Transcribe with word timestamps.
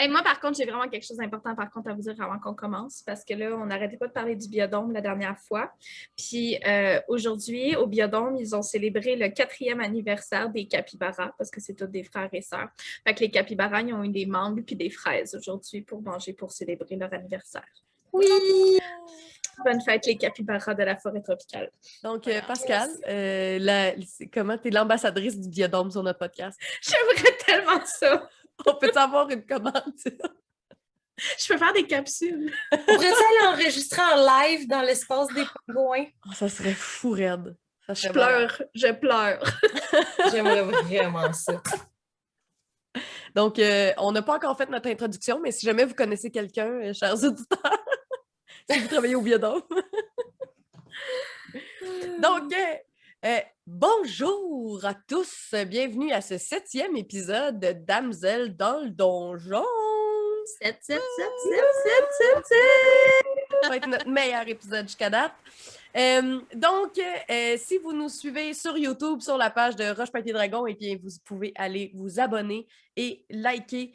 Et 0.00 0.08
moi, 0.08 0.22
par 0.22 0.40
contre, 0.40 0.58
j'ai 0.58 0.64
vraiment 0.64 0.88
quelque 0.88 1.04
chose 1.06 1.16
d'important 1.16 1.54
par 1.54 1.70
contre 1.70 1.90
à 1.90 1.94
vous 1.94 2.02
dire 2.02 2.14
avant 2.20 2.38
qu'on 2.38 2.54
commence, 2.54 3.02
parce 3.02 3.24
que 3.24 3.34
là, 3.34 3.50
on 3.56 3.66
n'arrêtait 3.66 3.96
pas 3.96 4.06
de 4.06 4.12
parler 4.12 4.36
du 4.36 4.48
biodôme 4.48 4.92
la 4.92 5.00
dernière 5.00 5.38
fois. 5.38 5.72
Puis 6.16 6.58
euh, 6.66 7.00
aujourd'hui, 7.08 7.74
au 7.76 7.86
biodôme, 7.86 8.36
ils 8.36 8.54
ont 8.54 8.62
célébré 8.62 9.16
le 9.16 9.28
quatrième 9.28 9.80
anniversaire 9.80 10.50
des 10.50 10.66
capybaras, 10.66 11.32
parce 11.36 11.50
que 11.50 11.60
c'est 11.60 11.74
tous 11.74 11.86
des 11.86 12.04
frères 12.04 12.28
et 12.32 12.42
sœurs. 12.42 12.68
Fait 13.06 13.14
que 13.14 13.20
les 13.20 13.30
capybaras, 13.30 13.82
ils 13.82 13.92
ont 13.92 14.04
eu 14.04 14.08
des 14.08 14.26
mangues 14.26 14.64
puis 14.64 14.76
des 14.76 14.90
fraises 14.90 15.34
aujourd'hui 15.34 15.82
pour 15.82 16.00
manger, 16.02 16.32
pour 16.32 16.52
célébrer 16.52 16.96
leur 16.96 17.12
anniversaire. 17.12 17.66
Oui! 18.12 18.78
Bonne 19.64 19.80
fête, 19.80 20.06
les 20.06 20.16
capybaras 20.16 20.74
de 20.74 20.84
la 20.84 20.96
forêt 20.96 21.20
tropicale. 21.20 21.70
Donc, 22.04 22.28
euh, 22.28 22.40
Pascal, 22.46 22.88
euh, 23.08 23.58
la- 23.58 23.92
comment 24.32 24.56
tu 24.56 24.68
es 24.68 24.70
l'ambassadrice 24.70 25.38
du 25.38 25.48
biodôme 25.48 25.90
sur 25.90 26.02
notre 26.02 26.20
podcast? 26.20 26.58
J'aimerais 26.80 27.36
tellement 27.44 27.84
ça. 27.84 28.28
On 28.66 28.74
peut 28.74 28.92
avoir 28.94 29.30
une 29.30 29.44
commande? 29.44 29.94
Je 31.38 31.48
peux 31.48 31.58
faire 31.58 31.72
des 31.72 31.86
capsules. 31.86 32.52
On 32.72 32.76
pourrait 32.76 33.06
aller 33.06 33.46
enregistrer 33.48 34.02
en 34.02 34.16
live 34.16 34.68
dans 34.68 34.82
l'espace 34.82 35.28
des 35.34 35.44
pingouins? 35.66 36.06
Oh, 36.26 36.32
ça 36.32 36.48
serait 36.48 36.74
fou 36.74 37.10
raide. 37.10 37.56
Ça 37.86 37.94
Je 37.94 38.08
pleure, 38.10 38.62
je 38.74 38.92
pleure. 38.92 39.42
J'aimerais 40.30 40.62
vraiment 40.62 41.32
ça. 41.32 41.60
Donc, 43.34 43.58
euh, 43.58 43.92
on 43.98 44.12
n'a 44.12 44.22
pas 44.22 44.36
encore 44.36 44.56
fait 44.56 44.68
notre 44.68 44.88
introduction, 44.88 45.40
mais 45.40 45.52
si 45.52 45.66
jamais 45.66 45.84
vous 45.84 45.94
connaissez 45.94 46.30
quelqu'un, 46.30 46.68
euh, 46.68 46.92
chers 46.92 47.22
auditeurs, 47.24 47.84
si 48.70 48.78
vous 48.78 48.88
travaillez 48.88 49.14
au 49.14 49.22
biodôme. 49.22 49.62
Donc, 52.20 52.52
euh, 52.52 52.74
euh, 53.24 53.40
bonjour 53.66 54.84
à 54.84 54.94
tous. 54.94 55.54
Bienvenue 55.66 56.12
à 56.12 56.20
ce 56.20 56.38
septième 56.38 56.96
épisode 56.96 57.58
de 57.58 57.72
Damsel 57.72 58.56
dans 58.56 58.80
le 58.80 58.90
donjon. 58.90 59.64
7, 60.62 60.78
7, 60.80 60.80
7, 60.80 61.00
7, 61.00 61.00
7, 61.84 62.34
7, 62.34 62.46
7. 62.46 62.58
Ça 63.62 63.68
va 63.68 63.76
être 63.76 63.88
notre 63.88 64.08
meilleur 64.08 64.46
épisode 64.48 64.86
jusqu'à 64.86 65.10
date. 65.10 65.32
Euh, 65.96 66.40
donc, 66.54 66.98
euh, 66.98 67.56
si 67.58 67.78
vous 67.78 67.92
nous 67.92 68.08
suivez 68.08 68.54
sur 68.54 68.78
YouTube, 68.78 69.20
sur 69.20 69.36
la 69.36 69.50
page 69.50 69.74
de 69.74 69.90
Roche 69.94 70.12
Papier 70.12 70.32
Dragon, 70.32 70.66
et 70.66 70.74
bien, 70.74 70.96
vous 71.02 71.10
pouvez 71.24 71.52
aller 71.56 71.90
vous 71.94 72.20
abonner 72.20 72.68
et 72.96 73.24
liker 73.30 73.92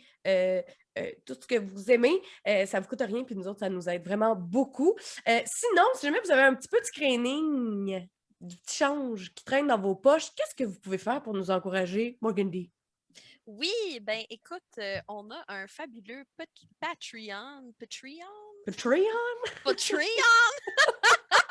euh, 0.98 1.12
tout 1.26 1.36
ce 1.40 1.48
que 1.48 1.60
vous 1.60 1.90
aimez. 1.90 2.22
Euh, 2.48 2.66
ça 2.68 2.78
ne 2.78 2.84
vous 2.84 2.90
coûte 2.90 3.02
rien, 3.02 3.24
puis 3.24 3.36
nous 3.36 3.48
autres, 3.48 3.60
ça 3.60 3.70
nous 3.70 3.90
aide 3.90 4.04
vraiment 4.04 4.36
beaucoup. 4.36 4.96
Euh, 5.28 5.40
sinon, 5.46 5.84
si 5.96 6.06
jamais 6.06 6.20
vous 6.24 6.32
avez 6.32 6.44
un 6.44 6.54
petit 6.54 6.68
peu 6.68 6.80
de 6.80 6.86
screening, 6.86 8.08
du 8.44 8.58
petit 8.58 8.78
change 8.78 9.34
qui 9.34 9.44
traîne 9.44 9.68
dans 9.68 9.80
vos 9.80 9.96
poches, 9.96 10.34
qu'est-ce 10.36 10.56
que 10.56 10.64
vous 10.66 10.80
pouvez 10.80 10.98
faire 10.98 11.22
pour 11.24 11.34
nous 11.34 11.50
encourager, 11.50 12.18
Morgandy? 12.22 12.72
Oui, 13.46 14.00
ben 14.02 14.24
écoute, 14.30 14.62
euh, 14.78 15.00
on 15.08 15.30
a 15.32 15.44
un 15.48 15.68
fabuleux 15.68 16.24
pat- 16.38 16.50
Patreon, 16.80 17.74
Patreon, 17.80 18.26
Patreon? 18.66 19.04
Patreon, 19.66 19.94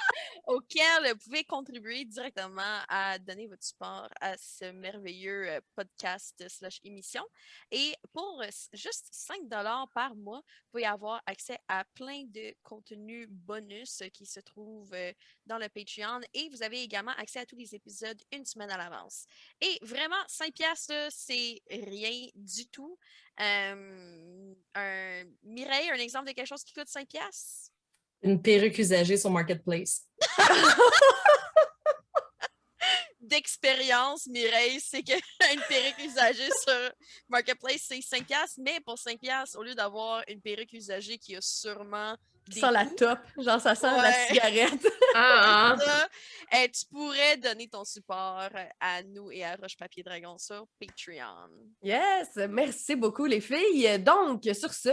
auquel 0.47 1.13
vous 1.13 1.19
pouvez 1.25 1.45
contribuer 1.45 2.05
directement 2.05 2.81
à 2.89 3.19
donner 3.19 3.47
votre 3.47 3.65
support 3.65 4.09
à 4.21 4.37
ce 4.37 4.73
merveilleux 4.73 5.49
euh, 5.49 5.61
podcast 5.75 6.45
slash 6.49 6.81
émission. 6.85 7.25
Et 7.71 7.95
pour 8.13 8.43
juste 8.73 9.09
5 9.11 9.49
dollars 9.49 9.89
par 9.95 10.15
mois, 10.15 10.39
vous 10.41 10.71
pouvez 10.73 10.87
avoir 10.87 11.23
accès 11.27 11.59
à 11.69 11.85
plein 11.95 12.25
de 12.25 12.55
contenus 12.63 13.29
bonus 13.29 14.03
qui 14.13 14.27
se 14.27 14.41
trouvent 14.41 14.95
euh, 14.95 15.13
dans 15.47 15.59
le 15.59 15.69
Patreon 15.69 16.21
et 16.35 16.49
vous 16.51 16.63
avez 16.63 16.83
également 16.83 17.13
accès 17.13 17.41
à 17.41 17.47
tous 17.47 17.57
les 17.57 17.75
épisodes 17.75 18.21
une 18.33 18.45
semaine 18.45 18.71
à 18.71 18.77
l'avance. 18.77 19.27
Et 19.61 19.79
vraiment, 19.83 20.23
5 20.29 20.53
piastres, 20.55 21.09
c'est 21.11 21.61
rien 21.71 22.29
du 22.35 22.67
tout. 22.69 22.99
Euh, 23.41 24.55
un, 24.75 25.25
Mireille, 25.43 25.91
un 25.91 25.97
exemple 25.97 26.29
de 26.29 26.33
quelque 26.33 26.47
chose 26.47 26.65
qui 26.65 26.75
coûte 26.75 26.89
5 26.89 27.09
piastres? 27.09 27.72
Une 28.23 28.41
perruque 28.41 28.79
usagée 28.79 29.17
sur 29.17 29.31
Marketplace. 29.31 30.03
D'expérience, 33.21 34.27
Mireille, 34.27 34.81
c'est 34.81 35.03
qu'une 35.03 35.21
perruque 35.69 35.99
usagée 36.05 36.51
sur 36.63 36.93
Marketplace, 37.29 37.85
c'est 37.89 38.01
5 38.01 38.27
piastres, 38.27 38.61
mais 38.61 38.81
pour 38.81 38.99
5 38.99 39.19
piastres, 39.19 39.59
au 39.59 39.63
lieu 39.63 39.75
d'avoir 39.75 40.23
une 40.29 40.41
perruque 40.41 40.73
usagée 40.73 41.19
qui 41.19 41.37
a 41.37 41.41
sûrement 41.41 42.17
des 42.49 42.61
Sans 42.61 42.71
la 42.71 42.87
top, 42.87 43.19
genre 43.39 43.61
ça 43.61 43.75
sent 43.75 43.87
la 43.87 44.13
cigarette. 44.13 44.87
Ah, 45.15 45.77
ça, 45.79 46.09
eh, 46.55 46.71
tu 46.71 46.87
pourrais 46.87 47.37
donner 47.37 47.69
ton 47.69 47.85
support 47.85 48.49
à 48.81 49.03
nous 49.03 49.31
et 49.31 49.45
à 49.45 49.57
Roche 49.57 49.77
Papier 49.77 50.03
Dragon 50.03 50.39
sur 50.39 50.67
Patreon. 50.81 51.51
Yes, 51.83 52.31
merci 52.49 52.97
beaucoup 52.97 53.27
les 53.27 53.43
filles. 53.43 53.99
Donc, 53.99 54.49
sur 54.55 54.73
ce, 54.73 54.89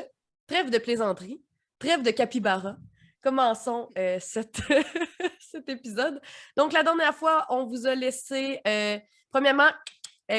trêve 0.45 0.69
de 0.69 0.77
plaisanterie, 0.77 1.41
trêve 1.79 2.01
de 2.01 2.11
capybara. 2.11 2.75
Commençons 3.21 3.89
euh, 3.97 4.17
cette- 4.19 4.61
cet 5.39 5.67
épisode. 5.69 6.21
Donc, 6.55 6.73
la 6.73 6.83
dernière 6.83 7.13
fois, 7.15 7.45
on 7.49 7.65
vous 7.65 7.85
a 7.87 7.95
laissé, 7.95 8.59
euh, 8.67 8.97
premièrement, 9.31 9.69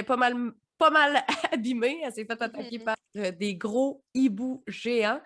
pas 0.07 0.17
mal, 0.17 0.35
pas 0.79 0.91
mal 0.91 1.23
abîmée. 1.53 2.01
Elle 2.05 2.13
s'est 2.13 2.25
fait 2.25 2.41
attaquer 2.43 2.79
Mhm. 2.79 2.85
par 2.85 2.97
euh, 3.17 3.31
des 3.33 3.55
gros 3.57 4.03
hiboux 4.15 4.63
géants. 4.67 5.21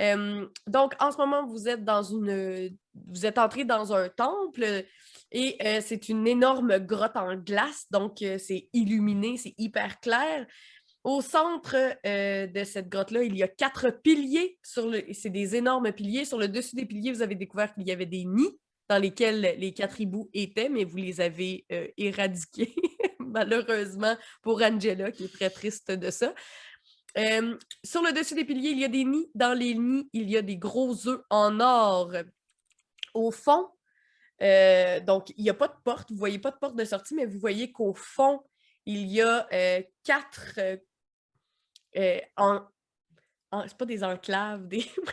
Euh, 0.00 0.46
donc, 0.66 0.94
en 0.98 1.10
ce 1.12 1.18
moment, 1.18 1.46
vous 1.46 1.68
êtes 1.68 1.84
dans 1.84 2.02
une. 2.02 2.76
Vous 3.08 3.26
êtes 3.26 3.38
entré 3.38 3.64
dans 3.64 3.92
un 3.92 4.08
temple 4.08 4.84
et 5.30 5.56
euh, 5.64 5.80
c'est 5.80 6.08
une 6.08 6.26
énorme 6.26 6.78
grotte 6.78 7.16
en 7.16 7.34
glace. 7.36 7.86
Donc, 7.90 8.18
c'est 8.20 8.68
illuminé, 8.72 9.36
c'est 9.36 9.54
hyper 9.58 10.00
clair. 10.00 10.46
Au 11.04 11.20
centre 11.20 11.76
euh, 12.06 12.46
de 12.46 12.64
cette 12.64 12.88
grotte-là, 12.88 13.24
il 13.24 13.36
y 13.36 13.42
a 13.42 13.48
quatre 13.48 13.90
piliers. 13.90 14.58
C'est 14.62 15.28
des 15.28 15.54
énormes 15.54 15.92
piliers. 15.92 16.24
Sur 16.24 16.38
le 16.38 16.48
dessus 16.48 16.76
des 16.76 16.86
piliers, 16.86 17.12
vous 17.12 17.20
avez 17.20 17.34
découvert 17.34 17.74
qu'il 17.74 17.86
y 17.86 17.92
avait 17.92 18.06
des 18.06 18.24
nids 18.24 18.58
dans 18.88 18.96
lesquels 18.96 19.54
les 19.58 19.74
quatre 19.74 20.00
hiboux 20.00 20.30
étaient, 20.32 20.70
mais 20.70 20.84
vous 20.84 20.96
les 20.96 21.20
avez 21.20 21.66
euh, 21.72 21.88
éradiqués, 21.98 22.74
malheureusement, 23.18 24.16
pour 24.42 24.62
Angela, 24.62 25.12
qui 25.12 25.24
est 25.24 25.32
très 25.32 25.50
triste 25.50 25.90
de 25.90 26.10
ça. 26.10 26.34
Euh, 27.18 27.56
sur 27.84 28.02
le 28.02 28.12
dessus 28.12 28.34
des 28.34 28.46
piliers, 28.46 28.70
il 28.70 28.78
y 28.78 28.84
a 28.84 28.88
des 28.88 29.04
nids. 29.04 29.30
Dans 29.34 29.52
les 29.52 29.74
nids, 29.74 30.08
il 30.14 30.30
y 30.30 30.38
a 30.38 30.42
des 30.42 30.56
gros 30.56 31.06
œufs 31.06 31.20
en 31.28 31.60
or. 31.60 32.12
Au 33.12 33.30
fond, 33.30 33.68
donc, 34.40 35.32
il 35.36 35.42
n'y 35.42 35.50
a 35.50 35.54
pas 35.54 35.68
de 35.68 35.76
porte. 35.84 36.08
Vous 36.08 36.14
ne 36.14 36.18
voyez 36.18 36.38
pas 36.38 36.50
de 36.50 36.56
porte 36.56 36.76
de 36.76 36.84
sortie, 36.86 37.14
mais 37.14 37.26
vous 37.26 37.38
voyez 37.38 37.72
qu'au 37.72 37.92
fond, 37.92 38.40
il 38.86 39.06
y 39.06 39.20
a 39.20 39.46
quatre 40.02 40.58
euh, 41.96 42.18
en, 42.36 42.60
en- 43.52 43.68
c'est 43.68 43.76
pas 43.76 43.84
des 43.84 44.02
enclaves, 44.04 44.66
des, 44.66 44.84
pas- 45.06 45.12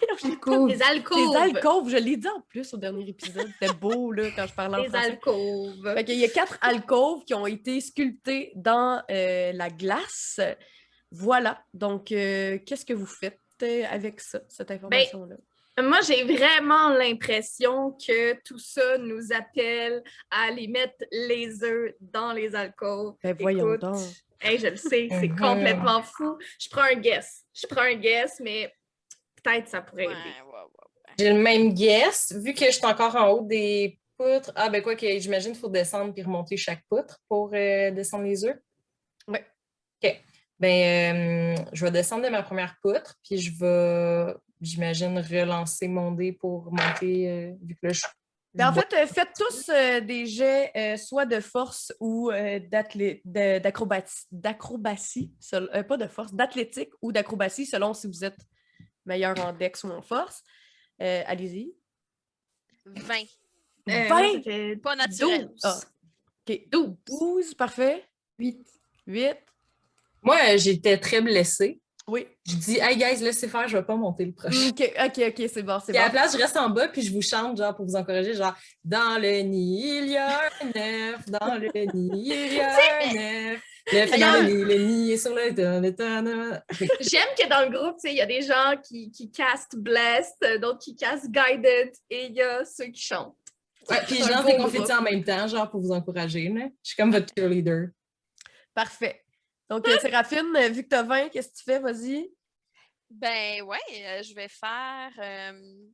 des 0.67 0.81
alcôves. 0.81 1.31
des 1.31 1.37
alcôves. 1.37 1.89
Je 1.89 1.97
l'ai 1.97 2.17
dit 2.17 2.27
en 2.27 2.41
plus 2.41 2.73
au 2.73 2.77
dernier 2.77 3.07
épisode. 3.09 3.47
C'était 3.59 3.73
beau 3.73 4.11
là, 4.11 4.29
quand 4.35 4.47
je 4.47 4.53
parlais 4.53 4.77
en 4.77 4.81
Des 4.83 4.89
français. 4.89 5.11
alcôves. 5.11 5.93
Fait 5.95 6.03
qu'il 6.05 6.17
y 6.19 6.25
a 6.25 6.29
quatre 6.29 6.57
alcôves 6.61 7.23
qui 7.25 7.33
ont 7.33 7.47
été 7.47 7.79
sculptées 7.81 8.51
dans 8.55 9.01
euh, 9.11 9.51
la 9.53 9.69
glace. 9.69 10.39
Voilà. 11.11 11.63
Donc, 11.73 12.11
euh, 12.11 12.57
qu'est-ce 12.65 12.85
que 12.85 12.93
vous 12.93 13.05
faites 13.05 13.37
avec 13.91 14.19
ça, 14.21 14.39
Ben, 14.39 14.45
cette 14.49 14.71
information-là? 14.71 15.35
Moi, 15.81 15.99
j'ai 16.05 16.23
vraiment 16.23 16.89
l'impression 16.89 17.91
que 17.91 18.33
tout 18.43 18.59
ça 18.59 18.97
nous 18.97 19.31
appelle 19.33 20.03
à 20.29 20.43
aller 20.47 20.67
mettre 20.67 21.03
les 21.11 21.63
œufs 21.63 21.93
dans 21.99 22.31
les 22.33 22.55
alcools. 22.55 23.13
Ben, 23.23 23.35
voyons 23.39 23.67
Écoute, 23.69 23.81
donc. 23.81 23.97
hey, 24.41 24.57
je 24.59 24.67
le 24.67 24.75
sais, 24.75 25.07
c'est 25.09 25.27
Mhm. 25.29 25.39
complètement 25.39 26.01
fou. 26.03 26.37
Je 26.59 26.69
prends 26.69 26.83
un 26.83 26.95
guess. 26.95 27.43
Je 27.53 27.67
prends 27.67 27.81
un 27.81 27.95
guess, 27.95 28.39
mais 28.39 28.73
peut-être 29.43 29.67
ça 29.67 29.81
pourrait 29.81 30.07
Ouais, 30.07 30.13
aider. 30.13 30.19
ouais, 30.45 30.51
ouais, 30.53 30.59
ouais. 30.61 31.13
J'ai 31.19 31.33
le 31.33 31.39
même 31.39 31.73
guess, 31.73 32.33
vu 32.35 32.53
que 32.53 32.65
je 32.65 32.71
suis 32.71 32.85
encore 32.85 33.15
en 33.15 33.29
haut 33.29 33.41
des 33.45 33.99
poutres. 34.17 34.51
Ah, 34.55 34.69
ben 34.69 34.81
quoi, 34.81 34.95
que 34.95 35.07
j'imagine 35.19 35.51
qu'il 35.51 35.61
faut 35.61 35.69
descendre 35.69 36.13
puis 36.13 36.23
remonter 36.23 36.55
chaque 36.57 36.83
poutre 36.89 37.19
pour 37.27 37.51
euh, 37.53 37.91
descendre 37.91 38.23
les 38.25 38.45
œufs. 38.45 38.57
Ouais. 39.27 39.45
OK. 40.03 40.15
Ben, 40.59 41.55
euh, 41.57 41.63
je 41.73 41.83
vais 41.85 41.91
descendre 41.91 42.23
de 42.23 42.29
ma 42.29 42.43
première 42.43 42.75
poutre, 42.83 43.15
puis 43.23 43.39
je 43.39 43.51
vais, 43.59 44.33
j'imagine, 44.61 45.19
relancer 45.19 45.87
mon 45.87 46.11
dé 46.11 46.31
pour 46.31 46.71
monter, 46.71 47.29
euh, 47.29 47.53
vu 47.61 47.75
que 47.75 47.87
là, 47.87 47.93
je. 47.93 48.03
Ben, 48.53 48.69
en 48.69 48.73
fait, 48.73 48.93
euh, 48.93 49.07
faites 49.07 49.31
tous 49.37 49.69
euh, 49.69 50.01
des 50.01 50.25
jets 50.25 50.71
euh, 50.75 50.97
soit 50.97 51.25
de 51.25 51.39
force 51.39 51.93
ou 52.01 52.29
euh, 52.31 52.59
d'acrobatie, 53.25 54.27
euh, 55.53 55.83
pas 55.83 55.95
de 55.95 56.07
force, 56.07 56.33
d'athlétique 56.33 56.89
ou 57.01 57.13
d'acrobatie, 57.13 57.65
selon 57.65 57.93
si 57.93 58.07
vous 58.07 58.25
êtes 58.25 58.39
meilleur 59.05 59.39
en 59.39 59.53
dex 59.53 59.85
ou 59.85 59.91
en 59.91 60.01
force. 60.01 60.43
Euh, 61.01 61.23
Allez-y. 61.25 61.73
20. 62.85 63.15
Euh, 63.89 64.07
20? 64.07 64.09
moi, 64.09 64.33
ça 64.33 64.41
fait 64.41 64.75
Pas 64.77 64.95
naturel. 64.97 65.47
12. 65.47 65.59
Ah. 65.63 65.79
OK. 66.49 66.61
12. 66.71 66.95
12, 67.07 67.53
parfait. 67.55 68.03
8. 68.37 68.59
8. 69.07 69.37
Moi, 70.23 70.57
j'étais 70.57 70.97
très 70.97 71.21
blessée. 71.21 71.80
Oui. 72.07 72.27
Je 72.47 72.55
dis, 72.55 72.79
hey 72.79 72.97
guys, 72.97 73.23
laissez 73.23 73.47
faire, 73.47 73.67
je 73.67 73.77
vais 73.77 73.83
pas 73.83 73.95
monter 73.95 74.25
le 74.25 74.31
prochain. 74.33 74.69
Ok, 74.69 74.93
ok, 75.05 75.23
ok, 75.27 75.49
c'est 75.53 75.63
bon, 75.63 75.79
c'est 75.85 75.91
Puis 75.91 75.97
à 75.99 76.05
la 76.05 76.07
bon. 76.07 76.13
place, 76.13 76.33
je 76.33 76.37
reste 76.41 76.57
en 76.57 76.69
bas, 76.69 76.87
puis 76.87 77.03
je 77.03 77.13
vous 77.13 77.21
chante, 77.21 77.57
genre, 77.57 77.75
pour 77.75 77.85
vous 77.85 77.95
encourager, 77.95 78.33
genre, 78.33 78.55
dans 78.83 79.21
le 79.21 79.41
nid, 79.41 79.99
il 79.99 80.07
y 80.11 80.17
a 80.17 80.41
un 80.61 81.13
œuf, 81.13 81.25
dans 81.29 81.55
le 81.55 81.69
nid, 81.93 82.21
il 82.25 82.53
y 82.53 82.59
a 82.59 82.71
un 83.03 83.53
œuf. 83.53 83.61
Est 83.87 84.19
dans 84.19 84.33
le 84.33 84.51
nid, 84.51 84.63
le 84.63 84.77
nid 84.77 85.11
est 85.11 85.17
sur 85.17 85.33
le 85.33 85.49
le. 85.49 86.59
J'aime 87.01 87.27
que 87.37 87.47
dans 87.47 87.69
le 87.69 87.77
groupe, 87.77 87.97
tu 87.97 88.07
sais, 88.07 88.13
il 88.13 88.17
y 88.17 88.21
a 88.21 88.25
des 88.25 88.41
gens 88.41 88.75
qui, 88.83 89.11
qui 89.11 89.31
castent 89.31 89.75
Blessed, 89.75 90.59
d'autres 90.59 90.79
qui 90.79 90.95
castent 90.95 91.29
Guided, 91.29 91.91
et 92.09 92.25
il 92.25 92.33
y 92.33 92.41
a 92.41 92.65
ceux 92.65 92.85
qui 92.85 93.01
chantent. 93.01 93.35
Ouais, 93.89 93.97
puis 94.07 94.17
je 94.17 94.29
lance 94.29 94.45
des 94.45 94.57
confettis 94.57 94.93
en 94.93 95.01
même 95.01 95.23
temps, 95.23 95.47
genre, 95.47 95.69
pour 95.69 95.81
vous 95.81 95.91
encourager, 95.91 96.49
là. 96.49 96.65
Je 96.83 96.89
suis 96.89 96.95
comme 96.95 97.11
votre 97.11 97.33
cheerleader. 97.35 97.89
Parfait. 98.73 99.23
Donc, 99.71 99.87
euh, 99.87 99.97
Séraphine, 99.99 100.53
euh, 100.57 100.67
vu 100.67 100.83
que 100.83 100.89
t'as 100.89 101.01
20, 101.03 101.29
qu'est-ce 101.29 101.47
que 101.47 101.55
tu 101.57 101.63
fais? 101.63 101.79
Vas-y. 101.79 102.29
Ben 103.09 103.61
ouais, 103.61 103.79
euh, 104.05 104.21
je 104.21 104.33
vais 104.33 104.49
faire. 104.49 105.11
euh, 105.17 105.87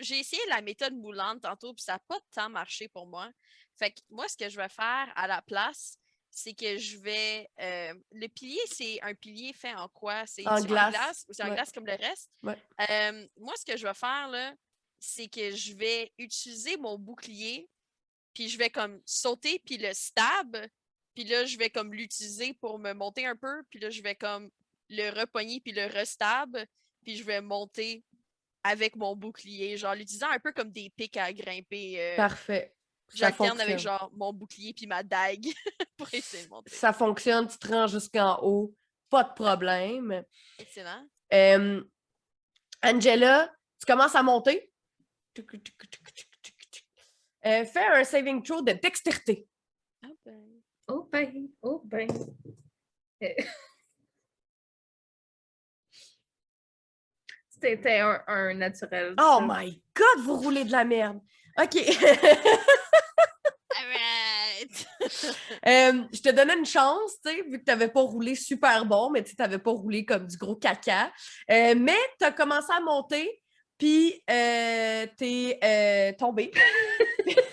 J'ai 0.00 0.18
essayé 0.18 0.42
la 0.48 0.60
méthode 0.62 0.94
moulante 0.94 1.42
tantôt, 1.42 1.72
puis 1.74 1.84
ça 1.84 1.92
n'a 1.92 2.00
pas 2.08 2.18
tant 2.34 2.48
marché 2.48 2.88
pour 2.88 3.06
moi. 3.06 3.30
Fait 3.78 3.92
que 3.92 4.00
moi, 4.10 4.26
ce 4.26 4.36
que 4.36 4.48
je 4.48 4.56
vais 4.56 4.68
faire 4.68 5.12
à 5.14 5.28
la 5.28 5.40
place, 5.42 5.96
c'est 6.28 6.54
que 6.54 6.76
je 6.76 6.98
vais. 6.98 7.48
euh, 7.60 7.94
le 8.10 8.26
pilier, 8.26 8.58
c'est 8.66 9.00
un 9.02 9.14
pilier 9.14 9.52
fait 9.52 9.74
en 9.74 9.88
quoi? 9.88 10.26
C'est 10.26 10.44
En 10.48 10.60
glace, 10.60 11.24
ou 11.28 11.32
c'est 11.32 11.44
en 11.44 11.50
ouais. 11.50 11.54
glace 11.54 11.70
comme 11.70 11.86
le 11.86 11.94
reste? 11.94 12.28
Ouais. 12.42 12.58
Moi, 13.36 13.54
ce 13.56 13.64
que 13.64 13.76
je 13.76 13.86
vais 13.86 13.94
faire, 13.94 14.26
là, 14.26 14.54
c'est 14.98 15.28
que 15.28 15.52
je 15.54 15.72
vais 15.74 16.12
utiliser 16.18 16.76
mon 16.78 16.98
bouclier, 16.98 17.70
puis 18.34 18.48
je 18.48 18.58
vais 18.58 18.70
comme 18.70 19.00
sauter, 19.06 19.60
puis 19.64 19.76
le 19.78 19.92
stab, 19.92 20.56
puis 21.18 21.26
là, 21.26 21.44
je 21.44 21.58
vais 21.58 21.68
comme 21.68 21.92
l'utiliser 21.92 22.54
pour 22.54 22.78
me 22.78 22.92
monter 22.92 23.26
un 23.26 23.34
peu, 23.34 23.64
puis 23.70 23.80
là, 23.80 23.90
je 23.90 24.00
vais 24.02 24.14
comme 24.14 24.48
le 24.88 25.10
repogner, 25.10 25.58
puis 25.58 25.72
le 25.72 25.86
restab, 25.86 26.56
puis 27.02 27.16
je 27.16 27.24
vais 27.24 27.40
monter 27.40 28.04
avec 28.62 28.94
mon 28.94 29.16
bouclier, 29.16 29.76
genre 29.76 29.96
l'utilisant 29.96 30.30
un 30.30 30.38
peu 30.38 30.52
comme 30.52 30.70
des 30.70 30.90
pics 30.90 31.16
à 31.16 31.32
grimper. 31.32 31.96
euh, 32.00 32.14
Parfait. 32.14 32.72
J'alterne 33.12 33.60
avec 33.60 33.80
genre 33.80 34.12
mon 34.14 34.32
bouclier 34.32 34.72
puis 34.72 34.86
ma 34.86 35.02
dague 35.02 35.48
pour 35.96 36.06
essayer 36.14 36.44
de 36.44 36.50
monter. 36.50 36.72
Ça 36.72 36.92
fonctionne, 36.92 37.48
tu 37.48 37.58
te 37.58 37.66
rends 37.66 37.88
jusqu'en 37.88 38.38
haut, 38.44 38.72
pas 39.10 39.24
de 39.24 39.34
problème. 39.34 40.22
Excellent. 40.60 41.04
Euh, 41.32 41.82
Angela, 42.80 43.52
tu 43.80 43.86
commences 43.86 44.14
à 44.14 44.22
monter. 44.22 44.70
Euh, 47.44 47.64
fais 47.64 47.86
un 47.86 48.04
saving 48.04 48.40
throw 48.40 48.62
de 48.62 48.70
dextérité. 48.70 49.48
Ah 50.04 50.10
ben. 50.24 50.57
Oh 50.88 51.08
ben, 51.12 51.48
oh 51.62 51.82
ben. 51.84 52.08
Euh. 53.22 53.28
C'était 57.50 57.98
un, 57.98 58.22
un 58.26 58.54
naturel. 58.54 59.14
Oh 59.18 59.38
ça. 59.40 59.46
my 59.46 59.82
god, 59.94 60.24
vous 60.24 60.36
roulez 60.36 60.64
de 60.64 60.72
la 60.72 60.84
merde. 60.84 61.20
OK. 61.60 61.76
Alright! 63.76 64.86
Euh, 65.66 66.04
je 66.12 66.20
te 66.20 66.30
donnais 66.30 66.56
une 66.56 66.66
chance, 66.66 67.12
tu 67.24 67.30
sais, 67.30 67.42
vu 67.42 67.58
que 67.58 67.64
tu 67.64 67.70
n'avais 67.70 67.88
pas 67.88 68.00
roulé 68.00 68.34
super 68.34 68.84
bon, 68.84 69.10
mais 69.10 69.22
tu 69.22 69.34
n'avais 69.38 69.58
pas 69.58 69.70
roulé 69.70 70.04
comme 70.04 70.26
du 70.26 70.36
gros 70.36 70.56
caca. 70.56 71.12
Euh, 71.50 71.74
mais 71.76 71.98
tu 72.18 72.24
as 72.24 72.32
commencé 72.32 72.68
à 72.76 72.80
monter, 72.80 73.40
puis 73.76 74.22
euh, 74.30 75.06
tu 75.16 75.24
es 75.60 76.12
tombé. 76.18 76.52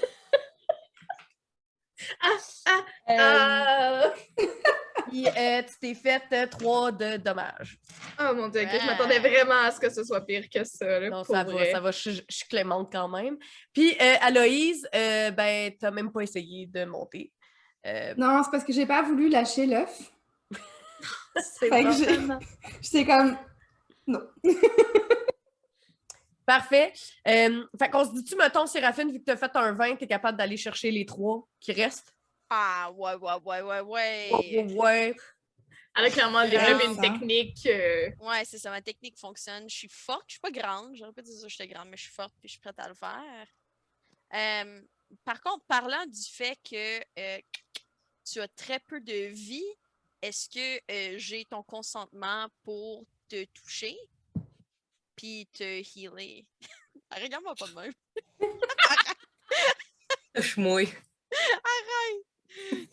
ah, 2.22 2.80
Euh, 3.10 3.16
Ah! 3.20 4.14
puis 5.08 5.28
euh, 5.28 5.62
tu 5.64 5.74
t'es 5.80 5.94
fait 5.94 6.24
euh, 6.34 6.48
trois 6.48 6.92
de 6.92 7.18
dommages. 7.18 7.78
Oh 8.20 8.34
mon 8.34 8.48
dieu, 8.50 8.62
ok, 8.64 8.70
je 8.82 8.86
m'attendais 8.86 9.20
vraiment 9.20 9.62
à 9.64 9.72
ce 9.72 9.80
que 9.80 9.90
ce 9.90 10.04
soit 10.04 10.22
pire 10.26 10.46
que 10.50 10.64
ça. 10.64 11.00
là, 11.00 11.10
Non, 11.10 11.24
pour 11.24 11.36
ça 11.36 11.44
va, 11.44 11.72
ça 11.72 11.80
va, 11.80 11.92
je, 11.92 11.98
suis- 12.00 12.26
je 12.30 12.36
suis 12.36 12.48
clémente 12.48 12.90
quand 12.92 13.08
même. 13.08 13.38
Puis 13.74 13.96
euh, 14.02 14.16
Aloïse, 14.22 14.88
euh, 14.96 15.32
ben, 15.32 15.72
tu 15.80 15.92
même 15.92 16.12
pas 16.12 16.22
essayé 16.22 16.66
de 16.68 16.86
monter. 16.86 17.32
Euh, 17.86 18.14
Non, 18.18 18.42
c'est 18.44 18.52
parce 18.52 18.64
que 18.64 18.74
j'ai 18.74 18.86
pas 18.86 19.04
voulu 19.04 19.30
lâcher 19.30 19.66
l'œuf. 19.68 20.12
C'est 21.60 21.70
J'étais 22.82 23.06
comme, 23.06 23.38
non. 24.08 24.22
Parfait. 26.46 26.94
Euh, 27.28 27.66
fait 27.80 27.90
qu'on 27.90 28.06
se 28.06 28.14
dit-tu, 28.14 28.36
mettons, 28.36 28.68
Séraphine, 28.68 29.12
vu 29.12 29.20
que 29.20 29.26
tu 29.26 29.32
as 29.32 29.38
fait 29.38 29.56
un 29.56 29.74
20, 29.74 29.96
tu 29.96 30.04
es 30.04 30.08
capable 30.08 30.38
d'aller 30.38 30.58
chercher 30.58 30.92
les 30.92 31.06
trois 31.06 31.48
qui 31.60 31.72
restent? 31.72 32.16
Ah, 32.50 32.92
ouais, 32.96 33.16
ouais, 33.16 33.34
ouais, 33.44 33.62
ouais, 33.62 33.80
ouais. 33.82 34.30
Ouais, 34.32 34.74
ouais. 34.76 35.16
Elle 35.98 36.06
a 36.06 36.10
clairement 36.10 36.48
développé 36.48 36.86
une 36.86 37.00
technique. 37.00 37.66
euh, 37.66 38.10
Ouais, 38.20 38.44
c'est 38.46 38.58
ça, 38.60 38.70
ma 38.70 38.82
technique 38.82 39.18
fonctionne. 39.18 39.70
Je 39.70 39.76
suis 39.76 39.90
forte, 39.90 40.26
je 40.28 40.34
suis 40.34 40.42
pas 40.42 40.52
grande. 40.52 40.96
J'aurais 40.96 41.14
pas 41.14 41.22
dit 41.22 41.36
ça, 41.36 41.48
j'étais 41.48 41.68
grande, 41.68 41.88
mais 41.90 41.98
je 41.98 42.04
suis 42.04 42.14
forte 42.14 42.34
puis 42.40 42.50
je 42.50 42.54
suis 42.54 42.60
prête 42.60 42.78
à 42.80 42.88
le 42.88 42.94
faire. 42.94 43.48
Euh, 44.34 44.82
par 45.24 45.42
contre, 45.42 45.64
parlant 45.66 46.06
du 46.06 46.22
fait 46.22 46.58
que 46.70 47.00
euh, 47.20 47.40
tu 48.30 48.42
as 48.42 48.48
très 48.50 48.80
peu 48.80 49.00
de 49.00 49.28
vie, 49.28 49.66
est-ce 50.22 50.50
que 50.50 50.82
euh, 50.92 51.18
j'ai 51.18 51.46
ton 51.46 51.64
consentement 51.64 52.48
pour 52.64 53.06
te 53.30 53.46
toucher? 53.46 53.96
Puis 55.16 55.48
te 55.54 55.64
healer? 55.64 56.46
Regarde-moi 57.12 57.56
pas 57.56 57.68
de 57.68 57.74
même. 57.74 57.94
Touche-moi. 60.34 60.86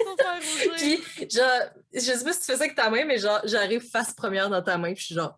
Faut 0.03 0.17
faire 0.17 0.71
rougir. 0.71 1.01
Puis, 1.15 1.31
genre, 1.31 1.61
je 1.93 2.01
sais 2.01 2.25
pas 2.25 2.33
si 2.33 2.41
tu 2.41 2.47
fais 2.47 2.57
ça 2.57 2.65
avec 2.65 2.75
ta 2.75 2.91
main, 2.91 3.05
mais 3.05 3.19
genre, 3.19 3.41
j'arrive 3.45 3.89
face 3.89 4.13
première 4.13 4.51
dans 4.51 4.63
ta 4.63 4.77
main, 4.79 4.93
puis 4.93 5.01
je 5.01 5.07
suis 5.07 5.15
genre, 5.15 5.37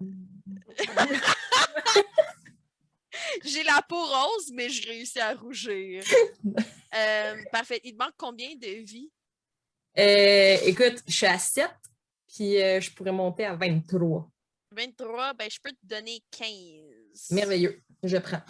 J'ai 3.44 3.62
la 3.62 3.80
peau 3.88 4.02
rose, 4.02 4.50
mais 4.52 4.68
je 4.68 4.86
réussis 4.86 5.20
à 5.20 5.34
rougir. 5.34 6.04
Euh, 6.96 7.34
parfait. 7.50 7.80
Il 7.82 7.94
te 7.94 7.98
manque 7.98 8.14
combien 8.16 8.54
de 8.54 8.84
vie? 8.84 9.10
Euh, 9.98 10.56
écoute, 10.64 11.02
je 11.08 11.12
suis 11.12 11.26
à 11.26 11.40
7, 11.40 11.68
puis 12.32 12.62
euh, 12.62 12.80
je 12.80 12.92
pourrais 12.92 13.10
monter 13.10 13.44
à 13.44 13.56
23. 13.56 14.30
23, 14.74 15.34
ben 15.34 15.50
je 15.50 15.58
peux 15.60 15.72
te 15.72 15.86
donner 15.86 16.22
15. 16.30 17.30
Merveilleux. 17.30 17.82
Je 18.02 18.16
prends. 18.18 18.42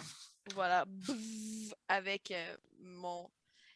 Voilà. 0.53 0.85
Bouf, 0.85 1.73
avec 1.87 2.31
euh, 2.31 2.57
mon. 2.79 3.29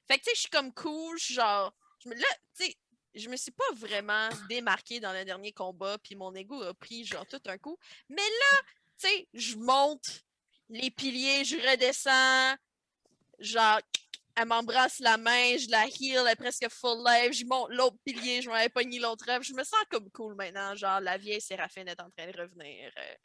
Fait 0.07 0.18
que 0.18 0.24
tu 0.24 0.30
sais, 0.30 0.36
je 0.36 0.40
suis 0.42 0.50
comme 0.50 0.74
cool, 0.74 1.18
genre. 1.18 1.74
Je 2.04 2.10
me... 2.10 2.16
Là, 2.16 2.28
tu 2.57 2.66
sais, 2.66 2.75
je 3.16 3.30
me 3.30 3.36
suis 3.36 3.51
pas 3.51 3.72
vraiment 3.74 4.30
démarquée 4.48 5.00
dans 5.00 5.13
le 5.13 5.25
dernier 5.25 5.51
combat, 5.51 5.98
puis 5.98 6.16
mon 6.16 6.34
ego 6.36 6.62
a 6.62 6.74
pris 6.74 7.06
genre 7.06 7.25
tout 7.25 7.42
un 7.48 7.57
coup. 7.57 7.78
Mais 8.10 8.18
là, 8.18 8.62
tu 8.98 9.07
sais, 9.07 9.28
je 9.34 9.56
monte 9.56 10.24
les 10.69 10.92
piliers, 10.92 11.44
je 11.44 11.57
redescends. 11.57 12.56
Genre, 13.40 13.80
elle 14.39 14.47
m'embrasse 14.47 15.00
la 15.00 15.18
main, 15.18 15.57
je 15.57 15.69
la 15.69 15.86
heal, 15.88 16.21
elle 16.25 16.31
est 16.31 16.36
presque 16.36 16.69
full 16.69 17.03
life, 17.06 17.33
je 17.33 17.45
monte 17.45 17.69
l'autre 17.71 17.97
pilier, 18.06 18.41
je 18.41 18.50
m'avais 18.50 18.69
pogné 18.69 19.00
l'autre 19.00 19.30
œuf. 19.30 19.44
Je 19.44 19.53
me 19.53 19.63
sens 19.63 19.80
comme 19.91 20.09
cool 20.12 20.36
maintenant. 20.36 20.75
Genre, 20.75 21.01
la 21.01 21.18
vieille 21.18 21.41
Séraphine 21.41 21.88
est 21.89 22.00
en 22.00 22.09
train 22.09 22.27
de 22.31 22.38
revenir. 22.39 22.91
euh, 22.97 23.15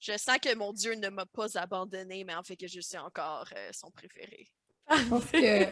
je 0.00 0.16
sens 0.16 0.38
que 0.38 0.54
mon 0.54 0.72
Dieu 0.72 0.94
ne 0.94 1.08
m'a 1.08 1.26
pas 1.26 1.58
abandonné, 1.58 2.24
mais 2.24 2.34
en 2.34 2.42
fait 2.42 2.56
que 2.56 2.66
je 2.66 2.80
suis 2.80 2.98
encore 2.98 3.48
euh, 3.56 3.70
son 3.72 3.90
préféré. 3.90 4.48
Je 4.90 5.08
pense 5.08 5.24
que 5.32 5.66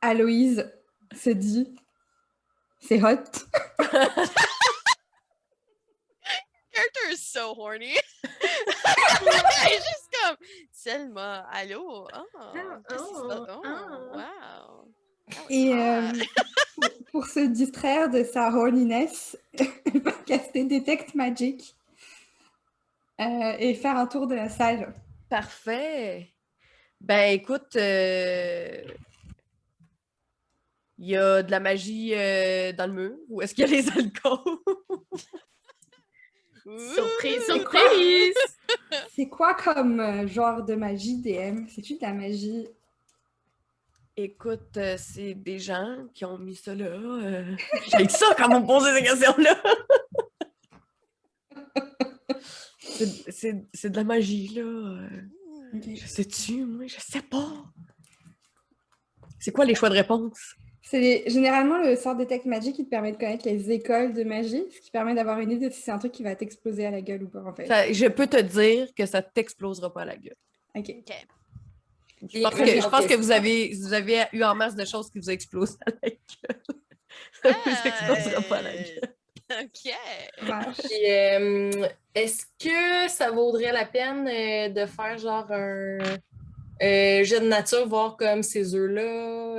Aloïse 0.00 0.70
se 1.14 1.30
dit, 1.30 1.74
c'est 2.80 3.02
hot. 3.02 3.24
Character 6.72 7.12
is 7.12 7.22
so 7.26 7.52
horny. 7.54 7.96
Juste 8.24 10.08
comme 10.22 10.36
Selma, 10.82 11.44
allô? 11.52 12.08
Oh, 12.10 12.80
passe? 12.88 13.02
oh, 13.02 13.46
Oh, 13.50 13.60
ah. 13.66 13.98
wow. 14.14 14.88
That 15.28 15.44
was 15.44 15.50
Et 15.50 15.74
euh, 15.74 16.12
pour, 16.74 17.04
pour 17.12 17.26
se 17.26 17.40
distraire 17.40 18.08
de 18.08 18.24
sa 18.24 18.48
horniness, 18.48 19.36
elle 19.58 20.00
va 20.00 20.12
caster 20.12 20.64
Detect 20.64 21.14
Magic 21.14 21.76
euh, 23.20 23.56
et 23.58 23.74
faire 23.74 23.98
un 23.98 24.06
tour 24.06 24.26
de 24.26 24.34
la 24.34 24.48
salle. 24.48 24.94
Parfait. 25.28 26.30
Ben 26.98 27.34
écoute, 27.34 27.76
euh, 27.76 28.82
il 30.96 31.10
y 31.10 31.16
a 31.16 31.42
de 31.42 31.50
la 31.50 31.60
magie 31.60 32.14
euh, 32.14 32.72
dans 32.72 32.86
le 32.86 32.92
mur 32.94 33.16
ou 33.28 33.42
est-ce 33.42 33.54
qu'il 33.54 33.68
y 33.68 33.68
a 33.68 33.70
les 33.70 33.86
alcôves? 33.98 34.60
Surprise, 36.64 37.44
surprise! 37.46 38.34
C'est 39.14 39.28
quoi 39.28 39.54
comme 39.54 40.00
euh, 40.00 40.26
genre 40.26 40.62
de 40.64 40.74
magie 40.74 41.16
DM? 41.20 41.66
C'est-tu 41.68 41.94
de 41.96 42.02
la 42.02 42.12
magie? 42.12 42.66
Écoute, 44.16 44.76
euh, 44.76 44.96
c'est 44.98 45.34
des 45.34 45.58
gens 45.58 46.06
qui 46.12 46.24
ont 46.24 46.36
mis 46.38 46.54
ça 46.56 46.74
là. 46.74 46.84
euh, 46.86 47.56
J'ai 47.98 48.08
ça 48.08 48.34
quand 48.36 48.52
on 48.54 48.60
me 48.60 48.66
pose 48.66 48.84
ces 48.94 49.02
questions-là. 49.02 49.62
C'est- 52.80 53.30
c'est 53.30 53.64
c'est 53.72 53.90
de 53.90 53.96
la 53.96 54.04
magie, 54.04 54.48
là. 54.48 54.62
euh. 54.62 55.08
Je 55.74 56.06
sais-tu, 56.06 56.64
moi, 56.66 56.86
je 56.86 56.96
sais 56.98 57.22
pas. 57.22 57.64
C'est 59.38 59.52
quoi 59.52 59.64
les 59.64 59.74
choix 59.74 59.88
de 59.88 59.94
réponse? 59.94 60.54
C'est 60.82 61.24
généralement 61.28 61.78
le 61.78 61.94
sort 61.96 62.16
Detect 62.16 62.46
Magic 62.46 62.74
qui 62.74 62.84
te 62.84 62.90
permet 62.90 63.12
de 63.12 63.16
connaître 63.18 63.46
les 63.46 63.70
écoles 63.70 64.12
de 64.14 64.24
magie, 64.24 64.64
ce 64.74 64.80
qui 64.80 64.90
permet 64.90 65.14
d'avoir 65.14 65.38
une 65.38 65.50
idée 65.50 65.68
de 65.68 65.74
si 65.74 65.82
c'est 65.82 65.90
un 65.90 65.98
truc 65.98 66.12
qui 66.12 66.22
va 66.22 66.34
t'exploser 66.34 66.86
à 66.86 66.90
la 66.90 67.00
gueule 67.00 67.22
ou 67.24 67.28
pas, 67.28 67.42
en 67.44 67.52
fait. 67.52 67.66
Ça- 67.66 67.92
je 67.92 68.06
peux 68.06 68.26
te 68.26 68.40
dire 68.40 68.88
que 68.96 69.06
ça 69.06 69.20
t'explosera 69.22 69.92
pas 69.92 70.02
à 70.02 70.04
la 70.06 70.16
gueule. 70.16 70.36
Ok. 70.74 70.90
OK. 70.90 71.14
Je 72.32 72.42
pense, 72.42 72.54
que, 72.54 72.66
je 72.66 72.88
pense 72.88 73.06
que 73.06 73.14
vous 73.14 73.30
avez, 73.30 73.72
vous 73.74 73.92
avez 73.92 74.24
eu 74.32 74.42
en 74.42 74.54
masse 74.54 74.74
de 74.74 74.84
choses 74.84 75.10
qui 75.10 75.18
vous 75.18 75.30
explosent 75.30 75.78
à 75.86 75.90
la 76.02 76.08
gueule. 76.10 76.62
Ça 77.42 77.50
vous 77.64 77.88
explosera 77.88 78.42
pas 78.42 78.56
à 78.58 78.62
la 78.62 78.72
gueule. 78.72 79.14
Ah, 79.52 80.60
OK. 80.68 80.84
Euh, 81.08 81.88
est-ce 82.14 82.44
que 82.58 83.10
ça 83.10 83.30
vaudrait 83.30 83.72
la 83.72 83.84
peine 83.84 84.28
euh, 84.28 84.68
de 84.68 84.86
faire 84.86 85.18
genre 85.18 85.50
un 85.50 85.98
euh, 86.82 87.24
jet 87.24 87.40
de 87.40 87.46
nature, 87.48 87.86
voir 87.88 88.16
comme 88.16 88.42
ces 88.42 88.74
œufs-là? 88.74 89.02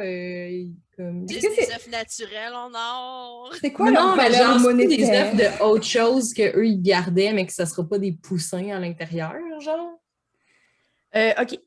euh, 0.04 0.66
comme... 0.96 1.26
Des 1.26 1.38
œufs 1.46 1.88
naturels 1.90 2.54
en 2.54 2.72
or. 2.74 3.54
C'est 3.62 3.72
quoi 3.72 3.92
leur 3.92 4.08
non, 4.08 4.16
mais 4.16 4.30
valeur 4.30 4.60
genre, 4.60 4.72
c'est 4.72 4.76
des 4.76 4.84
monétaire? 4.88 5.34
œufs 5.34 5.36
de 5.60 5.64
autre 5.64 5.86
chose 5.86 6.34
qu'eux, 6.34 6.66
ils 6.66 6.82
gardaient, 6.82 7.34
mais 7.34 7.46
que 7.46 7.54
ça 7.54 7.66
sera 7.66 7.88
pas 7.88 7.98
des 8.00 8.12
poussins 8.14 8.70
à 8.70 8.80
l'intérieur, 8.80 9.34
genre? 9.60 10.00
Euh, 11.16 11.34
OK. 11.42 11.60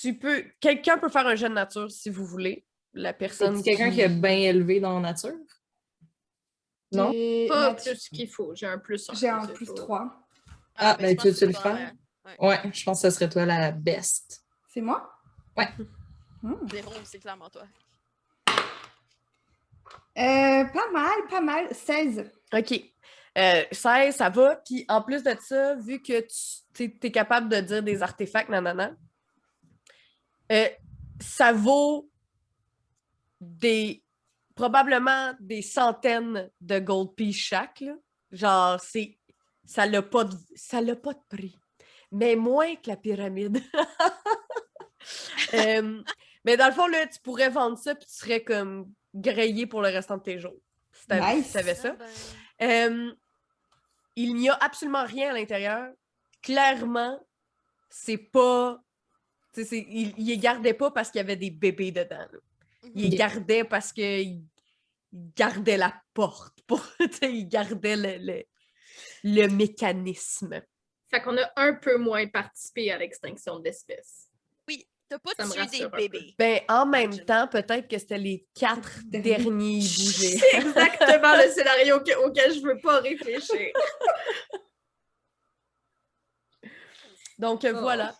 Tu 0.00 0.14
peux. 0.16 0.44
Quelqu'un 0.60 0.96
peut 0.96 1.08
faire 1.08 1.26
un 1.26 1.34
jeu 1.34 1.48
de 1.48 1.54
nature 1.54 1.90
si 1.90 2.08
vous 2.08 2.24
voulez. 2.24 2.64
La 2.94 3.12
personne. 3.12 3.56
C'est 3.56 3.62
quelqu'un 3.64 3.90
qui 3.90 4.00
est 4.00 4.08
bien 4.08 4.36
élevé 4.36 4.78
dans 4.78 4.94
la 5.00 5.10
nature? 5.10 5.32
Non? 6.92 7.10
J'ai 7.10 7.46
Pas 7.48 7.72
natu- 7.72 7.90
plus 7.90 8.08
qu'il 8.10 8.28
faut. 8.28 8.54
J'ai 8.54 8.66
un 8.66 8.78
plus. 8.78 9.08
J'ai 9.14 9.28
un 9.28 9.46
plus 9.46 9.66
pas- 9.66 9.74
3. 9.74 10.26
Ah, 10.76 10.96
mais 11.00 11.14
ben, 11.14 11.16
je 11.18 11.22
tu 11.22 11.28
veux-tu 11.28 11.46
le 11.46 11.52
faire? 11.52 11.92
ouais. 12.38 12.48
Ouais, 12.48 12.58
je 12.72 12.84
pense 12.84 13.02
que 13.02 13.10
ce 13.10 13.14
serait 13.16 13.28
toi 13.28 13.44
la 13.44 13.72
best. 13.72 14.41
C'est 14.72 14.80
moi? 14.80 15.12
Ouais. 15.54 15.68
Zéro, 16.70 16.92
c'est 17.04 17.18
clairement 17.18 17.50
toi. 17.50 17.64
Euh, 20.16 20.64
pas 20.64 20.90
mal, 20.90 21.26
pas 21.28 21.42
mal. 21.42 21.74
16. 21.74 22.32
OK. 22.54 22.82
Euh, 23.36 23.64
16, 23.70 24.16
ça 24.16 24.30
va. 24.30 24.56
Puis 24.56 24.86
en 24.88 25.02
plus 25.02 25.22
de 25.22 25.36
ça, 25.40 25.74
vu 25.74 26.00
que 26.00 26.26
tu 26.72 26.98
es 27.02 27.10
capable 27.10 27.50
de 27.50 27.60
dire 27.60 27.82
des 27.82 28.02
artefacts, 28.02 28.48
nanana, 28.48 28.96
euh, 30.50 30.68
ça 31.20 31.52
vaut 31.52 32.10
des 33.40 34.02
probablement 34.54 35.34
des 35.38 35.60
centaines 35.60 36.50
de 36.62 36.78
gold 36.78 37.14
pieces 37.14 37.36
chaque. 37.36 37.80
là. 37.80 37.92
Genre, 38.30 38.80
c'est. 38.80 39.18
Ça 39.66 39.86
n'a 39.86 40.00
pas, 40.00 40.24
de... 40.24 40.34
ça 40.54 40.80
l'a 40.80 40.96
pas 40.96 41.12
de 41.12 41.22
prix. 41.28 41.58
Mais 42.10 42.36
moins 42.36 42.74
que 42.76 42.88
la 42.88 42.96
pyramide. 42.96 43.62
Euh, 45.54 46.02
mais 46.44 46.56
dans 46.56 46.66
le 46.66 46.72
fond, 46.72 46.86
là, 46.86 47.06
tu 47.06 47.18
pourrais 47.20 47.48
vendre 47.50 47.78
ça 47.78 47.94
puis 47.94 48.06
tu 48.06 48.14
serais 48.14 48.42
comme 48.42 48.92
grillé 49.14 49.66
pour 49.66 49.82
le 49.82 49.88
restant 49.88 50.16
de 50.16 50.22
tes 50.22 50.38
jours. 50.38 50.56
Si 50.92 51.06
Nice. 51.10 51.46
si 51.46 51.52
t'avais 51.52 51.74
ça. 51.74 51.96
Ah, 51.98 52.04
ben, 52.58 53.08
Euh, 53.08 53.14
il 54.16 54.34
n'y 54.34 54.48
a 54.48 54.54
absolument 54.54 55.04
rien 55.04 55.30
à 55.30 55.34
l'intérieur. 55.34 55.92
Clairement, 56.42 57.18
c'est 57.88 58.16
pas. 58.18 58.80
tu 59.54 59.64
c'est- 59.64 59.86
Il, 59.88 60.14
il 60.18 60.26
les 60.26 60.38
gardait 60.38 60.74
pas 60.74 60.90
parce 60.90 61.10
qu'il 61.10 61.18
y 61.18 61.24
avait 61.24 61.36
des 61.36 61.50
bébés 61.50 61.92
dedans. 61.92 62.26
là. 62.32 62.38
Il 62.94 63.10
les 63.10 63.16
gardait 63.16 63.64
parce 63.64 63.92
qu'il 63.92 64.04
il 65.14 65.32
gardait 65.36 65.76
la 65.76 65.94
porte. 66.14 66.58
Pour, 66.66 66.82
tu 67.20 67.26
il 67.26 67.46
gardait 67.48 67.96
le, 67.96 68.16
le, 68.18 68.42
le 69.24 69.46
mécanisme. 69.48 70.62
Fait 71.10 71.20
qu'on 71.20 71.36
a 71.36 71.50
un 71.56 71.74
peu 71.74 71.98
moins 71.98 72.26
participé 72.26 72.90
à 72.90 72.98
l'extinction 72.98 73.58
de 73.58 73.64
l'espèce. 73.64 74.28
T'as 75.12 75.18
pas 75.18 75.44
Ça 75.44 75.66
tué 75.66 75.78
des 75.80 75.88
bébés. 76.08 76.34
Ben, 76.38 76.60
en 76.68 76.86
même 76.86 77.14
temps, 77.24 77.46
peut-être 77.48 77.86
que 77.88 77.98
c'était 77.98 78.18
les 78.18 78.46
quatre 78.54 79.00
Derniers. 79.04 79.42
bougés. 79.80 80.38
C'est 80.38 80.56
exactement 80.58 81.36
le 81.36 81.50
scénario 81.50 82.00
que- 82.00 82.26
auquel 82.26 82.54
je 82.54 82.60
veux 82.60 82.78
pas 82.78 83.00
réfléchir. 83.00 83.72
Donc, 87.38 87.66
Oh. 87.68 87.76
voilà. 87.80 88.14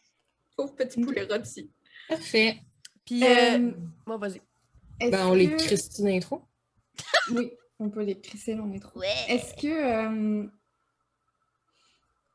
Pauvre 0.56 0.75
petit 0.75 1.00
poulet 1.00 1.25
rôti. 1.25 1.70
Parfait. 2.08 2.61
Puis, 3.04 3.25
euh, 3.25 3.58
Euh, 3.58 3.72
bon, 4.06 4.18
vas-y. 4.18 4.40
Ben, 5.00 5.26
on 5.26 5.34
les 5.34 5.50
que- 5.50 5.56
crisse 5.56 5.99
une 5.99 6.08
intro. 6.08 6.42
Oui, 7.30 7.52
on 7.78 7.88
peut 7.90 8.02
les 8.02 8.20
crisser 8.20 8.54
dans 8.54 8.66
les 8.66 8.80
trous. 8.80 8.99
Ouais. 8.99 9.08
Est-ce 9.28 9.54
que. 9.54 9.66
euh, 9.66 10.46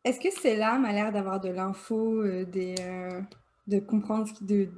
Est-ce 0.04 0.20
que 0.22 0.30
c'est 0.32 0.56
l'âme 0.56 0.86
a 0.86 0.94
l'air 0.94 1.12
d'avoir 1.12 1.40
de 1.42 1.50
l'info, 1.50 2.22
euh, 2.24 2.46
des, 2.46 2.76
euh, 2.80 3.22
de 3.68 3.80
comprendre, 3.80 4.30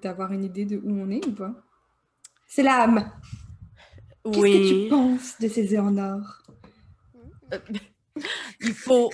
d'avoir 0.01 0.31
une 0.31 0.43
idée 0.43 0.65
de 0.65 0.77
où 0.77 0.91
on 0.91 1.09
est 1.09 1.25
ou 1.25 1.31
pas? 1.33 1.53
C'est 2.47 2.63
l'âme. 2.63 3.11
Qu'est-ce 4.23 4.39
que 4.41 4.83
tu 4.83 4.89
penses 4.89 5.39
de 5.39 5.47
ces 5.47 5.73
œufs 5.73 5.83
en 5.83 5.97
or? 5.97 6.43
il 8.59 8.73
faut. 8.73 9.11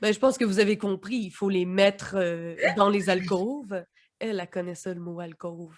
Ben, 0.00 0.12
je 0.12 0.18
pense 0.18 0.36
que 0.36 0.44
vous 0.44 0.58
avez 0.58 0.76
compris, 0.76 1.16
il 1.16 1.30
faut 1.30 1.48
les 1.48 1.64
mettre 1.64 2.16
euh, 2.16 2.56
dans 2.76 2.88
les 2.88 3.08
alcôves. 3.08 3.84
Elle, 4.18 4.40
elle 4.40 4.50
connaît 4.50 4.74
ça, 4.74 4.92
le 4.92 5.00
mot 5.00 5.20
alcôve. 5.20 5.76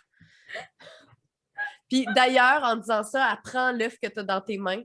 Puis 1.88 2.06
d'ailleurs, 2.14 2.62
en 2.62 2.76
disant 2.76 3.02
ça, 3.02 3.30
elle 3.30 3.42
prend 3.42 3.72
l'œuf 3.72 3.98
que 4.02 4.08
tu 4.08 4.20
as 4.20 4.22
dans 4.22 4.40
tes 4.40 4.56
mains, 4.56 4.82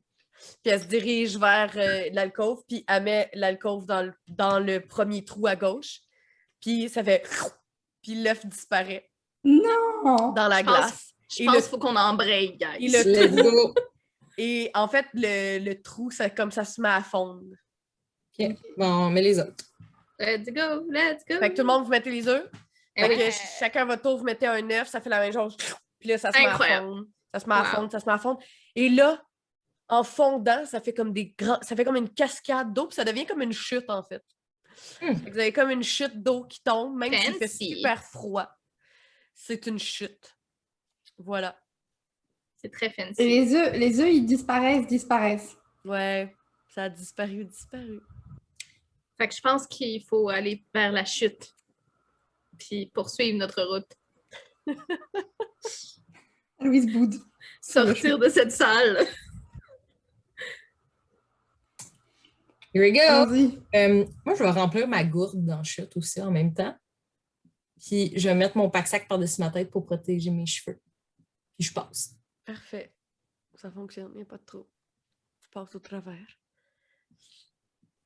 puis 0.64 0.74
elle 0.74 0.82
se 0.82 0.88
dirige 0.88 1.38
vers 1.38 1.72
euh, 1.78 2.10
l'alcôve, 2.12 2.64
puis 2.68 2.84
elle 2.88 3.04
met 3.04 3.30
l'alcôve 3.34 3.86
dans 3.86 4.12
dans 4.28 4.60
le 4.60 4.80
premier 4.80 5.24
trou 5.24 5.48
à 5.48 5.56
gauche, 5.56 6.02
puis 6.60 6.90
ça 6.90 7.04
fait. 7.04 7.24
Puis 8.06 8.22
l'œuf 8.22 8.46
disparaît 8.46 9.10
Non! 9.44 10.32
dans 10.34 10.48
la 10.48 10.60
Je 10.60 10.64
pense- 10.66 10.78
glace. 10.78 11.12
Je 11.28 11.42
Et 11.42 11.46
pense 11.48 11.56
qu'il 11.56 11.64
faut 11.64 11.80
qu'on 11.80 11.96
embraye, 11.96 12.56
guys. 12.56 12.86
Et 12.86 12.88
le 12.90 13.42
trou, 13.42 13.74
et 14.38 14.70
en 14.76 14.88
fait, 14.88 15.08
le, 15.14 15.58
le 15.58 15.82
trou, 15.82 16.12
ça, 16.12 16.30
comme 16.30 16.52
ça 16.52 16.64
se 16.64 16.80
met 16.80 16.90
à 16.90 17.02
fondre. 17.02 17.42
Ok. 18.40 18.48
Bon, 18.78 19.10
mais 19.10 19.24
les 19.24 19.40
autres. 19.40 19.66
Let's 20.20 20.46
go, 20.54 20.86
let's 20.92 21.24
go. 21.28 21.40
Fait 21.40 21.50
que 21.50 21.56
tout 21.56 21.62
le 21.62 21.68
monde, 21.68 21.84
vous 21.84 21.90
mettez 21.90 22.12
les 22.12 22.28
œufs. 22.28 22.48
Eh 22.96 23.02
Fait 23.02 23.10
oui. 23.10 23.16
que 23.16 23.22
ch- 23.24 23.58
chacun 23.60 23.86
votre 23.86 24.04
tour, 24.04 24.18
vous 24.18 24.24
mettez 24.24 24.46
un 24.46 24.70
œuf, 24.70 24.88
ça 24.88 25.02
fait 25.02 25.10
la 25.10 25.20
même 25.20 25.34
chose. 25.34 25.58
Puis 26.00 26.10
là, 26.10 26.18
ça 26.20 26.32
se 26.32 26.38
met 26.38 26.46
à 26.46 26.52
Incroyable. 26.52 26.86
fondre. 26.88 27.04
Ça 27.34 27.40
se 27.40 27.50
met 27.50 27.56
à 27.56 27.60
Wow. 27.62 27.66
fondre, 27.66 27.92
ça 27.92 28.00
se 28.00 28.06
met 28.06 28.12
à 28.14 28.18
fondre. 28.20 28.40
Et 28.76 28.90
là, 28.90 29.22
en 29.90 30.04
fondant, 30.04 30.64
ça 30.66 30.80
fait 30.80 30.94
comme 30.94 31.12
des 31.12 31.34
grands. 31.38 31.60
Ça 31.64 31.76
fait 31.76 31.84
comme 31.84 31.96
une 31.98 32.10
cascade 32.14 32.72
d'eau, 32.72 32.86
puis 32.88 32.96
ça 32.96 33.04
devient 33.04 33.26
comme 33.26 33.42
une 33.42 33.52
chute, 33.54 33.90
en 33.90 34.04
fait. 34.04 34.24
Fait 34.76 35.14
que 35.16 35.32
Vous 35.32 35.40
avez 35.40 35.54
comme 35.54 35.72
une 35.72 35.84
chute 35.84 36.22
d'eau 36.22 36.44
qui 36.46 36.62
tombe, 36.62 36.98
même 36.98 37.14
s'il 37.14 37.34
fait 37.34 37.48
Fancy. 37.48 37.76
super 37.76 38.04
froid. 38.04 38.50
C'est 39.34 39.68
une 39.68 39.80
chute. 39.80 40.36
Voilà. 41.18 41.58
C'est 42.58 42.70
très 42.72 42.90
fancy. 42.90 43.22
Et 43.22 43.28
les 43.28 43.54
œufs, 43.54 43.74
les 43.74 44.00
œufs, 44.00 44.10
ils 44.12 44.26
disparaissent, 44.26 44.88
disparaissent. 44.88 45.56
Ouais. 45.84 46.34
Ça 46.70 46.84
a 46.84 46.90
disparu, 46.90 47.46
disparu. 47.46 48.02
Fait 49.18 49.28
que 49.30 49.36
je 49.36 49.42
pense 49.42 49.66
qu'il 49.68 50.04
faut 50.04 50.30
aller 50.30 50.66
vers 50.74 50.92
la 50.92 51.06
chute. 51.06 51.54
Puis 52.58 52.88
poursuivre 52.88 53.38
notre 53.38 53.64
route. 53.64 53.92
Louise 56.60 56.86
boude. 56.92 57.16
Sortir 57.62 58.18
de 58.18 58.30
cette 58.30 58.52
salle. 58.52 59.06
Here 62.76 62.82
we 62.84 62.92
go! 62.92 63.56
Euh, 63.74 64.06
moi, 64.26 64.36
je 64.36 64.44
vais 64.44 64.52
remplir 64.52 64.86
ma 64.86 65.02
gourde 65.06 65.46
dans 65.46 65.64
chute 65.64 65.96
aussi 65.96 66.22
en 66.22 66.30
même 66.30 66.54
temps. 66.54 66.78
Puis, 67.80 68.12
je 68.20 68.28
vais 68.28 68.36
mettre 68.36 68.58
mon 68.58 68.70
pack-sac 68.70 69.08
par-dessus 69.08 69.40
ma 69.40 69.50
tête 69.50 69.72
pour 69.72 69.86
protéger 69.86 70.30
mes 70.30 70.46
cheveux. 70.46 70.80
Puis, 71.58 71.68
je 71.68 71.74
passe. 71.74 72.16
Parfait. 72.44 72.94
Ça 73.54 73.72
fonctionne, 73.72 74.12
il 74.14 74.18
n'y 74.18 74.22
a 74.24 74.26
pas 74.26 74.38
de 74.38 74.44
trop. 74.44 74.70
Tu 75.42 75.50
passes 75.50 75.74
au 75.74 75.80
travers. 75.80 76.28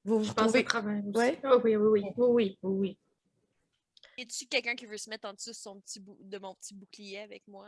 Vous 0.03 0.19
vous 0.19 0.23
Je 0.25 0.29
retrouvez. 0.29 0.59
au 0.59 0.63
travers 0.63 1.03
aussi? 1.07 1.17
Ouais. 1.17 1.41
Oh 1.45 1.59
oui, 1.63 1.75
oui, 1.75 1.87
oui, 1.87 2.03
oui, 2.15 2.27
oui, 2.27 2.57
oui, 2.61 2.77
oui. 2.79 2.99
Y 4.19 4.21
a-tu 4.21 4.45
quelqu'un 4.45 4.75
qui 4.75 4.85
veut 4.85 4.97
se 4.97 5.09
mettre 5.09 5.27
en 5.27 5.33
dessous 5.33 5.49
de, 5.49 5.55
son 5.55 5.81
petit 5.81 5.99
bou- 5.99 6.17
de 6.21 6.37
mon 6.37 6.53
petit 6.53 6.75
bouclier 6.75 7.19
avec 7.19 7.47
moi? 7.47 7.67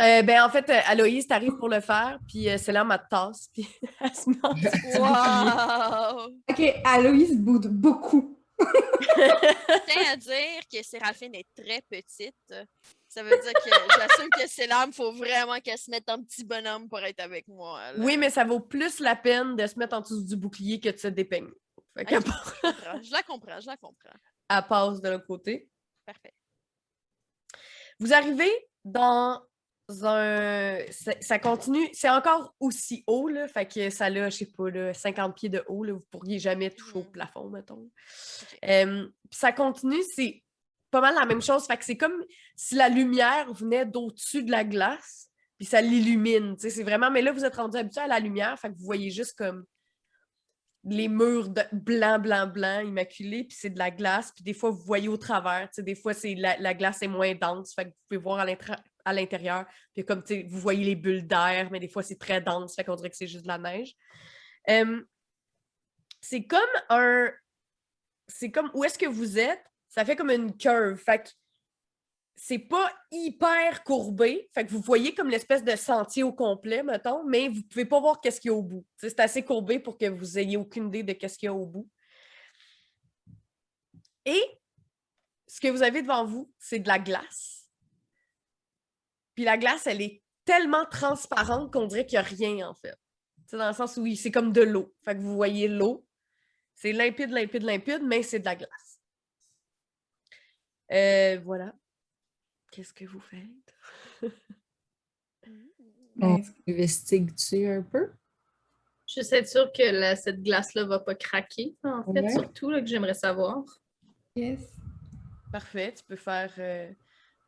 Euh? 0.00 0.22
Ben, 0.22 0.42
en 0.42 0.50
fait, 0.50 0.68
euh, 0.70 0.80
Aloïse, 0.86 1.26
t'arrives 1.26 1.56
pour 1.56 1.68
le 1.68 1.80
faire, 1.80 2.18
puis 2.26 2.48
euh, 2.48 2.58
c'est 2.58 2.72
là 2.72 2.84
ma 2.84 2.98
tasse, 2.98 3.48
puis 3.52 3.66
elle 4.00 4.14
se 4.14 4.30
met 4.30 4.36
en 4.42 4.54
dessous. 4.54 4.98
Wow! 4.98 6.32
Ok, 6.50 6.74
Aloïs 6.84 7.36
boude 7.36 7.68
beaucoup. 7.68 8.38
Je 8.58 9.84
tiens 9.86 10.12
à 10.12 10.16
dire 10.16 10.62
que 10.72 10.82
Séraphine 10.82 11.34
est 11.34 11.46
très 11.54 11.82
petite. 11.82 12.54
Ça 13.08 13.22
veut 13.22 13.30
dire 13.30 13.52
que 13.52 13.70
j'assume 13.70 14.28
que 14.30 14.46
c'est 14.46 14.66
l'âme, 14.66 14.92
faut 14.92 15.12
vraiment 15.12 15.58
qu'elle 15.60 15.78
se 15.78 15.90
mette 15.90 16.08
en 16.08 16.22
petit 16.22 16.44
bonhomme 16.44 16.88
pour 16.88 17.00
être 17.00 17.20
avec 17.20 17.46
moi. 17.48 17.92
là. 17.92 17.98
Oui, 17.98 18.16
mais 18.16 18.30
ça 18.30 18.44
vaut 18.44 18.60
plus 18.60 19.00
la 19.00 19.16
peine 19.16 19.56
de 19.56 19.66
se 19.66 19.78
mettre 19.78 19.96
en 19.96 20.00
dessous 20.00 20.22
du 20.22 20.36
bouclier 20.36 20.80
que 20.80 20.88
de 20.90 20.96
se 20.96 21.08
dépeigner. 21.08 21.52
Fait 21.96 22.06
je 22.08 22.16
comprends, 22.16 23.02
je 23.02 23.12
la 23.12 23.22
comprends, 23.22 23.60
je 23.60 23.66
la 23.66 23.76
comprends. 23.76 24.18
elle 24.50 24.66
passe 24.68 25.00
de 25.00 25.08
l'autre 25.08 25.26
côté. 25.26 25.70
Parfait. 26.04 26.34
Vous 27.98 28.12
arrivez 28.12 28.52
dans 28.84 29.42
un. 29.88 30.78
Ça, 31.20 31.38
continue. 31.38 31.88
C'est 31.92 32.10
encore 32.10 32.54
aussi 32.60 33.04
haut, 33.06 33.28
là. 33.28 33.46
Fait 33.48 33.66
que 33.66 33.90
ça 33.90 34.06
a, 34.06 34.30
je 34.30 34.36
sais 34.36 34.46
pas, 34.46 34.70
là, 34.70 34.92
50 34.92 35.36
pieds 35.36 35.48
de 35.48 35.62
haut, 35.68 35.84
là. 35.84 35.92
Vous 35.92 36.04
pourriez 36.10 36.38
jamais 36.38 36.70
toucher 36.70 36.98
au 36.98 37.02
Mhm. 37.02 37.12
plafond, 37.12 37.50
mettons. 37.50 37.90
Euh, 38.64 39.06
puis 39.30 39.38
ça 39.38 39.52
continue, 39.52 40.02
c'est 40.14 40.42
pas 40.90 41.00
mal 41.00 41.14
la 41.14 41.26
même 41.26 41.42
chose. 41.42 41.66
Fait 41.66 41.76
que 41.76 41.84
c'est 41.84 41.96
comme 41.96 42.24
si 42.56 42.74
la 42.74 42.88
lumière 42.88 43.52
venait 43.52 43.86
d'au-dessus 43.86 44.42
de 44.42 44.50
la 44.50 44.64
glace, 44.64 45.28
puis 45.58 45.66
ça 45.66 45.80
l'illumine. 45.80 46.56
C'est 46.58 46.82
vraiment. 46.82 47.10
Mais 47.10 47.22
là, 47.22 47.32
vous 47.32 47.44
êtes 47.44 47.56
rendu 47.56 47.76
habitué 47.78 48.00
à 48.00 48.06
la 48.08 48.20
lumière, 48.20 48.58
fait 48.58 48.68
que 48.68 48.76
vous 48.76 48.84
voyez 48.84 49.10
juste 49.10 49.36
comme 49.36 49.64
les 50.88 51.08
murs 51.08 51.48
de 51.48 51.62
blanc, 51.72 52.18
blanc, 52.18 52.46
blanc, 52.46 52.80
immaculés, 52.80 53.44
puis 53.44 53.56
c'est 53.60 53.70
de 53.70 53.78
la 53.78 53.90
glace, 53.90 54.32
puis 54.32 54.44
des 54.44 54.54
fois, 54.54 54.70
vous 54.70 54.84
voyez 54.84 55.08
au 55.08 55.16
travers. 55.16 55.68
Des 55.78 55.96
fois, 55.96 56.14
c'est 56.14 56.34
la, 56.34 56.56
la, 56.58 56.74
glace 56.74 57.02
est 57.02 57.08
moins 57.08 57.34
dense, 57.34 57.74
fait 57.74 57.86
que 57.86 57.88
vous 57.88 57.96
pouvez 58.08 58.20
voir 58.20 58.38
à 58.38 58.44
l'intérieur. 59.12 59.64
Puis 59.94 60.04
comme 60.04 60.22
vous 60.48 60.60
voyez 60.60 60.84
les 60.84 60.96
bulles 60.96 61.26
d'air, 61.26 61.68
mais 61.70 61.80
des 61.80 61.88
fois, 61.88 62.02
c'est 62.02 62.18
très 62.18 62.40
dense, 62.40 62.74
fait 62.74 62.84
qu'on 62.84 62.96
dirait 62.96 63.10
que 63.10 63.16
c'est 63.16 63.26
juste 63.26 63.44
de 63.44 63.48
la 63.48 63.58
neige. 63.58 63.94
c'est 66.20 66.44
comme 66.44 66.60
un. 66.88 67.30
C'est 68.28 68.50
comme 68.50 68.70
où 68.74 68.82
est-ce 68.82 68.98
que 68.98 69.06
vous 69.06 69.38
êtes, 69.38 69.64
ça 69.88 70.04
fait 70.04 70.16
comme 70.16 70.30
une 70.30 70.56
curve. 70.56 70.96
Fait 70.96 71.22
que 71.22 71.28
c'est 72.36 72.58
pas 72.58 72.92
hyper 73.10 73.82
courbé. 73.82 74.48
Fait 74.52 74.66
que 74.66 74.70
vous 74.70 74.80
voyez 74.80 75.14
comme 75.14 75.30
l'espèce 75.30 75.64
de 75.64 75.74
sentier 75.74 76.22
au 76.22 76.32
complet, 76.32 76.82
mettons, 76.82 77.24
mais 77.24 77.48
vous 77.48 77.62
pouvez 77.62 77.86
pas 77.86 77.98
voir 77.98 78.20
qu'est-ce 78.20 78.40
qu'il 78.40 78.50
y 78.50 78.54
a 78.54 78.56
au 78.56 78.62
bout. 78.62 78.84
c'est 78.98 79.18
assez 79.20 79.42
courbé 79.42 79.78
pour 79.78 79.96
que 79.96 80.06
vous 80.06 80.38
ayez 80.38 80.56
aucune 80.56 80.88
idée 80.88 81.02
de 81.02 81.12
qu'est-ce 81.12 81.38
qu'il 81.38 81.46
y 81.46 81.50
a 81.50 81.54
au 81.54 81.66
bout. 81.66 81.88
Et 84.26 84.42
ce 85.46 85.60
que 85.60 85.68
vous 85.68 85.82
avez 85.82 86.02
devant 86.02 86.26
vous, 86.26 86.52
c'est 86.58 86.80
de 86.80 86.88
la 86.88 86.98
glace. 86.98 87.65
Puis 89.36 89.44
la 89.44 89.56
glace, 89.56 89.86
elle 89.86 90.02
est 90.02 90.22
tellement 90.44 90.84
transparente 90.86 91.72
qu'on 91.72 91.86
dirait 91.86 92.04
qu'il 92.06 92.18
n'y 92.18 92.24
a 92.24 92.28
rien, 92.28 92.68
en 92.68 92.74
fait. 92.74 92.96
C'est 93.46 93.56
dans 93.58 93.68
le 93.68 93.74
sens 93.74 93.96
où 93.96 94.14
c'est 94.16 94.32
comme 94.32 94.52
de 94.52 94.62
l'eau. 94.62 94.92
Fait 95.04 95.14
que 95.14 95.20
vous 95.20 95.36
voyez 95.36 95.68
l'eau. 95.68 96.04
C'est 96.74 96.92
limpide, 96.92 97.30
limpide, 97.30 97.62
limpide, 97.62 98.02
mais 98.02 98.22
c'est 98.22 98.40
de 98.40 98.44
la 98.44 98.56
glace. 98.56 99.00
Euh, 100.90 101.38
voilà. 101.44 101.72
Qu'est-ce 102.72 102.92
que 102.92 103.04
vous 103.04 103.20
faites? 103.20 103.74
On 106.20 106.42
investigue-tu 106.66 107.66
un 107.66 107.82
peu? 107.82 108.10
Je 109.06 109.22
suis 109.22 109.46
sûre 109.46 109.70
que 109.72 110.14
cette 110.16 110.42
glace-là 110.42 110.82
ne 110.82 110.88
va 110.88 110.98
pas 110.98 111.14
craquer, 111.14 111.76
en 111.84 112.12
fait, 112.12 112.28
surtout 112.30 112.70
là, 112.70 112.80
que 112.80 112.86
j'aimerais 112.86 113.14
savoir. 113.14 113.62
Yes. 114.34 114.60
Parfait, 115.52 115.94
tu 115.94 116.02
peux 116.04 116.16
faire 116.16 116.52
euh, 116.58 116.90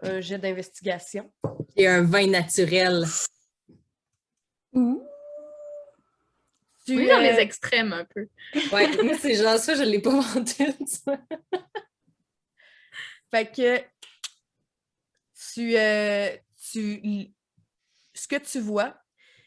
un 0.00 0.20
jet 0.20 0.38
d'investigation. 0.38 1.32
Et 1.78 1.86
un 1.86 2.02
vin 2.02 2.26
naturel. 2.26 3.04
Ouh. 4.72 5.02
Tu 6.84 6.96
oui, 6.96 7.08
dans 7.08 7.20
les 7.20 7.38
extrêmes 7.38 7.92
un 7.92 8.04
peu. 8.04 8.28
Ouais, 8.72 9.02
moi 9.02 9.14
c'est 9.18 9.34
genre 9.34 9.58
ça, 9.58 9.74
je 9.74 9.82
ne 9.82 9.90
l'ai 9.90 10.00
pas 10.00 10.10
vendu. 10.20 10.52
Fait 13.30 13.46
que 13.52 13.78
tu, 15.52 15.76
euh, 15.76 16.36
tu, 16.72 17.32
ce 18.14 18.26
que 18.26 18.36
tu 18.36 18.58
vois, 18.58 18.96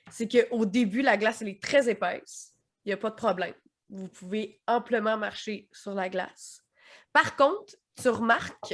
c'est 0.10 0.28
qu'au 0.28 0.66
début, 0.66 1.02
la 1.02 1.18
glace, 1.18 1.42
elle 1.42 1.50
est 1.50 1.62
très 1.62 1.90
épaisse. 1.90 2.54
Il 2.86 2.90
n'y 2.90 2.94
a 2.94 2.98
pas 2.98 3.10
de 3.10 3.16
problème. 3.16 3.56
Vous 3.90 4.08
pouvez 4.08 4.62
amplement 4.68 5.18
marcher 5.18 5.68
sur 5.72 5.94
la 5.94 6.10
glace. 6.10 6.64
Par 7.12 7.36
contre, 7.36 7.76
tu 8.02 8.08
remarques, 8.10 8.74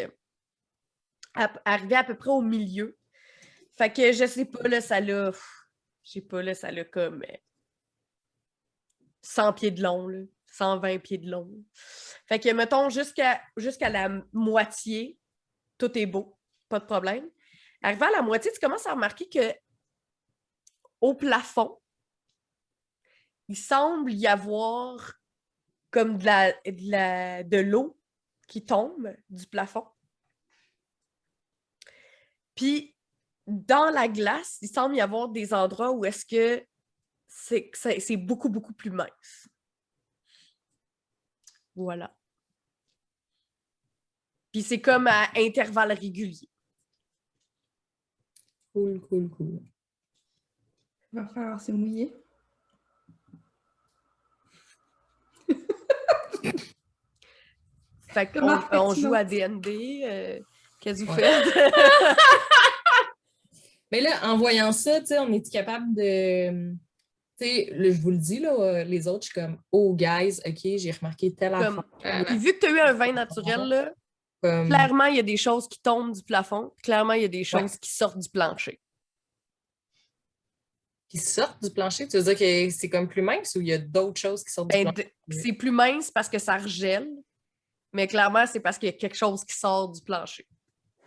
arrivé 1.66 1.96
à 1.96 2.04
peu 2.04 2.16
près 2.16 2.30
au 2.30 2.42
milieu, 2.42 2.98
fait 3.78 3.94
que 3.94 4.12
je 4.12 4.26
sais 4.26 4.46
pas, 4.46 4.68
là, 4.68 4.82
ça 4.82 5.00
l'a, 5.00 5.32
je 6.04 6.12
sais 6.12 6.22
pas, 6.22 6.42
là, 6.42 6.56
ça 6.56 6.72
l'a 6.72 6.84
comme 6.84 7.24
100 9.22 9.54
pieds 9.54 9.72
de 9.72 9.84
long, 9.84 10.08
là, 10.08 10.20
120 10.48 11.00
pieds 11.00 11.20
de 11.20 11.30
long. 11.30 11.52
Fait 12.28 12.40
que, 12.40 12.50
mettons, 12.50 12.90
jusqu'à 12.90 13.42
jusqu'à 13.56 13.90
la 13.90 14.10
moitié, 14.34 15.20
tout 15.78 15.96
est 15.98 16.08
beau, 16.08 16.38
pas 16.70 16.80
de 16.80 16.86
problème. 16.86 17.30
Arrivé 17.84 18.06
à 18.06 18.12
la 18.12 18.22
moitié, 18.24 18.52
tu 18.52 18.60
commences 18.60 18.88
à 18.88 18.94
remarquer 18.94 19.30
que 19.30 19.54
au 21.00 21.14
plafond, 21.14 21.80
il 23.48 23.56
semble 23.56 24.12
y 24.12 24.26
avoir 24.26 25.14
comme 25.92 26.18
de 26.18 26.26
la, 26.26 26.52
de, 26.66 27.44
de 27.48 27.58
l'eau 27.58 27.98
qui 28.48 28.66
tombe 28.66 29.16
du 29.30 29.46
plafond. 29.46 29.86
Puis, 32.56 32.97
dans 33.48 33.90
la 33.90 34.08
glace, 34.10 34.60
il 34.62 34.68
semble 34.68 34.96
y 34.96 35.02
avoir 35.02 35.30
des 35.30 35.54
endroits 35.54 35.92
où 35.92 36.04
est-ce 36.04 36.26
que 36.26 36.66
c'est 37.28 38.18
beaucoup, 38.18 38.50
beaucoup 38.50 38.74
plus 38.74 38.92
mince. 38.92 39.48
Voilà. 41.76 42.14
Puis 44.52 44.64
c'est 44.64 44.82
comme 44.82 45.08
à 45.08 45.30
intervalles 45.36 45.94
réguliers. 45.94 46.50
Cool, 48.74 49.00
cool, 49.02 49.30
cool. 49.30 49.60
Il 51.14 51.20
va 51.20 51.28
falloir 51.28 51.62
se 51.62 51.72
mouiller. 51.72 52.14
fait 58.10 58.32
qu'on 58.32 58.60
on 58.72 58.94
joue 58.94 59.14
à 59.14 59.24
D&D. 59.24 60.02
Euh, 60.04 60.40
Qu'est-ce 60.82 61.04
que 61.04 61.06
vous 61.06 61.14
faites? 61.14 61.54
Mais 63.92 64.02
là, 64.02 64.12
en 64.24 64.38
voyant 64.38 64.72
ça, 64.72 65.00
on 65.22 65.32
est 65.32 65.50
capable 65.52 65.96
de 65.96 66.76
sais, 67.38 67.72
je 67.72 68.02
vous 68.02 68.12
le 68.12 68.18
dis, 68.18 68.40
là, 68.40 68.54
euh, 68.54 68.84
les 68.84 69.08
autres, 69.08 69.26
je 69.26 69.32
suis 69.32 69.42
comme, 69.42 69.60
oh, 69.72 69.96
guys, 69.96 70.40
OK, 70.46 70.60
j'ai 70.64 70.92
remarqué 70.92 71.34
telle 71.34 71.54
affaire. 71.54 71.84
vu 72.38 72.54
que 72.54 72.60
tu 72.60 72.66
as 72.66 72.72
eu 72.72 72.80
un 72.80 72.94
vin 72.94 73.14
naturel, 73.14 73.68
là, 73.68 73.94
clairement, 74.42 75.06
il 75.06 75.18
y 75.18 75.20
a 75.20 75.24
des 75.24 75.38
choses 75.38 75.68
qui 75.68 75.80
tombent 75.80 76.14
du 76.14 76.24
plafond. 76.24 76.72
Clairement, 76.84 77.14
il 77.14 77.22
y 77.22 77.26
a 77.26 77.30
des 77.30 77.44
choses 77.44 77.78
qui 77.78 77.92
sortent 77.92 78.20
du 78.20 78.30
plancher. 78.30 78.80
Qui 81.10 81.20
sortent 81.20 81.64
du 81.64 81.70
plancher? 81.72 82.08
Tu 82.08 82.18
veux 82.18 82.24
dire 82.24 82.38
que 82.38 82.70
c'est 82.70 82.90
comme 82.90 83.08
plus 83.08 83.22
mince 83.22 83.56
ou 83.56 83.62
il 83.62 83.68
y 83.68 83.74
a 83.74 83.78
d'autres 83.78 84.20
choses 84.20 84.44
qui 84.44 84.52
sortent 84.52 84.70
du 84.72 84.84
ben, 84.84 84.92
plancher? 84.92 85.14
C'est 85.30 85.54
plus 85.54 85.72
mince 85.72 86.12
parce 86.12 86.28
que 86.28 86.38
ça 86.38 86.58
regèle, 86.58 87.10
mais 87.94 88.08
clairement, 88.08 88.46
c'est 88.46 88.60
parce 88.60 88.78
qu'il 88.78 88.88
y 88.88 88.90
a 88.90 88.98
quelque 88.98 89.16
chose 89.16 89.46
qui 89.46 89.56
sort 89.56 89.90
du 89.90 90.02
plancher. 90.02 90.46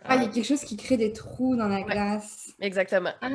Ah, 0.03 0.15
il 0.15 0.23
y 0.23 0.25
a 0.25 0.29
quelque 0.29 0.45
chose 0.45 0.63
qui 0.63 0.77
crée 0.77 0.97
des 0.97 1.13
trous 1.13 1.55
dans 1.55 1.67
la 1.67 1.83
glace. 1.83 2.53
Exactement. 2.59 3.11
Ah 3.21 3.29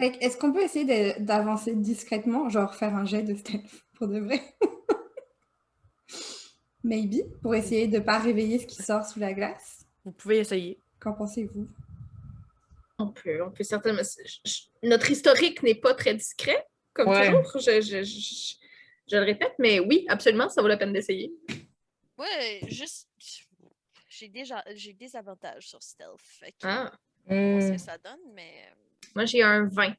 est-ce 0.00 0.36
qu'on 0.36 0.52
peut 0.52 0.62
essayer 0.62 1.14
d'avancer 1.20 1.74
discrètement, 1.74 2.48
genre 2.48 2.74
faire 2.74 2.94
un 2.94 3.04
jet 3.04 3.22
de 3.22 3.34
stealth 3.34 3.70
pour 3.94 4.08
de 4.08 4.20
vrai? 4.20 4.40
Maybe, 6.84 7.22
pour 7.42 7.54
essayer 7.54 7.88
de 7.88 7.98
ne 7.98 8.02
pas 8.02 8.18
réveiller 8.18 8.58
ce 8.58 8.66
qui 8.66 8.82
sort 8.82 9.04
sous 9.04 9.20
la 9.20 9.34
glace. 9.34 9.86
Vous 10.04 10.12
pouvez 10.12 10.38
essayer. 10.38 10.80
Qu'en 10.98 11.12
pensez-vous? 11.12 11.68
On 12.98 13.08
peut, 13.08 13.42
on 13.42 13.50
peut 13.50 13.64
certainement. 13.64 14.02
Notre 14.82 15.10
historique 15.10 15.62
n'est 15.62 15.74
pas 15.74 15.94
très 15.94 16.14
discret, 16.14 16.66
comme 16.92 17.06
toujours. 17.06 17.58
Je, 17.58 19.16
le 19.16 19.24
répète, 19.24 19.54
mais 19.58 19.80
oui, 19.80 20.04
absolument, 20.08 20.48
ça 20.48 20.62
vaut 20.62 20.68
la 20.68 20.76
peine 20.76 20.92
d'essayer. 20.92 21.32
Ouais, 22.18 22.60
juste. 22.68 23.08
J'ai 24.20 24.28
déjà 24.28 24.62
j'ai 24.74 24.92
des 24.92 25.16
avantages 25.16 25.68
sur 25.68 25.82
stealth. 25.82 26.20
ah. 26.62 26.92
On 27.26 27.58
ce 27.58 27.72
que 27.72 27.78
ça 27.78 27.96
donne, 27.96 28.20
mais. 28.34 28.70
Moi, 29.14 29.24
j'ai 29.24 29.42
un 29.42 29.64
20. 29.64 29.94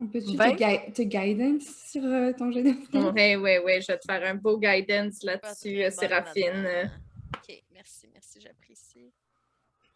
On 0.00 0.06
peut-tu 0.06 0.34
te, 0.34 1.02
guidance 1.02 1.90
sur 1.90 2.02
euh, 2.04 2.32
ton 2.32 2.50
jeu 2.50 2.62
de 2.62 2.70
Oui, 2.70 3.36
oui, 3.36 3.58
oui. 3.62 3.82
Je 3.82 3.88
vais 3.88 3.98
te 3.98 4.06
faire 4.06 4.24
un 4.24 4.34
beau 4.34 4.58
guidance 4.58 5.22
là-dessus, 5.24 5.84
euh, 5.84 5.90
Séraphine. 5.90 6.90
OK, 7.36 7.62
merci, 7.72 8.08
merci, 8.14 8.40
j'apprécie. 8.40 9.12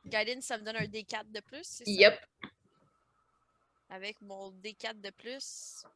Guidance, 0.05 0.45
ça 0.45 0.59
me 0.59 0.65
donne 0.65 0.77
un 0.77 0.85
D4 0.85 1.31
de 1.31 1.41
plus, 1.41 1.63
c'est 1.63 1.85
ça? 1.87 1.91
Yep. 1.91 2.21
Avec 3.89 4.21
mon 4.21 4.51
D4 4.51 5.01
de 5.01 5.11
plus. 5.11 5.87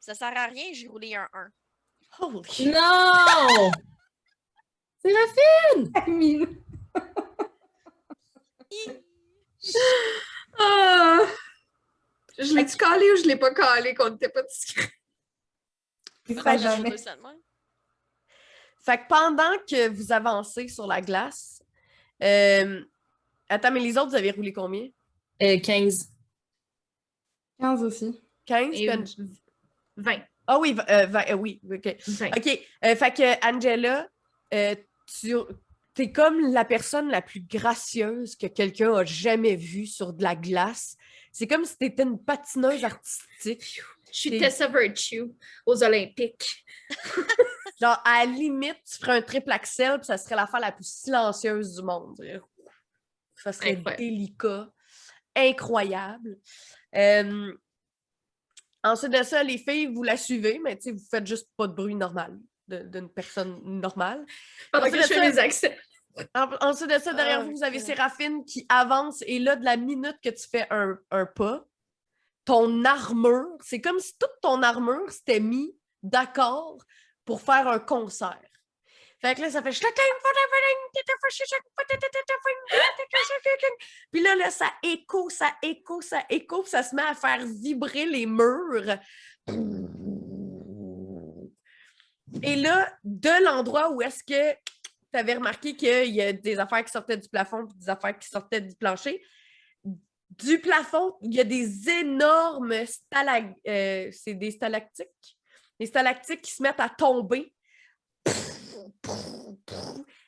Ça 0.00 0.14
sert 0.14 0.36
à 0.36 0.46
rien, 0.46 0.72
j'ai 0.72 0.88
roulé 0.88 1.14
un 1.14 1.28
1. 1.32 1.50
Holy 2.18 2.72
Non! 2.72 3.70
Séraphine! 5.02 5.90
Amine! 5.94 6.46
Ah! 10.58 11.20
Je 12.38 12.54
l'ai-tu 12.54 12.76
calé 12.76 13.10
ou 13.12 13.16
je 13.16 13.26
l'ai 13.26 13.36
pas 13.36 13.52
calé 13.52 13.94
qu'on 13.94 14.10
n'était 14.10 14.28
pas 14.28 14.42
discret? 14.42 14.90
jamais. 16.58 16.90
Fait 18.84 18.98
que 18.98 19.08
pendant 19.08 19.56
que 19.68 19.88
vous 19.88 20.12
avancez 20.12 20.68
sur 20.68 20.86
la 20.86 21.00
glace, 21.00 21.62
euh... 22.22 22.82
attends, 23.48 23.70
mais 23.70 23.80
les 23.80 23.96
autres, 23.98 24.10
vous 24.10 24.16
avez 24.16 24.30
roulé 24.30 24.52
combien? 24.52 24.88
15. 25.40 26.10
Euh, 27.60 27.62
15 27.62 27.82
aussi. 27.82 28.20
15? 28.46 29.16
20. 29.96 30.20
Ah 30.46 30.58
oui, 30.58 30.74
euh, 30.88 31.06
euh, 31.06 31.34
oui, 31.34 31.60
OK. 31.70 31.86
OK. 31.86 32.66
fait 32.82 33.14
que, 33.14 33.46
Angela, 33.46 34.08
tu 35.18 35.34
T'es 35.94 36.12
comme 36.12 36.52
la 36.52 36.64
personne 36.64 37.08
la 37.08 37.20
plus 37.20 37.40
gracieuse 37.40 38.36
que 38.36 38.46
quelqu'un 38.46 38.94
a 38.94 39.04
jamais 39.04 39.56
vue 39.56 39.86
sur 39.86 40.12
de 40.12 40.22
la 40.22 40.36
glace. 40.36 40.96
C'est 41.32 41.48
comme 41.48 41.64
si 41.64 41.76
t'étais 41.76 42.04
une 42.04 42.22
patineuse 42.22 42.84
artistique. 42.84 43.82
Je 44.12 44.18
suis 44.18 44.38
Tessa 44.38 44.68
Virtue 44.68 45.32
aux 45.66 45.82
Olympiques. 45.82 46.64
Genre, 47.80 48.00
à 48.04 48.24
la 48.24 48.26
limite, 48.26 48.78
tu 48.88 48.98
ferais 48.98 49.18
un 49.18 49.22
triple 49.22 49.50
axel, 49.50 49.98
puis 49.98 50.06
ça 50.06 50.16
serait 50.16 50.36
l'affaire 50.36 50.60
la 50.60 50.72
plus 50.72 50.86
silencieuse 50.86 51.76
du 51.76 51.82
monde. 51.82 52.16
Ça 53.36 53.52
serait 53.52 53.72
Incroyable. 53.76 53.96
délicat, 54.02 54.72
incroyable. 55.34 56.38
Euh, 56.94 57.52
ensuite 58.84 59.12
de 59.12 59.22
ça, 59.22 59.42
les 59.42 59.58
filles, 59.58 59.86
vous 59.86 60.02
la 60.02 60.16
suivez, 60.16 60.60
mais 60.62 60.78
tu 60.78 60.92
vous 60.92 61.04
faites 61.10 61.26
juste 61.26 61.48
pas 61.56 61.66
de 61.66 61.72
bruit 61.72 61.94
normal 61.94 62.38
d'une 62.70 63.08
personne 63.10 63.60
normale. 63.64 64.24
Pendant 64.72 64.86
Ensuite 64.86 65.02
que 65.02 65.06
je 65.08 65.14
de 65.14 65.14
fais 65.20 65.26
ça- 65.26 65.30
mes 65.32 65.38
accès. 65.38 65.78
En- 66.34 66.68
Ensuite 66.68 66.90
de 66.90 66.98
ça, 66.98 67.12
derrière 67.12 67.40
Ah, 67.40 67.44
vous, 67.44 67.52
vous 67.52 67.64
avez. 67.64 67.78
Séraphine 67.78 68.44
qui 68.44 68.66
avance 68.68 69.22
et 69.26 69.38
là, 69.38 69.56
de 69.56 69.64
la 69.64 69.76
minute 69.76 70.16
que 70.22 70.30
tu 70.30 70.48
fais 70.48 70.66
un, 70.70 70.98
un 71.10 71.26
pas, 71.26 71.64
ton 72.44 72.84
armure, 72.84 73.46
c'est 73.60 73.80
comme 73.80 73.98
si 74.00 74.16
toute 74.18 74.32
ton 74.42 74.62
armure 74.62 75.10
s'était 75.10 75.40
mis 75.40 75.72
d'accord 76.02 76.78
pour 77.24 77.40
faire 77.42 77.68
un 77.68 77.78
concert. 77.78 78.40
Fait 79.20 79.34
que 79.34 79.42
là, 79.42 79.50
ça 79.50 79.62
fait 79.62 79.70
Puis 84.10 84.22
là, 84.22 84.34
là, 84.34 84.50
ça 84.50 84.72
écho, 84.82 85.28
ça 85.28 85.52
écho, 85.62 86.00
ça 86.00 86.22
écho, 86.30 86.64
ça 86.64 86.82
se 86.82 86.94
met 86.94 87.02
à 87.02 87.14
faire 87.14 87.44
vibrer 87.46 88.06
les 88.06 88.26
murs. 88.26 88.96
Et 92.42 92.56
là, 92.56 92.92
de 93.04 93.44
l'endroit 93.44 93.90
où 93.90 94.02
est-ce 94.02 94.24
que 94.24 94.52
tu 95.12 95.18
avais 95.18 95.34
remarqué 95.34 95.76
qu'il 95.76 96.14
y 96.14 96.22
a 96.22 96.32
des 96.32 96.58
affaires 96.58 96.84
qui 96.84 96.92
sortaient 96.92 97.16
du 97.16 97.28
plafond 97.28 97.66
puis 97.66 97.76
des 97.78 97.88
affaires 97.88 98.18
qui 98.18 98.28
sortaient 98.28 98.60
du 98.60 98.74
plancher. 98.74 99.22
Du 99.84 100.60
plafond, 100.60 101.16
il 101.22 101.34
y 101.34 101.40
a 101.40 101.44
des 101.44 101.88
énormes 101.90 102.86
stalag... 102.86 103.54
euh, 103.66 104.10
c'est 104.12 104.50
stalactiques. 104.50 105.38
Stalactiques 105.84 106.42
qui 106.42 106.52
se 106.52 106.62
mettent 106.62 106.80
à 106.80 106.88
tomber. 106.88 107.52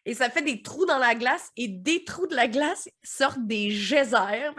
Et 0.04 0.14
ça 0.14 0.28
fait 0.28 0.42
des 0.42 0.62
trous 0.62 0.86
dans 0.86 0.98
la 0.98 1.14
glace 1.14 1.50
et 1.56 1.68
des 1.68 2.04
trous 2.04 2.26
de 2.26 2.34
la 2.34 2.48
glace 2.48 2.88
sortent 3.02 3.46
des 3.46 3.68
geysers. 3.68 4.50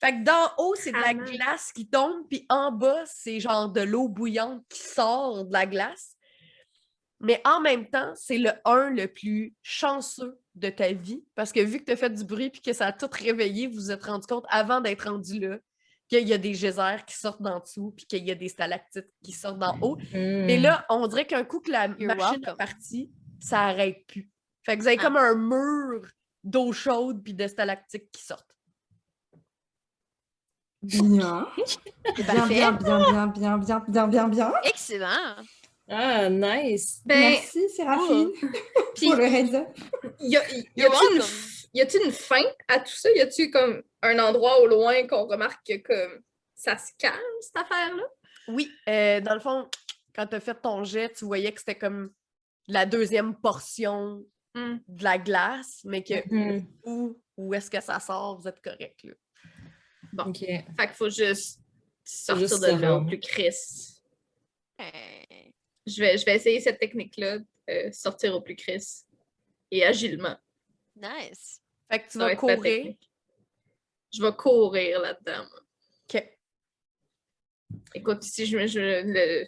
Fait 0.00 0.12
que 0.12 0.24
d'en 0.24 0.52
haut, 0.64 0.74
c'est 0.76 0.92
de 0.92 0.96
la 0.96 1.08
Ah, 1.08 1.14
glace 1.14 1.72
qui 1.72 1.88
tombe, 1.88 2.26
puis 2.28 2.46
en 2.48 2.72
bas, 2.72 3.02
c'est 3.06 3.40
genre 3.40 3.68
de 3.70 3.80
l'eau 3.80 4.08
bouillante 4.08 4.64
qui 4.68 4.80
sort 4.80 5.44
de 5.46 5.52
la 5.52 5.66
glace. 5.66 6.14
Mais 7.20 7.40
en 7.44 7.60
même 7.60 7.88
temps, 7.90 8.12
c'est 8.14 8.38
le 8.38 8.50
un 8.64 8.90
le 8.90 9.08
plus 9.08 9.54
chanceux 9.62 10.38
de 10.54 10.68
ta 10.70 10.92
vie 10.92 11.24
parce 11.34 11.52
que 11.52 11.60
vu 11.60 11.80
que 11.80 11.84
tu 11.84 11.92
as 11.92 11.96
fait 11.96 12.10
du 12.10 12.24
bruit 12.24 12.50
puis 12.50 12.60
que 12.60 12.72
ça 12.72 12.86
a 12.86 12.92
tout 12.92 13.08
réveillé, 13.10 13.66
vous 13.66 13.74
vous 13.74 13.90
êtes 13.90 14.04
rendu 14.04 14.26
compte 14.26 14.44
avant 14.48 14.80
d'être 14.80 15.08
rendu 15.10 15.40
là 15.40 15.58
qu'il 16.08 16.26
y 16.28 16.32
a 16.32 16.38
des 16.38 16.52
geysers 16.52 17.04
qui 17.06 17.16
sortent 17.16 17.42
d'en 17.42 17.58
dessous 17.60 17.92
puis 17.96 18.06
qu'il 18.06 18.24
y 18.24 18.30
a 18.30 18.34
des 18.36 18.48
stalactites 18.48 19.08
qui 19.24 19.32
sortent 19.32 19.58
d'en 19.58 19.76
haut. 19.80 19.98
Et 20.14 20.58
Hmm. 20.58 20.62
là, 20.62 20.86
on 20.90 21.06
dirait 21.08 21.26
qu'un 21.26 21.44
coup 21.44 21.58
que 21.60 21.70
la 21.72 21.86
You're 21.98 22.14
machine 22.16 22.42
est 22.46 22.56
partie, 22.56 23.10
ça 23.40 23.62
arrête 23.62 24.06
plus. 24.06 24.30
Fait 24.64 24.76
que 24.76 24.82
vous 24.82 24.88
avez 24.88 24.96
Ah. 25.00 25.02
comme 25.02 25.16
un 25.16 25.34
mur 25.34 26.06
d'eau 26.44 26.72
chaude 26.72 27.22
puis 27.24 27.34
de 27.34 27.46
stalactites 27.48 28.10
qui 28.12 28.22
sortent. 28.24 28.54
Bien. 30.82 31.46
Bien, 32.16 32.46
bien, 32.46 32.72
bien, 32.72 32.98
bien, 33.10 33.26
bien, 33.28 33.58
bien, 33.58 33.84
bien, 33.88 34.06
bien, 34.08 34.28
bien. 34.28 34.52
Excellent. 34.64 35.36
Ah, 35.88 36.28
nice. 36.28 37.00
Ben, 37.04 37.18
Merci, 37.32 37.68
Séraphine, 37.70 38.30
puis, 38.94 39.06
pour 39.08 39.16
le 39.16 39.24
heads 39.24 39.54
up. 39.54 39.68
y 40.20 40.36
a- 40.36 40.50
y 40.54 40.66
You're 40.76 40.92
a-t-il 40.94 41.12
une, 41.12 41.18
welcome. 41.18 41.18
f- 41.20 41.68
y 41.74 41.80
a-t-il 41.80 42.04
une 42.06 42.12
fin 42.12 42.42
à 42.68 42.78
tout 42.78 42.92
ça? 42.94 43.10
Y 43.12 43.20
a-t-il 43.20 43.50
comme 43.50 43.82
un 44.02 44.18
endroit 44.18 44.60
au 44.60 44.66
loin 44.66 45.06
qu'on 45.06 45.26
remarque 45.26 45.66
que 45.66 45.76
comme 45.78 46.20
ça 46.54 46.76
se 46.76 46.92
calme, 46.98 47.14
cette 47.40 47.56
affaire-là? 47.56 48.02
Oui, 48.48 48.70
euh, 48.88 49.20
dans 49.20 49.34
le 49.34 49.40
fond, 49.40 49.66
quand 50.14 50.26
tu 50.26 50.36
as 50.36 50.40
fait 50.40 50.54
ton 50.60 50.84
jet, 50.84 51.12
tu 51.12 51.24
voyais 51.24 51.52
que 51.52 51.58
c'était 51.60 51.78
comme 51.78 52.10
la 52.66 52.84
deuxième 52.86 53.34
portion 53.34 54.24
Hmm. 54.54 54.78
de 54.88 55.04
la 55.04 55.18
glace, 55.18 55.80
mais 55.84 56.02
que 56.02 56.14
Mhm. 56.34 56.64
où, 56.84 57.20
où 57.36 57.54
est-ce 57.54 57.70
que 57.70 57.80
ça 57.82 58.00
sort, 58.00 58.40
vous 58.40 58.48
êtes 58.48 58.60
correct. 58.62 59.04
Là. 59.04 59.12
OK. 60.16 60.38
Fait 60.38 60.64
qu'il 60.78 60.88
faut 60.94 61.10
juste 61.10 61.60
sortir 62.04 62.48
juste 62.48 62.62
de 62.62 62.80
là 62.80 62.96
au 62.96 63.04
plus 63.04 63.20
crisp. 63.20 64.02
Euh, 64.80 64.84
Je 65.86 66.00
vais, 66.00 66.16
je 66.18 66.24
vais 66.24 66.36
essayer 66.36 66.60
cette 66.60 66.78
technique-là, 66.78 67.38
euh, 67.70 67.90
sortir 67.92 68.34
au 68.34 68.40
plus 68.40 68.56
crisp 68.56 69.06
et 69.70 69.84
agilement. 69.84 70.36
nice. 70.96 71.60
Fait 71.90 72.00
que 72.00 72.10
tu 72.10 72.18
vas 72.18 72.36
courir. 72.36 72.94
Je 74.12 74.22
vais 74.22 74.32
courir 74.32 75.00
là-dedans. 75.00 75.46
OK. 76.14 76.24
Écoute, 77.94 78.22
si 78.22 78.46
je 78.46 78.56
me. 78.56 78.66
je- 78.66 79.02
le- 79.04 79.46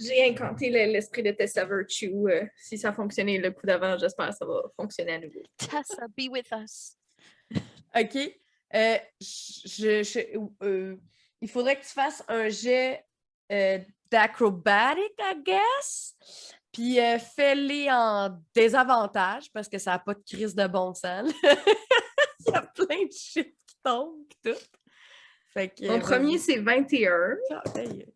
j'ai 0.00 0.24
incanté 0.30 0.70
le- 0.70 0.90
l'esprit 0.92 1.22
de 1.22 1.30
Tessa 1.32 1.64
Virtue. 1.66 2.10
euh, 2.28 2.46
si 2.56 2.78
ça 2.78 2.88
a 2.90 2.92
fonctionné 2.92 3.38
le 3.38 3.50
coup 3.50 3.66
d'avant, 3.66 3.98
j'espère 3.98 4.30
que 4.30 4.34
ça 4.36 4.46
va 4.46 4.62
fonctionner 4.76 5.12
à 5.14 5.18
nouveau. 5.18 5.42
Tessa, 5.58 6.06
be 6.16 6.28
with 6.30 6.48
us. 6.52 6.96
OK. 7.94 8.40
Euh, 8.74 8.98
je, 9.20 10.02
je- 10.02 10.38
euh, 10.62 10.96
il 11.40 11.48
faudrait 11.48 11.76
que 11.76 11.82
tu 11.84 11.92
fasses 11.92 12.22
un 12.28 12.48
jet 12.48 13.04
euh, 13.50 13.78
d'acrobatic, 14.10 15.12
I 15.20 15.42
guess. 15.44 16.14
Puis 16.72 17.00
euh, 17.00 17.18
fais-les 17.18 17.90
en 17.90 18.38
désavantage 18.54 19.50
parce 19.52 19.68
que 19.68 19.78
ça 19.78 19.92
n'a 19.92 19.98
pas 19.98 20.14
de 20.14 20.22
crise 20.22 20.54
de 20.54 20.66
bon 20.66 20.92
sens. 20.94 21.30
il 21.42 22.52
y 22.52 22.54
a 22.54 22.62
plein 22.62 23.04
de 23.06 23.12
chiffres 23.12 23.50
qui 23.66 23.76
tombent 23.82 24.26
pis 24.28 24.50
tout. 24.52 24.58
Fait 25.54 25.70
que, 25.70 25.86
Mon 25.86 25.96
euh, 25.96 26.00
premier, 26.00 26.38
c'est 26.38 26.58
21. 26.58 27.36
Ah, 27.50 27.62
hey. 27.76 28.06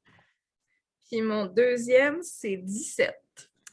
Puis 1.11 1.23
mon 1.23 1.47
deuxième, 1.47 2.23
c'est 2.23 2.57
17. 2.57 3.15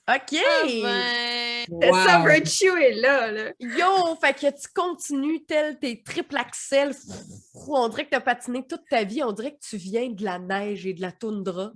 OK! 0.09 0.39
Ah 0.43 0.65
ben, 0.65 1.59
Wow. 1.69 2.25
Virtue 2.25 2.81
est 2.81 2.95
là, 2.95 3.31
là. 3.31 3.51
Yo, 3.59 4.15
fait 4.19 4.33
que 4.33 4.47
tu 4.59 4.67
continues 4.73 5.45
tel 5.45 5.77
tes 5.77 6.01
triple 6.01 6.37
axel. 6.37 6.95
On 7.67 7.87
dirait 7.89 8.05
que 8.05 8.09
tu 8.09 8.15
as 8.15 8.21
patiné 8.21 8.65
toute 8.65 8.87
ta 8.89 9.03
vie. 9.03 9.23
On 9.23 9.31
dirait 9.31 9.51
que 9.51 9.59
tu 9.61 9.77
viens 9.77 10.09
de 10.09 10.23
la 10.23 10.39
neige 10.39 10.87
et 10.87 10.93
de 10.93 11.01
la 11.01 11.11
toundra. 11.11 11.71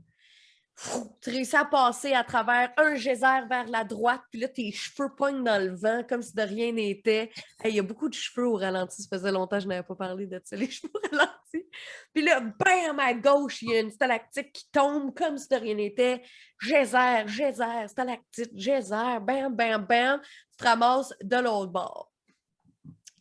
Tu 1.22 1.30
réussis 1.30 1.56
à 1.56 1.66
passer 1.66 2.14
à 2.14 2.24
travers 2.24 2.74
un 2.78 2.96
geyser 2.96 3.46
vers 3.48 3.68
la 3.68 3.84
droite, 3.84 4.22
puis 4.32 4.40
là, 4.40 4.48
tes 4.48 4.72
cheveux 4.72 5.14
pognent 5.16 5.44
dans 5.44 5.64
le 5.64 5.76
vent 5.76 6.04
comme 6.08 6.22
si 6.22 6.34
de 6.34 6.42
rien 6.42 6.72
n'était. 6.72 7.32
Hey, 7.64 7.72
Il 7.72 7.76
y 7.76 7.80
a 7.80 7.84
beaucoup 7.84 8.10
de 8.10 8.14
cheveux 8.14 8.48
au 8.48 8.56
ralenti. 8.56 9.04
Ça 9.04 9.08
faisait 9.16 9.32
longtemps 9.32 9.58
que 9.58 9.64
je 9.64 9.68
n'avais 9.68 9.84
pas 9.84 9.96
parlé 9.96 10.26
de 10.26 10.42
ça, 10.44 10.56
les 10.58 10.70
cheveux 10.70 10.92
au 10.94 11.16
ralenti. 11.16 11.70
Puis 12.14 12.24
là, 12.24 12.40
bam, 12.40 13.00
à 13.00 13.14
gauche, 13.14 13.62
il 13.62 13.70
y 13.70 13.76
a 13.76 13.80
une 13.82 13.92
stalactite 13.92 14.52
qui 14.52 14.70
tombe 14.72 15.14
comme 15.16 15.38
si 15.38 15.48
de 15.48 15.56
rien 15.56 15.76
n'était. 15.76 16.24
Geyser, 16.60 17.28
geyser, 17.28 17.88
stalactite, 17.88 18.52
geyser, 18.56 19.20
bam, 19.22 19.56
bam, 19.56 19.86
bam 19.86 20.22
tu 20.22 20.58
te 20.58 20.64
ramasses 20.64 21.14
de 21.22 21.38
l'autre 21.38 21.72
bord. 21.72 22.12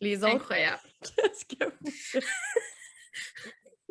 Les 0.01 0.17
autres, 0.17 0.35
Incroyable. 0.35 0.81
qu'est-ce 1.01 1.45
que 1.45 1.65
vous 1.65 2.19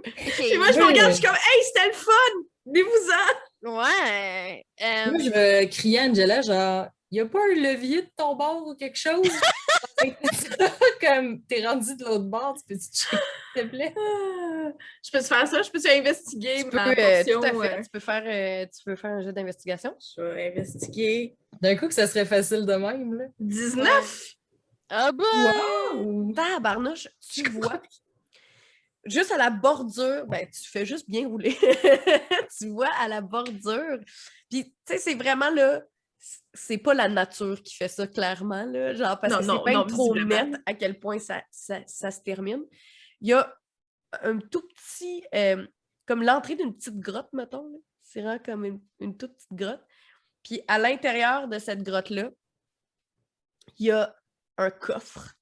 moi, 0.58 0.72
je 0.72 0.78
me 0.78 0.86
regarde, 0.86 1.10
je 1.10 1.16
suis 1.16 1.24
comme, 1.24 1.34
hey, 1.34 1.62
c'était 1.64 1.86
le 1.86 1.92
fun! 1.92 2.12
Venez-vous-en! 2.66 3.51
Ouais. 3.62 4.64
euh, 4.82 5.10
Moi, 5.10 5.18
je 5.24 5.30
vais 5.30 5.68
crier 5.68 6.00
à 6.00 6.02
Angela, 6.04 6.40
genre, 6.42 6.86
y 7.10 7.20
a 7.20 7.26
pas 7.26 7.38
un 7.40 7.54
levier 7.54 8.02
de 8.02 8.10
ton 8.16 8.34
bord 8.34 8.66
ou 8.66 8.74
quelque 8.74 8.98
chose? 8.98 9.28
Comme 11.00 11.42
t'es 11.42 11.66
rendu 11.66 11.96
de 11.96 12.04
l'autre 12.04 12.24
bord, 12.24 12.54
tu 12.56 12.62
peux-tu 12.74 12.90
checker, 12.92 13.22
s'il 13.54 13.62
te 13.62 13.68
plaît? 13.68 13.94
Je 15.04 15.10
peux 15.12 15.20
faire 15.20 15.46
ça? 15.46 15.62
Je 15.62 15.70
peux 15.70 15.78
investiguer 15.90 16.56
Tu 16.64 16.70
peux, 16.70 16.76
ma 16.76 16.88
euh, 16.90 16.94
portion? 17.24 17.40
tout 17.40 17.46
à 17.46 17.50
fait. 17.50 17.74
euh, 17.78 17.82
Tu 17.82 17.88
peux 17.90 18.00
faire, 18.00 18.22
euh, 18.26 18.66
tu 18.66 18.84
peux 18.84 18.96
faire 18.96 19.10
un 19.10 19.22
jeu 19.22 19.32
d'investigation. 19.32 19.94
Je 20.16 20.22
vais 20.22 20.52
investiguer. 20.56 21.36
D'un 21.60 21.76
coup, 21.76 21.86
que 21.88 21.94
ça 21.94 22.06
serait 22.06 22.24
facile 22.24 22.66
de 22.66 22.74
même, 22.74 23.14
là. 23.14 23.24
19! 23.38 24.26
Ah 24.90 25.12
bah! 25.12 25.24
Wow. 25.94 26.32
Tabarnouche, 26.34 27.08
tu 27.32 27.42
vois. 27.50 27.80
Juste 29.04 29.32
à 29.32 29.36
la 29.36 29.50
bordure, 29.50 30.26
ben, 30.26 30.48
tu 30.48 30.68
fais 30.70 30.86
juste 30.86 31.08
bien 31.08 31.26
rouler. 31.26 31.58
tu 32.58 32.68
vois 32.68 32.90
à 33.00 33.08
la 33.08 33.20
bordure. 33.20 33.98
Puis, 34.48 34.64
tu 34.64 34.74
sais, 34.86 34.98
c'est 34.98 35.14
vraiment 35.14 35.50
là, 35.50 35.82
c'est 36.54 36.78
pas 36.78 36.94
la 36.94 37.08
nature 37.08 37.60
qui 37.62 37.74
fait 37.74 37.88
ça, 37.88 38.06
clairement, 38.06 38.64
là. 38.64 38.94
Genre, 38.94 39.18
parce 39.18 39.32
Non, 39.32 39.38
que 39.58 39.70
c'est 39.70 39.74
non, 39.74 39.86
trop 39.86 40.14
net 40.14 40.54
à 40.66 40.74
quel 40.74 41.00
point 41.00 41.18
ça, 41.18 41.42
ça, 41.50 41.80
ça 41.86 42.10
se 42.10 42.20
termine. 42.20 42.62
Il 43.20 43.28
y 43.28 43.32
a 43.32 43.52
un 44.22 44.38
tout 44.38 44.62
petit, 44.68 45.24
euh, 45.34 45.66
comme 46.06 46.22
l'entrée 46.22 46.54
d'une 46.54 46.74
petite 46.74 47.00
grotte, 47.00 47.32
mettons. 47.32 47.82
C'est 48.02 48.20
vraiment 48.20 48.38
comme 48.38 48.64
une, 48.64 48.80
une 49.00 49.16
toute 49.16 49.34
petite 49.34 49.52
grotte. 49.52 49.84
Puis, 50.44 50.60
à 50.68 50.78
l'intérieur 50.78 51.48
de 51.48 51.58
cette 51.58 51.82
grotte-là, 51.82 52.30
il 53.78 53.86
y 53.86 53.90
a 53.90 54.14
un 54.58 54.70
coffre. 54.70 55.34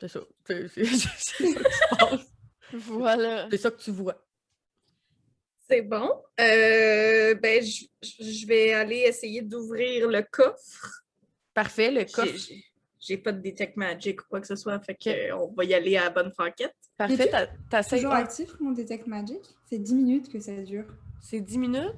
C'est 0.00 0.08
ça. 0.08 0.20
C'est 0.46 0.68
c'est- 0.68 0.84
c'est 0.84 0.96
ça 0.96 1.10
qui 1.38 1.52
se 1.54 1.96
passe. 1.98 2.26
Voilà. 2.72 3.48
C'est 3.50 3.58
ça 3.58 3.70
que 3.70 3.80
tu 3.80 3.90
vois. 3.90 4.20
C'est 5.68 5.82
bon. 5.82 6.10
Euh, 6.40 7.34
ben, 7.36 7.62
je 7.62 7.84
je- 8.02 8.22
je 8.22 8.46
vais 8.46 8.72
aller 8.74 8.98
essayer 8.98 9.40
d'ouvrir 9.42 10.08
le 10.08 10.22
coffre. 10.30 11.02
Parfait, 11.54 11.90
le 11.90 12.00
J'ai- 12.00 12.06
coffre. 12.06 12.36
j'ai- 12.36 12.64
j'ai 13.00 13.16
pas 13.18 13.32
de 13.32 13.40
Detect 13.40 13.76
Magic 13.76 14.20
ou 14.20 14.24
quoi 14.28 14.40
que 14.40 14.46
ce 14.46 14.56
soit. 14.56 14.78
Fait 14.80 14.94
que, 14.94 15.08
euh, 15.08 15.36
on 15.36 15.52
va 15.54 15.64
y 15.64 15.72
aller 15.74 15.96
à 15.96 16.04
la 16.04 16.10
bonne 16.10 16.32
franquette. 16.32 16.74
Parfait, 16.96 17.28
t'as- 17.30 17.46
t'essayes. 17.70 18.00
Toujours 18.00 18.12
actif, 18.12 18.50
mon 18.60 18.72
Detect 18.72 19.06
Magic? 19.06 19.40
C'est 19.66 19.78
10 19.78 19.94
minutes 19.94 20.30
que 20.30 20.38
ça 20.40 20.52
dure. 20.62 20.86
C'est 21.22 21.40
10 21.40 21.58
minutes? 21.58 21.94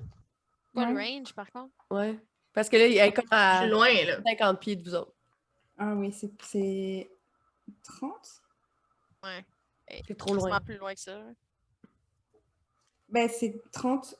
Pas 0.74 0.88
le 0.90 0.94
Ouais. 0.94 1.16
range, 1.18 1.32
par 1.34 1.50
contre. 1.50 1.72
Ouais. 1.90 2.16
Parce 2.52 2.68
que 2.68 2.76
là, 2.76 2.86
il 2.86 2.96
est 2.96 3.12
comme 3.12 3.24
Je 3.30 3.36
à 3.36 3.60
suis 3.62 3.70
loin, 3.70 3.88
là. 4.06 4.18
50 4.24 4.60
pieds 4.60 4.76
de 4.76 4.82
vous 4.84 4.94
autres. 4.94 5.12
Ah 5.78 5.94
oui, 5.96 6.12
c'est- 6.12 6.30
c'est 6.42 7.10
30? 7.82 8.12
Ouais. 9.24 9.44
C'est 10.06 10.16
trop 10.16 10.34
loin. 10.34 10.60
Plus 10.60 10.76
loin 10.78 10.94
que 10.94 11.00
ça. 11.00 11.20
Ben, 13.08 13.28
c'est 13.28 13.60
30 13.72 14.14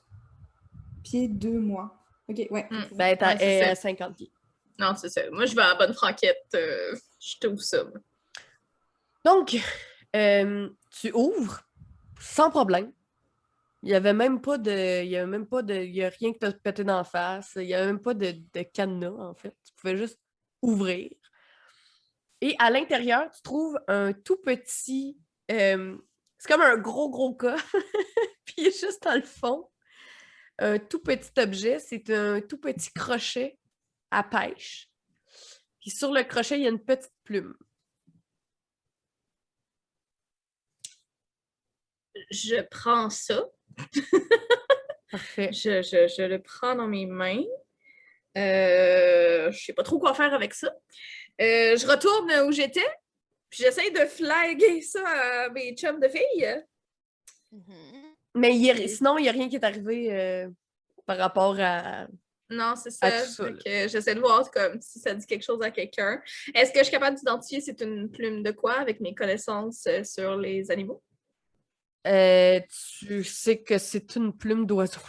pieds 1.03 1.27
de 1.27 1.49
moi. 1.49 1.97
Ok, 2.27 2.37
ouais. 2.49 2.67
Hmm. 2.69 2.83
Ben, 2.95 3.17
t'as 3.17 3.33
Ouais, 3.33 3.37
c'est 3.39 3.45
elle 3.45 3.61
est 3.61 3.65
ça. 3.65 3.71
à 3.71 3.75
50 3.75 4.15
pieds. 4.15 4.31
Non, 4.79 4.95
c'est 4.95 5.09
ça. 5.09 5.21
Moi, 5.31 5.45
je 5.45 5.55
vais 5.55 5.61
à 5.61 5.69
la 5.69 5.75
bonne 5.75 5.93
franquette. 5.93 6.45
euh, 6.55 6.95
je 7.19 7.35
t'ouvre 7.39 7.61
ça. 7.61 7.83
Donc, 9.25 9.57
euh, 10.15 10.69
tu 10.91 11.11
ouvres 11.13 11.61
sans 12.19 12.49
problème. 12.49 12.91
Il 13.83 13.89
n'y 13.89 13.95
avait 13.95 14.13
même 14.13 14.41
pas 14.41 14.57
de. 14.57 15.03
Il 15.03 15.09
y 15.09 15.17
avait 15.17 15.27
même 15.27 15.47
pas 15.47 15.61
de. 15.61 15.73
Il 15.75 15.95
y 15.95 16.03
a 16.03 16.09
rien 16.09 16.31
qui 16.33 16.39
t'a 16.39 16.51
pété 16.51 16.83
d'en 16.83 17.03
face. 17.03 17.53
Il 17.57 17.63
n'y 17.67 17.73
avait 17.73 17.87
même 17.87 18.01
pas 18.01 18.13
de, 18.13 18.31
de 18.53 18.61
cadenas, 18.63 19.11
en 19.11 19.33
fait. 19.35 19.55
Tu 19.65 19.73
pouvais 19.75 19.97
juste 19.97 20.19
ouvrir. 20.61 21.11
Et 22.41 22.55
à 22.59 22.69
l'intérieur, 22.69 23.29
tu 23.31 23.41
trouves 23.41 23.79
un 23.87 24.13
tout 24.13 24.37
petit. 24.37 25.17
euh, 25.51 25.97
c'est 26.37 26.51
comme 26.51 26.61
un 26.61 26.77
gros, 26.77 27.09
gros 27.09 27.33
coffre. 27.33 27.75
Puis 28.45 28.55
il 28.57 28.67
est 28.67 28.79
juste 28.79 29.03
dans 29.03 29.15
le 29.15 29.23
fond. 29.23 29.69
Un 30.59 30.77
tout 30.79 30.99
petit 31.01 31.31
objet. 31.39 31.79
C'est 31.79 32.09
un 32.11 32.41
tout 32.41 32.57
petit 32.59 32.91
crochet 32.93 33.57
à 34.11 34.23
pêche. 34.23 34.87
Puis 35.81 35.89
sur 35.91 36.11
le 36.13 36.23
crochet, 36.23 36.57
il 36.57 36.63
y 36.63 36.67
a 36.67 36.69
une 36.69 36.83
petite 36.83 37.13
plume. 37.23 37.55
Je 42.31 42.61
prends 42.69 43.09
ça. 43.09 43.45
Parfait. 45.11 45.49
Je, 45.53 45.81
je- 45.81 46.07
je 46.17 46.23
le 46.23 46.41
prends 46.41 46.75
dans 46.75 46.87
mes 46.87 47.05
mains. 47.05 47.43
Euh, 48.37 49.51
je 49.51 49.57
sais 49.65 49.73
pas 49.73 49.83
trop 49.83 49.99
quoi 49.99 50.13
faire 50.13 50.33
avec 50.33 50.53
ça. 50.53 50.71
Euh, 51.41 51.77
je 51.77 51.85
retourne 51.87 52.31
où 52.47 52.51
j'étais. 52.51 52.85
Puis 53.49 53.63
j'essaye 53.63 53.91
de 53.91 53.99
flaguer 54.05 54.81
ça 54.81 55.01
à 55.07 55.49
mes 55.49 55.73
chums 55.75 55.99
de 55.99 56.07
filles. 56.07 56.63
Mhm. 57.51 58.03
Mais 58.35 58.55
il 58.55 58.65
y 58.65 58.71
a- 58.71 58.87
sinon, 58.87 59.17
il 59.17 59.23
n'y 59.23 59.29
a 59.29 59.31
rien 59.31 59.47
qui 59.49 59.55
est 59.55 59.63
arrivé 59.63 60.11
euh, 60.13 60.49
par 61.05 61.17
rapport 61.17 61.55
à. 61.59 62.07
Non, 62.49 62.75
c'est 62.75 62.91
ça. 62.91 63.09
J'essaie 63.87 64.15
de 64.15 64.19
voir 64.19 64.49
comme 64.51 64.81
si 64.81 64.99
ça 64.99 65.13
dit 65.13 65.25
quelque 65.25 65.43
chose 65.43 65.61
à 65.61 65.71
quelqu'un. 65.71 66.21
Est-ce 66.53 66.71
que 66.71 66.79
je 66.79 66.83
suis 66.85 66.91
capable 66.91 67.17
d'identifier 67.17 67.59
c'est 67.61 67.81
une 67.81 68.09
plume 68.09 68.41
de 68.43 68.51
quoi 68.51 68.73
avec 68.79 68.99
mes 69.01 69.13
connaissances 69.13 69.85
euh, 69.87 70.03
sur 70.03 70.37
les 70.37 70.69
animaux? 70.71 71.01
Euh, 72.05 72.59
tu 72.99 73.23
sais 73.25 73.57
que 73.61 73.77
c'est 73.77 74.15
une 74.15 74.31
plume 74.35 74.65
d'oiseau. 74.65 75.01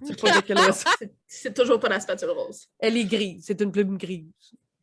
C'est 1.28 1.54
toujours 1.54 1.78
pas 1.78 1.88
la 1.88 2.00
spatule 2.00 2.30
rose. 2.30 2.66
Elle 2.80 2.96
est 2.96 3.04
grise. 3.04 3.44
C'est 3.46 3.60
une 3.60 3.70
plume 3.70 3.96
grise. 3.96 4.26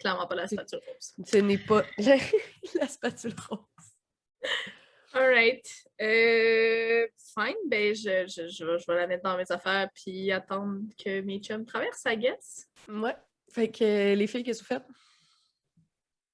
Clairement 0.01 0.27
pas 0.27 0.35
la 0.35 0.47
spatule 0.47 0.79
rose. 0.85 1.13
Ce 1.25 1.37
n'est 1.37 1.57
pas 1.57 1.83
la, 1.99 2.17
la 2.75 2.87
spatule 2.87 3.35
rose. 3.49 3.59
Alright. 5.13 5.65
Euh, 6.01 7.07
fine. 7.17 7.55
Ben, 7.67 7.93
je, 7.93 8.25
je, 8.27 8.47
je, 8.47 8.65
vais, 8.65 8.79
je 8.79 8.85
vais 8.87 8.95
la 8.95 9.07
mettre 9.07 9.23
dans 9.23 9.37
mes 9.37 9.49
affaires 9.51 9.89
puis 9.93 10.31
attendre 10.31 10.79
que 11.03 11.21
mes 11.21 11.39
chums 11.39 11.65
traversent, 11.65 12.03
I 12.05 12.17
guess. 12.17 12.67
Ouais. 12.89 13.15
Fait 13.53 13.69
que 13.69 13.83
euh, 13.83 14.15
les 14.15 14.27
filles, 14.27 14.43
qu'est-ce 14.43 14.63
que 14.63 14.73
vous 14.73 14.79
faites? 14.79 14.87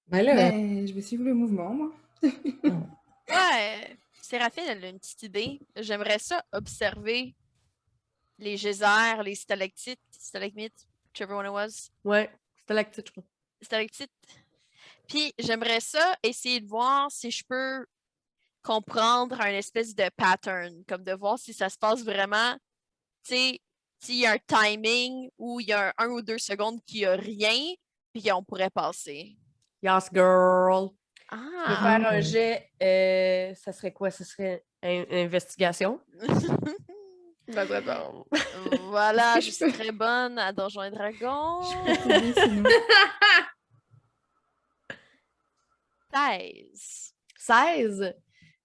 Ben 0.08 0.21
là, 0.23 0.36
Ben, 0.36 0.88
je 0.88 0.93
vais 0.93 1.01
suivre 1.01 1.23
le 1.23 1.34
mouvement, 1.34 1.73
moi. 1.73 1.91
Ouais, 3.30 3.97
Séraphine, 4.21 4.63
elle 4.69 4.86
a 4.86 4.89
une 4.89 4.99
petite 4.99 5.23
idée. 5.23 5.60
J'aimerais 5.75 6.17
ça 6.17 6.41
observer 6.53 7.36
les 8.39 8.56
geysers, 8.56 9.21
les 9.21 9.36
stalactites, 9.36 9.99
stalagmites, 10.12 10.88
whichever 11.12 11.34
one 11.34 11.45
it 11.45 11.51
was. 11.51 11.89
Ouais. 12.06 12.30
C'était 12.56 12.73
la 12.73 12.86
petite, 12.86 13.12
je 13.62 13.65
crois. 13.65 13.78
stalactites. 13.78 14.12
Puis 15.08 15.34
j'aimerais 15.39 15.80
ça 15.80 16.15
essayer 16.24 16.60
de 16.60 16.67
voir 16.67 17.10
si 17.12 17.32
je 17.32 17.43
peux 17.48 17.86
comprendre 18.63 19.39
un 19.39 19.52
espèce 19.52 19.96
de 19.96 20.10
pattern, 20.17 20.84
comme 20.86 21.04
de 21.04 21.13
voir 21.13 21.39
si 21.39 21.54
ça 21.54 21.70
se 21.70 21.78
passe 21.78 22.04
vraiment, 22.04 22.54
tu 23.24 23.36
sais, 23.36 23.60
s'il 24.00 24.15
y 24.17 24.26
a 24.26 24.34
un 24.34 24.38
timing 24.46 25.30
où 25.38 25.60
il 25.60 25.67
y 25.67 25.74
a 25.74 25.88
un, 25.98 26.06
un 26.06 26.10
ou 26.10 26.22
deux 26.22 26.38
secondes 26.38 26.80
qui 26.86 27.06
a 27.06 27.13
rien, 27.15 27.74
puis 28.13 28.32
on 28.32 28.43
pourrait 28.43 28.70
passer. 28.70 29.38
Yes, 29.82 30.10
girl. 30.13 30.89
Ah! 31.30 31.98
faire 32.00 32.08
un 32.08 32.15
ouais. 32.15 32.22
jet. 32.22 32.70
euh, 32.82 33.54
ça 33.56 33.72
serait 33.72 33.91
quoi? 33.91 34.12
Ça 34.12 34.24
serait 34.24 34.63
une 34.84 35.06
investigation? 35.12 36.02
voilà, 38.90 39.38
Est-ce 39.38 39.46
que 39.48 39.52
je 39.52 39.52
je 39.52 39.66
suis 39.66 39.74
très 39.74 39.92
bonne 39.92 40.38
à 40.38 40.52
Donjons 40.52 40.84
et 40.84 40.92
Dragons. 40.92 41.64
Je 41.64 41.76
peux 41.86 42.10
t'aider 42.10 42.34
sinon. 42.42 42.70
16. 46.14 47.14
16. 47.38 48.14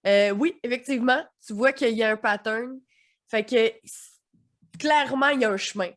Euh, 0.05 0.31
oui, 0.31 0.59
effectivement, 0.63 1.23
tu 1.45 1.53
vois 1.53 1.71
qu'il 1.71 1.93
y 1.93 2.03
a 2.03 2.11
un 2.11 2.17
pattern. 2.17 2.79
Fait 3.29 3.45
que 3.45 3.71
clairement, 4.77 5.29
il 5.29 5.41
y 5.41 5.45
a 5.45 5.51
un 5.51 5.57
chemin. 5.57 5.91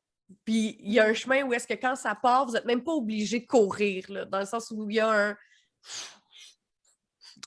Puis 0.45 0.77
il 0.81 0.93
y 0.93 1.01
a 1.01 1.07
un 1.07 1.15
chemin 1.15 1.43
où 1.45 1.53
est-ce 1.53 1.67
que 1.67 1.75
quand 1.75 1.97
ça 1.97 2.15
part, 2.15 2.47
vous 2.47 2.53
n'êtes 2.53 2.65
même 2.65 2.83
pas 2.85 2.93
obligé 2.93 3.41
de 3.41 3.47
courir, 3.47 4.05
là, 4.09 4.25
dans 4.25 4.41
le 4.41 4.47
sens 4.47 4.71
où 4.71 4.89
il 4.91 4.97
y 4.97 5.01
a 5.01 5.09
un, 5.11 5.37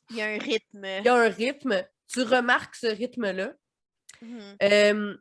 Il 0.10 0.18
y 0.18 0.22
a 0.22 0.28
un 0.28 0.38
rythme. 0.38 0.86
il 0.86 1.06
y 1.06 1.10
a 1.10 1.16
un 1.16 1.30
rythme. 1.30 1.84
Tu 2.08 2.24
remarques 2.24 2.76
ce 2.76 2.88
rythme-là. 2.88 3.54
Mhm. 4.22 4.58
Euh, 4.64 5.18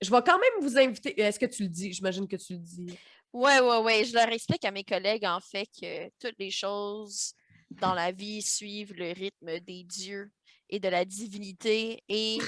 je 0.00 0.10
vais 0.10 0.22
quand 0.24 0.38
même 0.38 0.62
vous 0.62 0.78
inviter. 0.78 1.18
Est-ce 1.20 1.38
que 1.38 1.46
tu 1.46 1.62
le 1.62 1.68
dis? 1.68 1.92
J'imagine 1.92 2.28
que 2.28 2.36
tu 2.36 2.54
le 2.54 2.58
dis. 2.58 2.98
Ouais, 3.32 3.60
ouais, 3.60 3.78
ouais. 3.78 4.04
Je 4.04 4.14
leur 4.14 4.28
explique 4.28 4.64
à 4.64 4.70
mes 4.70 4.84
collègues, 4.84 5.24
en 5.24 5.40
fait, 5.40 5.68
que 5.80 6.08
toutes 6.20 6.38
les 6.38 6.50
choses 6.50 7.34
dans 7.70 7.94
la 7.94 8.12
vie 8.12 8.42
suivent 8.42 8.94
le 8.94 9.12
rythme 9.12 9.58
des 9.60 9.82
dieux 9.84 10.30
et 10.68 10.78
de 10.78 10.88
la 10.88 11.04
divinité. 11.04 12.02
Et 12.08 12.38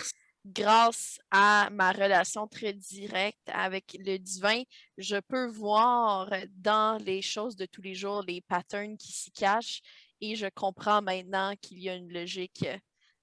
grâce 0.45 1.19
à 1.31 1.69
ma 1.73 1.93
relation 1.93 2.47
très 2.47 2.73
directe 2.73 3.49
avec 3.49 3.97
le 3.99 4.19
divin, 4.19 4.63
je 4.97 5.17
peux 5.17 5.49
voir 5.49 6.31
dans 6.51 7.03
les 7.03 7.23
choses 7.23 7.57
de 7.57 7.67
tous 7.67 7.83
les 7.83 7.95
jours 7.95 8.23
les 8.23 8.41
patterns 8.43 8.97
qui 8.97 9.13
s'y 9.13 9.33
cachent. 9.33 9.83
Et 10.21 10.37
je 10.37 10.47
comprends 10.47 11.03
maintenant 11.03 11.55
qu'il 11.61 11.81
y 11.81 11.89
a 11.89 11.95
une 11.95 12.13
logique 12.13 12.67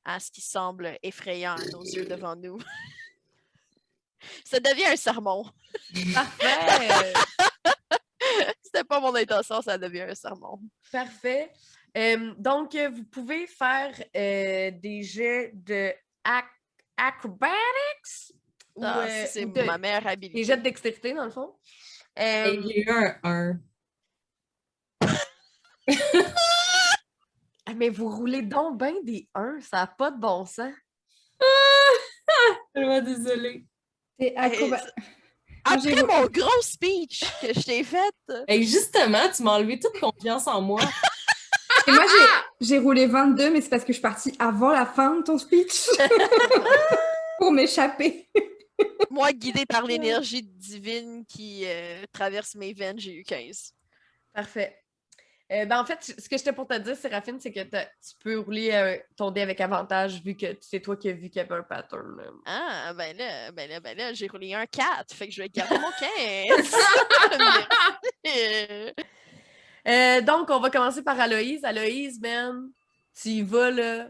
à 0.06 0.20
ce 0.20 0.30
qui 0.32 0.42
semble 0.42 0.98
effrayant 1.02 1.56
à 1.56 1.66
nos 1.72 1.84
yeux 1.84 2.06
devant 2.06 2.36
nous. 2.36 2.60
Ça 4.46 4.60
devient 4.60 4.86
un 4.86 4.96
sermon. 4.96 5.46
Parfait! 6.14 7.14
C'était 8.64 8.84
pas 8.84 9.00
mon 9.00 9.14
intention, 9.16 9.62
ça 9.62 9.78
devient 9.78 10.02
un 10.10 10.16
sermon. 10.16 10.60
Parfait. 10.92 11.52
Euh, 11.96 12.34
donc, 12.38 12.74
euh, 12.76 12.90
vous 12.90 13.04
pouvez 13.04 13.46
faire 13.48 13.94
euh, 14.16 14.72
des 14.72 15.04
jets 15.04 15.52
de 15.54 15.94
ac- 16.24 16.46
acrobatics 16.98 18.34
ou, 18.76 18.84
Ah, 18.84 19.02
euh, 19.08 19.26
c'est 19.30 19.46
de- 19.46 19.62
ma 19.64 19.78
meilleure 19.78 20.08
habilité. 20.08 20.40
des 20.40 20.44
jets 20.44 20.58
de 20.58 20.64
dextérité, 20.64 21.14
dans 21.14 21.26
le 21.26 21.32
fond. 21.32 21.56
Euh, 22.18 22.56
il 22.60 22.66
y 22.68 22.74
a 22.74 22.78
eu 22.78 22.90
un 22.90 23.20
1. 23.24 23.60
ah, 27.66 27.74
mais 27.76 27.90
vous 27.90 28.10
roulez 28.10 28.42
donc 28.42 28.78
bien 28.80 28.94
des 29.04 29.28
1, 29.36 29.60
ça 29.62 29.78
n'a 29.78 29.88
pas 29.88 30.12
de 30.12 30.20
bon 30.20 30.46
sens. 30.46 30.74
Vraiment 32.76 33.02
désolée. 33.02 33.66
C'est 34.20 34.34
acrobat- 34.38 34.84
Après 35.66 36.04
mon 36.04 36.26
gros 36.28 36.62
speech 36.62 37.24
que 37.42 37.48
je 37.54 37.62
t'ai 37.62 37.84
fait, 37.84 38.14
Et 38.48 38.64
justement, 38.64 39.30
tu 39.36 39.44
m'as 39.44 39.52
enlevé 39.58 39.80
toute 39.80 40.00
confiance 40.00 40.48
en 40.48 40.62
moi. 40.62 40.82
Et 41.88 41.92
moi, 41.92 42.04
j'ai- 42.08 42.66
j'ai 42.68 42.78
roulé 42.80 43.08
22, 43.08 43.50
mais 43.50 43.60
c'est 43.62 43.70
parce 43.70 43.84
que 43.84 43.90
je 43.90 43.94
suis 43.98 44.02
partie 44.02 44.34
avant 44.40 44.72
la 44.72 44.86
fin 44.86 45.16
de 45.18 45.24
ton 45.24 45.38
speech. 45.38 45.88
Pour 47.40 47.52
m'échapper. 47.52 48.30
moi, 49.10 49.32
guidée 49.34 49.66
par 49.66 49.84
l'énergie 49.84 50.44
divine 50.44 51.26
qui 51.28 51.64
euh, 51.66 52.04
traverse 52.14 52.56
mes 52.56 52.74
veines, 52.74 53.00
j'ai 53.00 53.14
eu 53.16 53.24
15. 53.24 53.74
Parfait. 54.34 54.78
Euh, 55.54 55.66
ben, 55.66 55.80
en 55.80 55.86
fait, 55.86 56.04
ce 56.04 56.28
que 56.28 56.38
j'étais 56.38 56.54
pour 56.54 56.68
te 56.68 56.78
dire, 56.80 56.96
Séraphine, 56.96 57.40
c'est 57.40 57.52
que 57.52 57.60
tu 57.60 58.16
peux 58.24 58.40
rouler 58.40 58.72
euh, 58.72 58.98
ton 59.16 59.30
dé 59.30 59.42
avec 59.42 59.62
avantage 59.62 60.20
vu 60.24 60.36
que 60.36 60.48
c'est 60.62 60.80
toi 60.80 60.98
qui 60.98 61.10
as 61.10 61.14
vu 61.14 61.30
qu'il 61.30 61.36
y 61.36 61.40
avait 61.42 61.54
un 61.54 61.64
pattern. 61.64 62.18
là. 62.18 62.24
Ah, 62.46 62.94
ben 62.94 63.16
là, 63.16 63.52
ben 63.52 63.70
là, 63.70 63.80
ben 63.80 63.96
là, 63.96 64.14
j'ai 64.14 64.28
roulé 64.28 64.56
un 64.56 64.66
4, 64.66 65.14
fait 65.14 65.28
que 65.28 65.34
je 65.34 65.44
vais 65.44 65.50
garder 65.50 65.78
mon 65.78 65.92
15. 65.92 66.76
Merci. 68.24 68.94
Euh, 69.86 70.22
donc, 70.22 70.50
on 70.50 70.62
va 70.62 70.70
commencer 70.70 71.04
par 71.04 71.20
Aloïse. 71.20 71.66
Aloïse, 71.66 72.18
man, 72.22 72.72
tu 73.22 73.28
y 73.28 73.42
vas 73.42 73.70
là, 73.70 74.08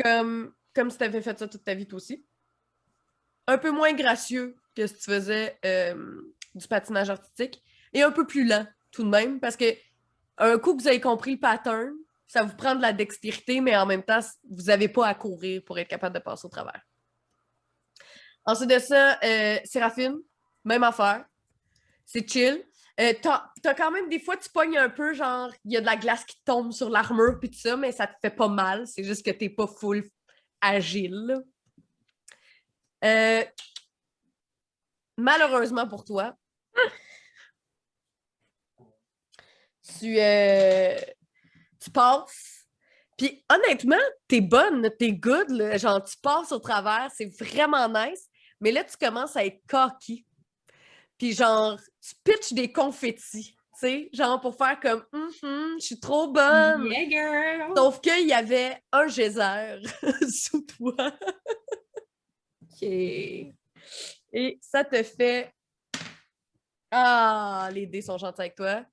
comme, 0.00 0.54
comme 0.72 0.90
si 0.92 0.96
tu 0.96 1.02
avais 1.02 1.20
fait 1.20 1.36
ça 1.36 1.48
toute 1.48 1.64
ta 1.64 1.74
vie, 1.74 1.88
toi 1.88 1.96
aussi. 1.96 2.24
Un 3.48 3.58
peu 3.58 3.72
moins 3.72 3.92
gracieux 3.94 4.54
que 4.76 4.86
si 4.86 4.94
tu 4.94 5.10
faisais 5.10 5.58
du 6.54 6.68
patinage 6.68 7.10
artistique 7.10 7.60
et 7.92 8.02
un 8.02 8.12
peu 8.12 8.28
plus 8.28 8.46
lent 8.46 8.64
tout 8.92 9.02
de 9.02 9.08
même 9.08 9.40
parce 9.40 9.56
que 9.56 9.64
un 10.38 10.58
coup 10.58 10.76
que 10.76 10.82
vous 10.82 10.88
avez 10.88 11.00
compris 11.00 11.32
le 11.32 11.40
pattern, 11.40 11.92
ça 12.26 12.42
vous 12.42 12.54
prend 12.56 12.74
de 12.74 12.82
la 12.82 12.92
dextérité, 12.92 13.60
mais 13.60 13.76
en 13.76 13.86
même 13.86 14.02
temps, 14.02 14.20
vous 14.50 14.64
n'avez 14.64 14.88
pas 14.88 15.06
à 15.06 15.14
courir 15.14 15.62
pour 15.64 15.78
être 15.78 15.88
capable 15.88 16.14
de 16.14 16.20
passer 16.20 16.46
au 16.46 16.50
travers. 16.50 16.82
Ensuite 18.44 18.70
de 18.70 18.78
ça, 18.78 19.18
euh, 19.22 19.58
Séraphine, 19.64 20.18
même 20.64 20.82
affaire. 20.82 21.24
C'est 22.04 22.28
chill. 22.28 22.64
Euh, 23.00 23.12
t'as, 23.22 23.44
t'as 23.62 23.74
quand 23.74 23.90
même 23.90 24.08
des 24.08 24.18
fois, 24.18 24.36
tu 24.36 24.50
pognes 24.50 24.76
un 24.76 24.90
peu, 24.90 25.14
genre, 25.14 25.50
il 25.64 25.72
y 25.72 25.76
a 25.76 25.80
de 25.80 25.86
la 25.86 25.96
glace 25.96 26.24
qui 26.24 26.36
tombe 26.44 26.72
sur 26.72 26.90
l'armure 26.90 27.38
puis 27.38 27.50
tout 27.50 27.58
ça, 27.58 27.76
mais 27.76 27.92
ça 27.92 28.06
te 28.06 28.14
fait 28.20 28.34
pas 28.34 28.48
mal. 28.48 28.86
C'est 28.86 29.04
juste 29.04 29.24
que 29.24 29.30
t'es 29.30 29.48
pas 29.48 29.66
full 29.66 30.04
agile. 30.60 31.36
Euh, 33.04 33.44
malheureusement 35.16 35.86
pour 35.86 36.04
toi, 36.04 36.34
tu, 39.98 40.18
euh, 40.18 40.96
tu 41.80 41.90
passes. 41.90 42.66
Puis 43.16 43.44
honnêtement, 43.52 43.96
t'es 44.28 44.40
bonne, 44.40 44.88
t'es 44.98 45.12
good, 45.12 45.50
là. 45.50 45.76
genre 45.76 46.02
tu 46.02 46.16
passes 46.22 46.52
au 46.52 46.58
travers, 46.58 47.10
c'est 47.14 47.34
vraiment 47.36 47.88
nice. 47.88 48.28
Mais 48.60 48.70
là, 48.72 48.84
tu 48.84 48.96
commences 48.96 49.36
à 49.36 49.44
être 49.44 49.60
cocky. 49.68 50.24
Puis 51.16 51.32
genre, 51.32 51.78
tu 52.00 52.14
pitches 52.22 52.52
des 52.52 52.72
confettis, 52.72 53.56
tu 53.72 53.78
sais, 53.80 54.08
genre 54.12 54.40
pour 54.40 54.56
faire 54.56 54.78
comme 54.78 55.04
Mhm, 55.12 55.76
je 55.80 55.84
suis 55.84 56.00
trop 56.00 56.28
bonne. 56.28 56.86
Yeah, 56.86 57.08
girl! 57.08 57.72
Sauf 57.76 58.00
qu'il 58.00 58.28
y 58.28 58.32
avait 58.32 58.80
un 58.92 59.08
geyser 59.08 59.80
sous 60.30 60.62
toi. 60.62 60.94
OK. 62.62 62.82
Et 64.32 64.58
ça 64.60 64.84
te 64.84 65.02
fait. 65.02 65.52
Ah, 66.90 67.68
les 67.72 67.86
dés 67.86 68.02
sont 68.02 68.16
gentils 68.16 68.40
avec 68.40 68.54
toi. 68.54 68.84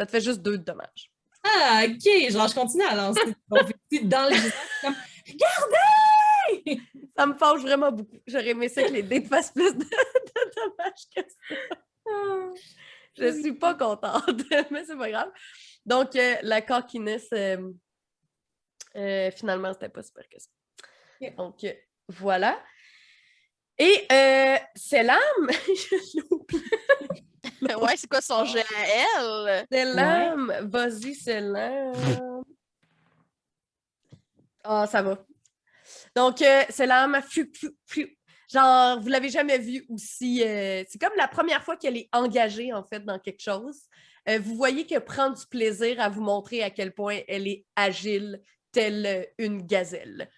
Ça 0.00 0.06
te 0.06 0.12
fait 0.12 0.22
juste 0.22 0.40
deux 0.40 0.56
de 0.56 0.64
dommages. 0.64 1.12
Ah, 1.44 1.82
OK. 1.84 2.30
Genre, 2.30 2.48
je 2.48 2.54
continue 2.54 2.84
à 2.84 2.94
lancer 2.94 3.20
dans 3.50 4.30
le 4.30 4.34
visage. 4.34 4.52
comme, 4.80 4.94
Regardez! 5.28 6.80
Ça 7.14 7.26
me 7.26 7.34
fâche 7.34 7.60
vraiment 7.60 7.92
beaucoup. 7.92 8.16
J'aurais 8.26 8.48
aimé 8.48 8.70
ça 8.70 8.82
que 8.82 8.92
les 8.92 9.02
dés 9.02 9.22
te 9.22 9.28
fassent 9.28 9.52
plus 9.52 9.74
de, 9.74 9.84
de 9.84 10.54
dommages 10.56 11.06
que 11.14 11.20
ça. 11.20 11.66
Je 13.18 13.40
suis 13.42 13.52
pas 13.52 13.74
contente, 13.74 14.24
mais 14.70 14.86
c'est 14.86 14.96
pas 14.96 15.10
grave. 15.10 15.30
Donc, 15.84 16.16
euh, 16.16 16.36
la 16.44 16.62
cockiness, 16.62 17.28
euh, 17.34 17.70
euh, 18.96 19.30
finalement, 19.32 19.74
c'était 19.74 19.90
pas 19.90 20.02
super 20.02 20.26
que 20.30 20.38
ça. 20.38 21.30
Donc, 21.36 21.62
euh, 21.64 21.74
voilà. 22.08 22.58
Et 23.76 24.06
euh, 24.10 24.56
Selam, 24.74 25.18
je 25.50 26.16
l'ai 26.16 26.22
oublié. 26.30 26.64
ouais, 27.62 27.96
c'est 27.96 28.08
quoi 28.08 28.20
son 28.20 28.44
jet 28.44 28.64
à 28.76 28.86
elle? 28.86 29.66
Selam, 29.70 30.52
vas-y, 30.70 31.14
Selam. 31.14 32.42
Ah, 34.64 34.86
ça 34.86 35.02
va. 35.02 35.18
Donc, 36.14 36.42
euh, 36.42 36.62
fiu, 37.28 37.50
fiu. 37.86 38.18
genre, 38.52 39.00
vous 39.00 39.08
l'avez 39.08 39.30
jamais 39.30 39.58
vu 39.58 39.86
aussi. 39.88 40.42
euh, 40.44 40.84
c'est 40.88 41.00
comme 41.00 41.16
la 41.16 41.28
première 41.28 41.62
fois 41.62 41.76
qu'elle 41.76 41.96
est 41.96 42.08
engagée, 42.12 42.72
en 42.72 42.84
fait, 42.84 43.04
dans 43.04 43.18
quelque 43.18 43.42
chose. 43.42 43.82
Euh, 44.28 44.38
vous 44.38 44.54
voyez 44.56 44.84
qu'elle 44.86 45.04
prend 45.04 45.30
du 45.30 45.46
plaisir 45.46 46.00
à 46.00 46.08
vous 46.08 46.20
montrer 46.20 46.62
à 46.62 46.70
quel 46.70 46.92
point 46.92 47.20
elle 47.26 47.48
est 47.48 47.64
agile, 47.74 48.42
telle 48.70 49.28
une 49.38 49.62
gazelle. 49.66 50.28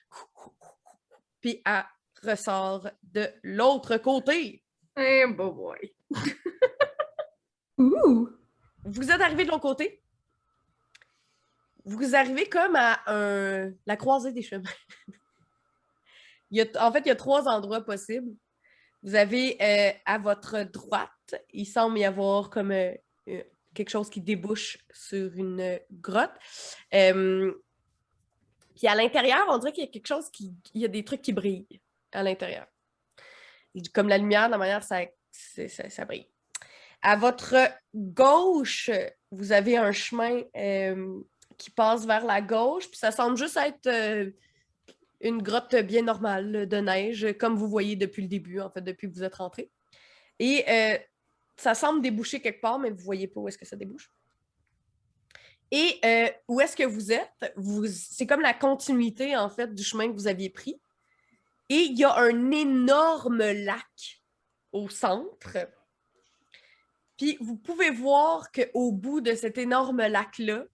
Puis 1.40 1.60
elle 1.66 1.84
ressort 2.22 2.88
de 3.02 3.28
l'autre 3.42 3.96
côté. 3.96 4.62
Eh, 4.96 5.26
bon 5.26 5.48
boy. 5.48 5.94
Vous 8.84 9.10
êtes 9.10 9.20
arrivé 9.20 9.44
de 9.44 9.50
l'autre 9.50 9.62
côté. 9.62 10.02
Vous 11.84 12.14
arrivez 12.14 12.48
comme 12.48 12.76
à 12.76 13.00
la 13.86 13.96
croisée 13.96 14.32
des 14.32 14.42
chemins. 14.42 14.70
Il 16.50 16.58
y 16.58 16.60
a- 16.60 16.86
en 16.86 16.92
fait, 16.92 17.00
il 17.00 17.06
y 17.08 17.10
a 17.10 17.16
trois 17.16 17.48
endroits 17.48 17.80
possibles. 17.82 18.30
Vous 19.02 19.14
avez 19.14 19.56
euh, 19.62 19.90
à 20.04 20.18
votre 20.18 20.64
droite, 20.64 21.34
il 21.50 21.64
semble 21.64 21.98
y 21.98 22.04
avoir 22.04 22.50
comme 22.50 22.72
euh, 22.72 22.92
euh, 23.28 23.42
quelque 23.72 23.88
chose 23.88 24.10
qui 24.10 24.20
débouche 24.20 24.76
sur 24.92 25.32
une 25.34 25.80
grotte. 25.90 26.34
Puis 26.90 28.86
à 28.86 28.94
l'intérieur, 28.94 29.46
on 29.48 29.56
dirait 29.56 29.72
qu'il 29.72 29.84
y 29.84 29.88
a 29.88 29.90
quelque 29.90 30.06
chose 30.06 30.28
qui. 30.30 30.54
Il 30.74 30.82
y 30.82 30.84
a 30.84 30.88
des 30.88 31.04
trucs 31.04 31.22
qui 31.22 31.32
brillent 31.32 31.80
à 32.12 32.22
l'intérieur. 32.22 32.66
Comme 33.94 34.08
la 34.10 34.18
lumière, 34.18 34.50
de 34.50 34.56
manière 34.56 34.84
ça, 34.84 35.00
ça 35.30 36.04
brille. 36.04 36.28
À 37.02 37.16
votre 37.16 37.56
gauche, 37.94 38.90
vous 39.32 39.50
avez 39.52 39.76
un 39.76 39.90
chemin 39.90 40.42
euh, 40.56 41.20
qui 41.58 41.70
passe 41.70 42.06
vers 42.06 42.24
la 42.24 42.40
gauche, 42.40 42.88
puis 42.88 42.98
ça 42.98 43.10
semble 43.10 43.36
juste 43.36 43.56
être 43.56 43.86
euh, 43.88 44.30
une 45.20 45.42
grotte 45.42 45.74
bien 45.74 46.02
normale 46.02 46.68
de 46.68 46.76
neige, 46.76 47.26
comme 47.38 47.56
vous 47.56 47.68
voyez 47.68 47.96
depuis 47.96 48.22
le 48.22 48.28
début, 48.28 48.60
en 48.60 48.70
fait, 48.70 48.82
depuis 48.82 49.10
que 49.10 49.14
vous 49.14 49.24
êtes 49.24 49.34
rentré. 49.34 49.70
Et 50.38 50.64
euh, 50.68 50.98
ça 51.56 51.74
semble 51.74 52.02
déboucher 52.02 52.40
quelque 52.40 52.60
part, 52.60 52.78
mais 52.78 52.90
vous 52.90 52.98
ne 52.98 53.04
voyez 53.04 53.26
pas 53.26 53.40
où 53.40 53.48
est-ce 53.48 53.58
que 53.58 53.66
ça 53.66 53.76
débouche. 53.76 54.10
Et 55.74 56.00
où 56.48 56.60
est-ce 56.60 56.76
que 56.76 56.82
vous 56.82 57.12
êtes? 57.12 57.54
C'est 57.88 58.26
comme 58.26 58.42
la 58.42 58.52
continuité, 58.52 59.34
en 59.38 59.48
fait, 59.48 59.74
du 59.74 59.82
chemin 59.82 60.06
que 60.06 60.12
vous 60.12 60.26
aviez 60.26 60.50
pris. 60.50 60.78
Et 61.70 61.84
il 61.84 61.98
y 61.98 62.04
a 62.04 62.14
un 62.14 62.50
énorme 62.50 63.38
lac 63.38 64.20
au 64.70 64.90
centre. 64.90 65.56
Puis 67.22 67.36
vous 67.38 67.56
pouvez 67.56 67.90
voir 67.90 68.50
qu'au 68.50 68.90
bout 68.90 69.20
de 69.20 69.36
cet 69.36 69.56
énorme 69.56 70.04
lac-là, 70.04 70.64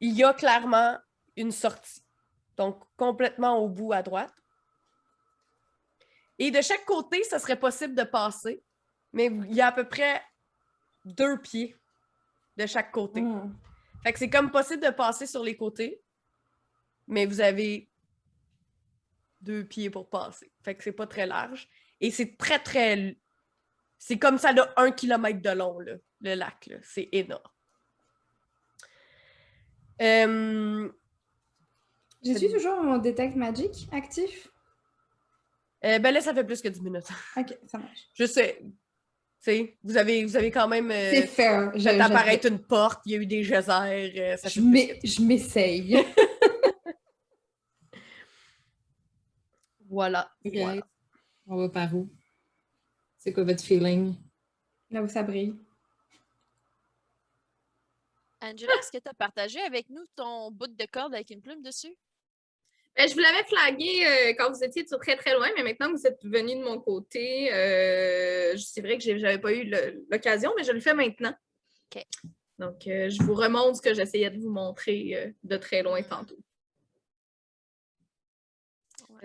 il 0.00 0.14
y 0.14 0.24
a 0.24 0.34
clairement 0.34 0.98
une 1.36 1.52
sortie. 1.52 2.02
Donc, 2.56 2.82
complètement 2.96 3.58
au 3.58 3.68
bout 3.68 3.92
à 3.92 4.02
droite. 4.02 4.34
Et 6.40 6.50
de 6.50 6.60
chaque 6.60 6.84
côté, 6.86 7.22
ça 7.22 7.38
serait 7.38 7.60
possible 7.60 7.94
de 7.94 8.02
passer, 8.02 8.64
mais 9.12 9.26
il 9.26 9.54
y 9.54 9.60
a 9.60 9.68
à 9.68 9.72
peu 9.72 9.88
près 9.88 10.20
deux 11.04 11.40
pieds 11.40 11.76
de 12.56 12.66
chaque 12.66 12.90
côté. 12.90 13.20
Hmm. 13.20 13.54
Fait 14.02 14.12
que 14.12 14.18
c'est 14.18 14.28
comme 14.28 14.50
possible 14.50 14.82
de 14.82 14.90
passer 14.90 15.28
sur 15.28 15.44
les 15.44 15.56
côtés, 15.56 16.02
mais 17.06 17.26
vous 17.26 17.40
avez 17.40 17.88
deux 19.40 19.64
pieds 19.64 19.88
pour 19.88 20.10
passer. 20.10 20.50
Fait 20.64 20.74
que 20.74 20.82
c'est 20.82 20.90
pas 20.90 21.06
très 21.06 21.26
large. 21.26 21.68
Et 22.00 22.10
c'est 22.10 22.36
très, 22.36 22.58
très. 22.58 23.16
C'est 23.98 24.18
comme 24.18 24.38
ça, 24.38 24.52
là, 24.52 24.72
un 24.76 24.90
kilomètre 24.92 25.40
de 25.42 25.50
long, 25.50 25.78
là, 25.80 25.94
le 26.20 26.34
lac. 26.34 26.66
là. 26.66 26.76
C'est 26.82 27.08
énorme. 27.12 27.42
Euh, 30.02 30.88
Je 32.24 32.32
suis 32.34 32.52
toujours 32.52 32.82
mon 32.82 32.98
Detect 32.98 33.34
Magic 33.36 33.88
actif? 33.92 34.48
euh, 35.84 35.98
ben 35.98 36.12
là, 36.12 36.20
ça 36.20 36.34
fait 36.34 36.44
plus 36.44 36.60
que 36.60 36.68
10 36.68 36.82
minutes. 36.82 37.06
Ok, 37.36 37.56
ça 37.66 37.78
marche. 37.78 38.00
Je 38.14 38.24
sais. 38.26 38.58
Tu 38.62 39.52
sais, 39.52 39.78
vous 39.84 39.96
avez, 39.96 40.24
vous 40.24 40.36
avez 40.36 40.50
quand 40.50 40.66
même 40.68 40.90
euh, 40.90 41.10
C'est 41.12 41.26
fair. 41.26 41.70
Je, 41.74 41.84
fait 41.88 41.94
je- 41.96 42.00
apparaître 42.02 42.46
une 42.48 42.58
porte, 42.58 43.00
il 43.06 43.12
y 43.12 43.14
a 43.14 43.18
eu 43.18 43.26
des 43.26 43.42
geysers. 43.42 43.70
euh, 43.70 44.36
ça 44.36 44.48
je 44.48 44.60
m'essaye. 45.22 45.96
Voilà. 49.88 50.30
Ok. 50.44 50.52
voilà. 50.56 50.82
On 51.46 51.56
va 51.56 51.68
par 51.68 51.94
où? 51.94 52.08
C'est 53.26 53.32
quoi 53.32 53.42
votre 53.42 53.64
feeling? 53.64 54.14
Là 54.88 55.02
où 55.02 55.08
ça 55.08 55.24
brille. 55.24 55.52
Angela, 58.40 58.72
est-ce 58.78 58.92
que 58.92 59.02
tu 59.02 59.08
as 59.08 59.14
partagé 59.14 59.60
avec 59.62 59.90
nous 59.90 60.04
ton 60.14 60.52
bout 60.52 60.68
de 60.68 60.86
corde 60.86 61.12
avec 61.12 61.30
une 61.30 61.42
plume 61.42 61.60
dessus? 61.60 61.92
Ben, 62.96 63.08
je 63.08 63.14
vous 63.14 63.18
l'avais 63.18 63.42
flagué 63.42 64.06
euh, 64.06 64.34
quand 64.38 64.52
vous 64.52 64.62
étiez 64.62 64.84
très 64.84 65.16
très 65.16 65.34
loin, 65.34 65.48
mais 65.56 65.64
maintenant 65.64 65.88
que 65.88 65.98
vous 65.98 66.06
êtes 66.06 66.24
venu 66.24 66.54
de 66.54 66.62
mon 66.62 66.78
côté, 66.78 67.52
euh, 67.52 68.56
c'est 68.58 68.80
vrai 68.80 68.96
que 68.96 69.02
j'avais 69.02 69.40
pas 69.40 69.52
eu 69.52 69.68
l'occasion, 70.08 70.52
mais 70.56 70.62
je 70.62 70.70
le 70.70 70.78
fais 70.78 70.94
maintenant. 70.94 71.34
OK. 71.92 72.04
Donc, 72.60 72.86
euh, 72.86 73.10
je 73.10 73.20
vous 73.24 73.34
remonte 73.34 73.74
ce 73.74 73.82
que 73.82 73.92
j'essayais 73.92 74.30
de 74.30 74.38
vous 74.38 74.50
montrer 74.50 75.16
euh, 75.16 75.32
de 75.42 75.56
très 75.56 75.82
loin 75.82 76.00
tantôt. 76.04 76.38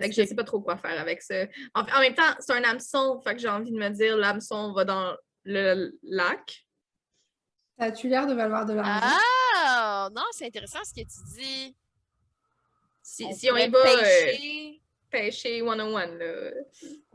Fait 0.02 0.08
que 0.10 0.14
je 0.14 0.26
sais 0.26 0.34
pas 0.34 0.44
trop 0.44 0.60
quoi 0.60 0.76
faire 0.76 1.00
avec 1.00 1.22
ça. 1.22 1.44
En, 1.74 1.82
en 1.82 2.00
même 2.00 2.14
temps, 2.14 2.34
c'est 2.40 2.52
un 2.52 2.64
hameçon, 2.64 3.20
fait 3.22 3.34
que 3.34 3.40
j'ai 3.40 3.48
envie 3.48 3.70
de 3.72 3.78
me 3.78 3.88
dire 3.90 4.16
l'hameçon 4.16 4.72
va 4.72 4.84
dans 4.84 5.16
le 5.44 5.92
lac. 6.02 6.66
Ça 7.78 7.86
a-tu 7.86 8.08
l'air 8.08 8.26
de 8.26 8.34
valoir 8.34 8.66
de 8.66 8.74
l'argent? 8.74 9.16
Ah! 9.64 10.08
Non, 10.14 10.22
c'est 10.32 10.46
intéressant 10.46 10.80
ce 10.84 10.92
que 10.92 11.00
tu 11.00 11.34
dis. 11.36 11.76
Si, 13.02 13.24
On 13.24 13.32
si 13.32 13.50
on 13.50 13.56
y 13.56 13.68
va 13.68 13.78
pourrait 13.78 13.96
euh, 13.96 14.30
pêcher. 14.32 14.80
pêcher 15.10 15.60
101, 15.60 16.06
là. 16.06 16.06
Ouais, 16.16 16.52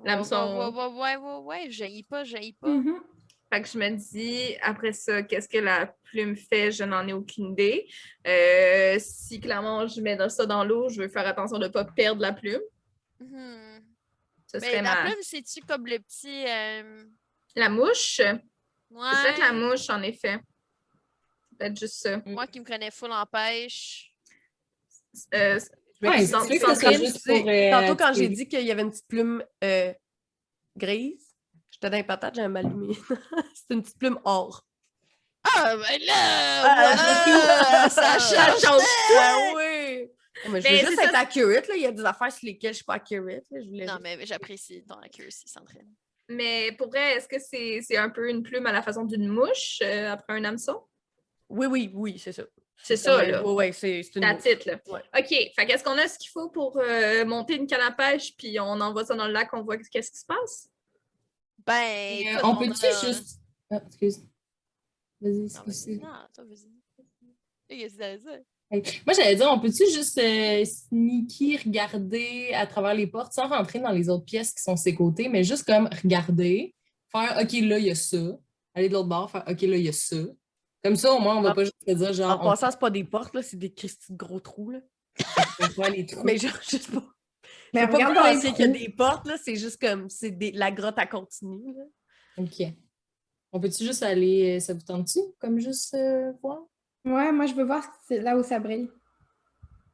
l'hameçon. 0.03 0.57
Ouais, 0.57 0.65
ouais, 0.67 0.87
ouais, 0.87 1.15
ouais, 1.17 1.37
ouais, 1.43 1.71
jaillis 1.71 2.03
pas, 2.03 2.23
jaillis 2.23 2.53
pas. 2.53 2.67
Mhm. 2.67 2.99
Fait 3.51 3.61
que 3.61 3.67
je 3.69 3.77
me 3.77 3.89
dis, 3.95 4.57
après 4.61 4.91
ça, 4.91 5.23
qu'est-ce 5.23 5.47
que 5.47 5.57
la 5.59 5.93
plume 6.03 6.35
fait? 6.35 6.69
Je 6.71 6.83
n'en 6.83 7.07
ai 7.07 7.13
aucune 7.13 7.51
idée. 7.53 7.87
Euh, 8.27 8.97
si 8.99 9.39
clairement 9.39 9.87
je 9.87 10.01
mets 10.01 10.17
ça 10.29 10.45
dans 10.45 10.65
l'eau, 10.65 10.89
je 10.89 11.01
veux 11.01 11.07
faire 11.07 11.25
attention 11.25 11.57
de 11.57 11.67
ne 11.67 11.71
pas 11.71 11.85
perdre 11.85 12.21
la 12.21 12.33
plume. 12.33 12.61
Mhm. 13.19 13.83
Ce 14.51 14.57
Mais 14.57 14.67
serait 14.71 14.81
la 14.81 14.95
ma... 14.95 15.01
plume, 15.09 15.21
c'est-tu 15.23 15.61
comme 15.61 15.85
le 15.87 15.99
petit. 15.99 16.45
euh, 16.47 17.03
La 17.55 17.69
mouche? 17.69 18.19
Ouais. 18.89 19.09
C'est 19.13 19.23
peut-être 19.23 19.39
la 19.39 19.53
mouche, 19.53 19.89
en 19.89 20.01
effet. 20.01 20.39
Peut-être 21.57 21.77
juste 21.79 22.01
ça. 22.01 22.21
Moi 22.25 22.47
qui 22.47 22.59
me 22.59 22.65
connais 22.65 22.91
full 22.91 23.11
en 23.11 23.25
pêche. 23.25 24.13
Euh, 25.33 25.59
Ouais, 25.99 26.19
juste 26.19 27.25
pour, 27.25 27.49
euh, 27.49 27.71
Tantôt, 27.71 27.95
quand 27.95 28.13
j'ai 28.13 28.29
dit 28.29 28.47
qu'il 28.47 28.61
y 28.61 28.71
avait 28.71 28.83
une 28.83 28.91
petite 28.91 29.07
plume 29.07 29.43
euh, 29.63 29.91
grise, 30.77 31.33
j'étais 31.71 31.89
dans 31.89 31.97
les 31.97 32.03
patates, 32.03 32.35
j'avais 32.35 32.47
mal 32.49 32.67
allumé. 32.67 32.93
c'est 33.55 33.73
une 33.73 33.81
petite 33.81 33.97
plume 33.97 34.19
or. 34.23 34.63
Ah, 35.43 35.75
ben 35.75 35.99
là! 36.05 36.13
Ah, 36.65 36.95
voilà, 36.95 37.89
ça 37.89 38.19
Ça 38.19 38.19
change! 38.19 38.61
change 38.61 38.81
tout! 39.07 39.56
Oui! 40.47 40.53
Mais 40.53 40.61
je 40.61 40.67
veux 40.69 40.77
juste 40.91 40.99
c'est 40.99 41.05
être 41.05 41.11
ça. 41.11 41.19
accurate, 41.19 41.67
là. 41.67 41.75
Il 41.75 41.81
y 41.81 41.85
a 41.85 41.91
des 41.91 42.05
affaires 42.05 42.31
sur 42.31 42.45
lesquelles 42.45 42.73
je 42.73 42.77
suis 42.77 42.85
pas 42.85 42.95
accurate. 42.95 43.43
là. 43.51 43.61
Je 43.61 43.67
voulais 43.67 43.85
Non, 43.85 43.93
juste- 43.93 44.03
mais 44.03 44.25
j'apprécie 44.25 44.83
ton 44.85 44.95
accuracy, 44.95 45.47
Sandrine. 45.47 45.93
mais 46.29 46.71
pour 46.73 46.87
vrai, 46.89 47.15
est-ce 47.17 47.27
que 47.27 47.39
c'est 47.39 47.81
c'est 47.81 47.97
un 47.97 48.09
peu 48.09 48.29
une 48.29 48.43
plume 48.43 48.65
à 48.65 48.71
la 48.71 48.81
façon 48.81 49.03
d'une 49.05 49.27
mouche 49.27 49.79
euh, 49.81 50.11
après 50.11 50.33
un 50.33 50.43
hameçon? 50.43 50.81
Oui, 51.49 51.67
oui, 51.67 51.91
oui, 51.93 52.19
c'est 52.19 52.31
ça. 52.33 52.43
C'est 52.83 52.97
ça, 52.97 53.25
là. 53.25 53.43
ouais, 53.43 53.53
ouais, 53.53 53.71
c'est 53.71 54.03
c'est 54.03 54.15
une. 54.17 54.21
La 54.21 54.35
titre, 54.35 54.67
là. 54.69 54.79
Ouais. 54.87 55.01
OK. 55.17 55.27
Fait 55.55 55.65
qu'est-ce 55.65 55.83
qu'on 55.83 55.97
a 55.97 56.07
ce 56.07 56.19
qu'il 56.19 56.29
faut 56.29 56.49
pour 56.49 56.77
euh, 56.77 57.25
monter 57.25 57.55
une 57.55 57.65
canne 57.65 57.81
à 57.81 57.91
pêche, 57.91 58.35
puis 58.37 58.59
on 58.59 58.79
envoie 58.81 59.03
ça 59.05 59.15
dans 59.15 59.25
le 59.27 59.33
lac, 59.33 59.51
on 59.53 59.63
voit 59.63 59.77
qu'est-ce 59.77 60.11
qui 60.11 60.17
se 60.19 60.25
passe? 60.25 60.69
Ben, 61.65 62.35
Euh, 62.35 62.39
on 62.43 62.55
peut-tu 62.55 62.85
a- 62.85 63.05
juste. 63.05 63.39
Ah, 63.71 63.81
excuse. 63.87 64.19
Vas-y, 65.19 65.33
Non, 65.33 65.45
excuse. 65.45 65.87
vas-y. 65.87 65.97
Non, 65.97 66.27
toi, 66.33 66.43
vas-y. 66.45 66.71
Qu'est-ce 67.67 67.97
que 67.97 68.43
Moi, 68.69 68.81
j'allais 69.15 69.35
dire, 69.35 69.49
on 69.49 69.59
peut-tu 69.59 69.89
juste 69.91 70.17
euh, 70.17 70.65
sneaky 70.65 71.57
regarder 71.57 72.51
à 72.53 72.67
travers 72.67 72.93
les 72.93 73.07
portes 73.07 73.31
sans 73.31 73.47
rentrer 73.47 73.79
dans 73.79 73.91
les 73.91 74.09
autres 74.09 74.25
pièces 74.25 74.53
qui 74.53 74.61
sont 74.61 74.75
ses 74.75 74.93
côtés, 74.93 75.29
mais 75.29 75.43
juste 75.43 75.63
comme 75.63 75.89
regarder, 76.03 76.75
faire 77.11 77.37
OK, 77.41 77.53
là, 77.53 77.79
il 77.79 77.85
y 77.85 77.91
a 77.91 77.95
ça. 77.95 78.17
Aller 78.73 78.89
de 78.89 78.93
l'autre 78.93 79.07
bord, 79.07 79.31
faire 79.31 79.45
OK, 79.47 79.61
là, 79.61 79.77
il 79.77 79.83
y 79.85 79.89
a 79.89 79.93
ça. 79.93 80.17
Comme 80.83 80.97
ça, 80.97 81.13
au 81.13 81.19
moins, 81.19 81.37
on 81.37 81.41
va 81.41 81.51
En- 81.51 81.55
pas 81.55 81.63
juste 81.63 81.75
se 81.87 81.93
dire 81.93 82.09
En 82.09 82.13
genre, 82.13 82.39
on 82.41 82.49
passant, 82.49 82.71
c'est 82.71 82.79
pas 82.79 82.89
des 82.89 83.03
portes, 83.05 83.33
là, 83.35 83.41
c'est 83.41 83.57
des 83.57 83.73
Christy 83.73 84.11
de 84.11 84.17
gros 84.17 84.39
trous, 84.39 84.71
là. 84.71 84.79
les 85.89 86.05
trous. 86.05 86.23
Mais 86.23 86.37
genre, 86.37 86.51
juste 86.69 86.91
pas. 86.91 87.03
Mais 87.73 87.87
pas 87.87 87.93
regarde 87.93 88.13
les 88.13 88.35
penser 88.35 88.51
qu'il 88.53 88.65
y 88.65 88.69
a 88.69 88.71
des 88.71 88.89
portes, 88.89 89.27
là. 89.27 89.37
C'est 89.43 89.55
juste 89.55 89.79
comme. 89.79 90.09
C'est 90.09 90.31
des... 90.31 90.51
la 90.51 90.71
grotte 90.71 90.99
à 90.99 91.07
continue, 91.07 91.73
là. 91.73 91.83
OK. 92.37 92.63
On 93.53 93.59
peut-tu 93.59 93.85
juste 93.85 94.03
aller, 94.03 94.57
euh, 94.57 94.59
ça 94.59 94.73
vous 94.73 94.81
tente-tu, 94.81 95.19
comme 95.39 95.57
juste 95.59 95.93
euh, 95.93 96.33
voir? 96.41 96.59
Ouais, 97.07 97.31
moi, 97.31 97.45
je 97.45 97.53
veux 97.53 97.63
voir 97.63 97.83
c'est 98.05 98.19
là 98.19 98.37
où 98.37 98.43
ça 98.43 98.59
brille. 98.59 98.89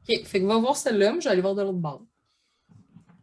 OK, 0.10 0.26
fait 0.26 0.42
que 0.42 0.46
va 0.46 0.58
voir 0.58 0.76
celle-là, 0.76 1.14
mais 1.14 1.22
je 1.22 1.26
vais 1.26 1.32
aller 1.32 1.42
voir 1.42 1.56
de 1.56 1.62
l'autre 1.62 1.78
bord. 1.78 2.04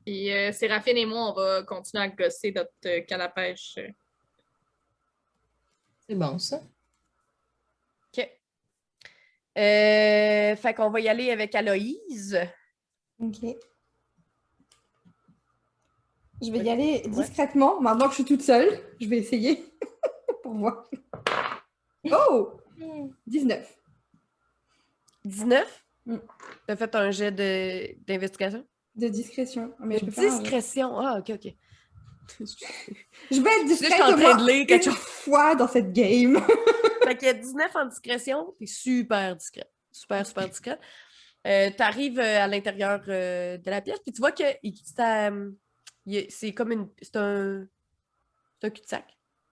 Puis 0.05 0.33
euh, 0.33 0.53
Séraphine 0.53 0.97
et 0.97 1.07
moi, 1.07 1.31
on 1.31 1.33
va 1.35 1.63
continuer 1.63 2.05
à 2.05 2.09
gosser 2.09 2.53
notre 2.53 2.71
euh, 2.87 3.01
canne 3.03 3.21
à 3.21 3.29
pêche. 3.29 3.79
C'est 6.07 6.15
bon, 6.15 6.39
ça. 6.39 6.63
OK. 8.09 8.29
Euh, 9.59 10.57
fait 10.57 10.75
qu'on 10.75 10.91
va 10.91 11.01
y 11.01 11.09
aller 11.09 11.31
avec 11.31 11.55
Aloïse. 11.55 12.41
Ok. 13.19 13.57
Je 16.43 16.51
vais 16.51 16.61
y 16.61 16.71
aller 16.71 17.03
discrètement. 17.09 17.81
Maintenant 17.81 18.07
que 18.07 18.13
je 18.13 18.23
suis 18.23 18.25
toute 18.25 18.43
seule, 18.43 18.81
je 19.01 19.07
vais 19.07 19.19
essayer 19.19 19.63
pour 20.43 20.55
voir. 20.55 20.89
Oh! 22.11 22.61
19. 23.27 23.80
19. 25.25 25.85
Mm. 26.07 26.17
T'as 26.67 26.77
fait 26.77 26.95
un 26.95 27.11
jet 27.11 27.31
de- 27.33 27.95
d'investigation? 28.07 28.65
De 28.97 29.09
discrétion. 29.09 29.73
Mais 29.81 29.99
je 29.99 30.05
De 30.05 30.07
peux 30.07 30.13
faire 30.13 30.33
un- 30.33 30.39
discrétion. 30.39 30.99
Ah, 30.99 31.19
ok, 31.19 31.31
ok. 31.35 31.55
Je 33.31 33.41
vais 33.41 33.51
être 33.51 33.69
Je 33.69 33.75
suis 33.75 33.87
discrète 33.87 34.17
de 34.17 34.87
une 34.87 34.93
fois 34.93 35.55
dans 35.57 35.67
cette 35.69 35.93
game. 35.93 36.39
Fait 37.05 37.17
qu'il 37.17 37.27
y 37.27 37.31
a 37.31 37.35
19 37.35 37.75
en 37.75 37.87
discrétion, 37.87 38.55
t'es 38.59 38.67
super 38.67 39.35
discrète. 39.37 39.71
Super, 39.91 40.25
super 40.25 40.49
discrète. 40.49 40.81
Euh, 41.47 41.71
T'arrives 41.77 42.21
euh, 42.21 42.41
à 42.41 42.47
l'intérieur 42.47 43.01
euh, 43.09 43.57
de 43.59 43.71
la 43.71 43.81
pièce, 43.81 43.99
puis 44.01 44.13
tu 44.13 44.21
vois 44.21 44.31
que 44.33 44.45
a- 46.19 46.27
c'est 46.29 46.53
comme 46.55 46.71
une. 46.73 46.89
C'est 47.03 47.17
un. 47.17 47.67
C'est 48.61 48.67
un 48.67 48.71
cul-de-sac. 48.71 49.05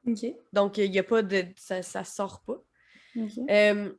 ok. 0.07 0.27
Donc, 0.53 0.79
il 0.79 0.91
n'y 0.91 0.99
a 0.99 1.03
pas 1.03 1.23
de. 1.23 1.47
Ça, 1.57 1.83
ça 1.83 2.05
sort 2.05 2.43
pas. 2.43 2.63
Euh, 3.51 3.93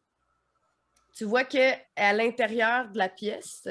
tu 1.13 1.25
vois 1.25 1.43
que 1.43 1.73
à 1.95 2.13
l'intérieur 2.13 2.89
de 2.89 2.97
la 2.97 3.09
pièce, 3.09 3.67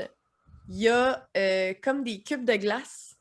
il 0.68 0.76
y 0.80 0.88
a 0.88 1.28
euh, 1.36 1.72
comme 1.82 2.04
des 2.04 2.20
cubes 2.22 2.44
de 2.44 2.56
glace. 2.56 3.16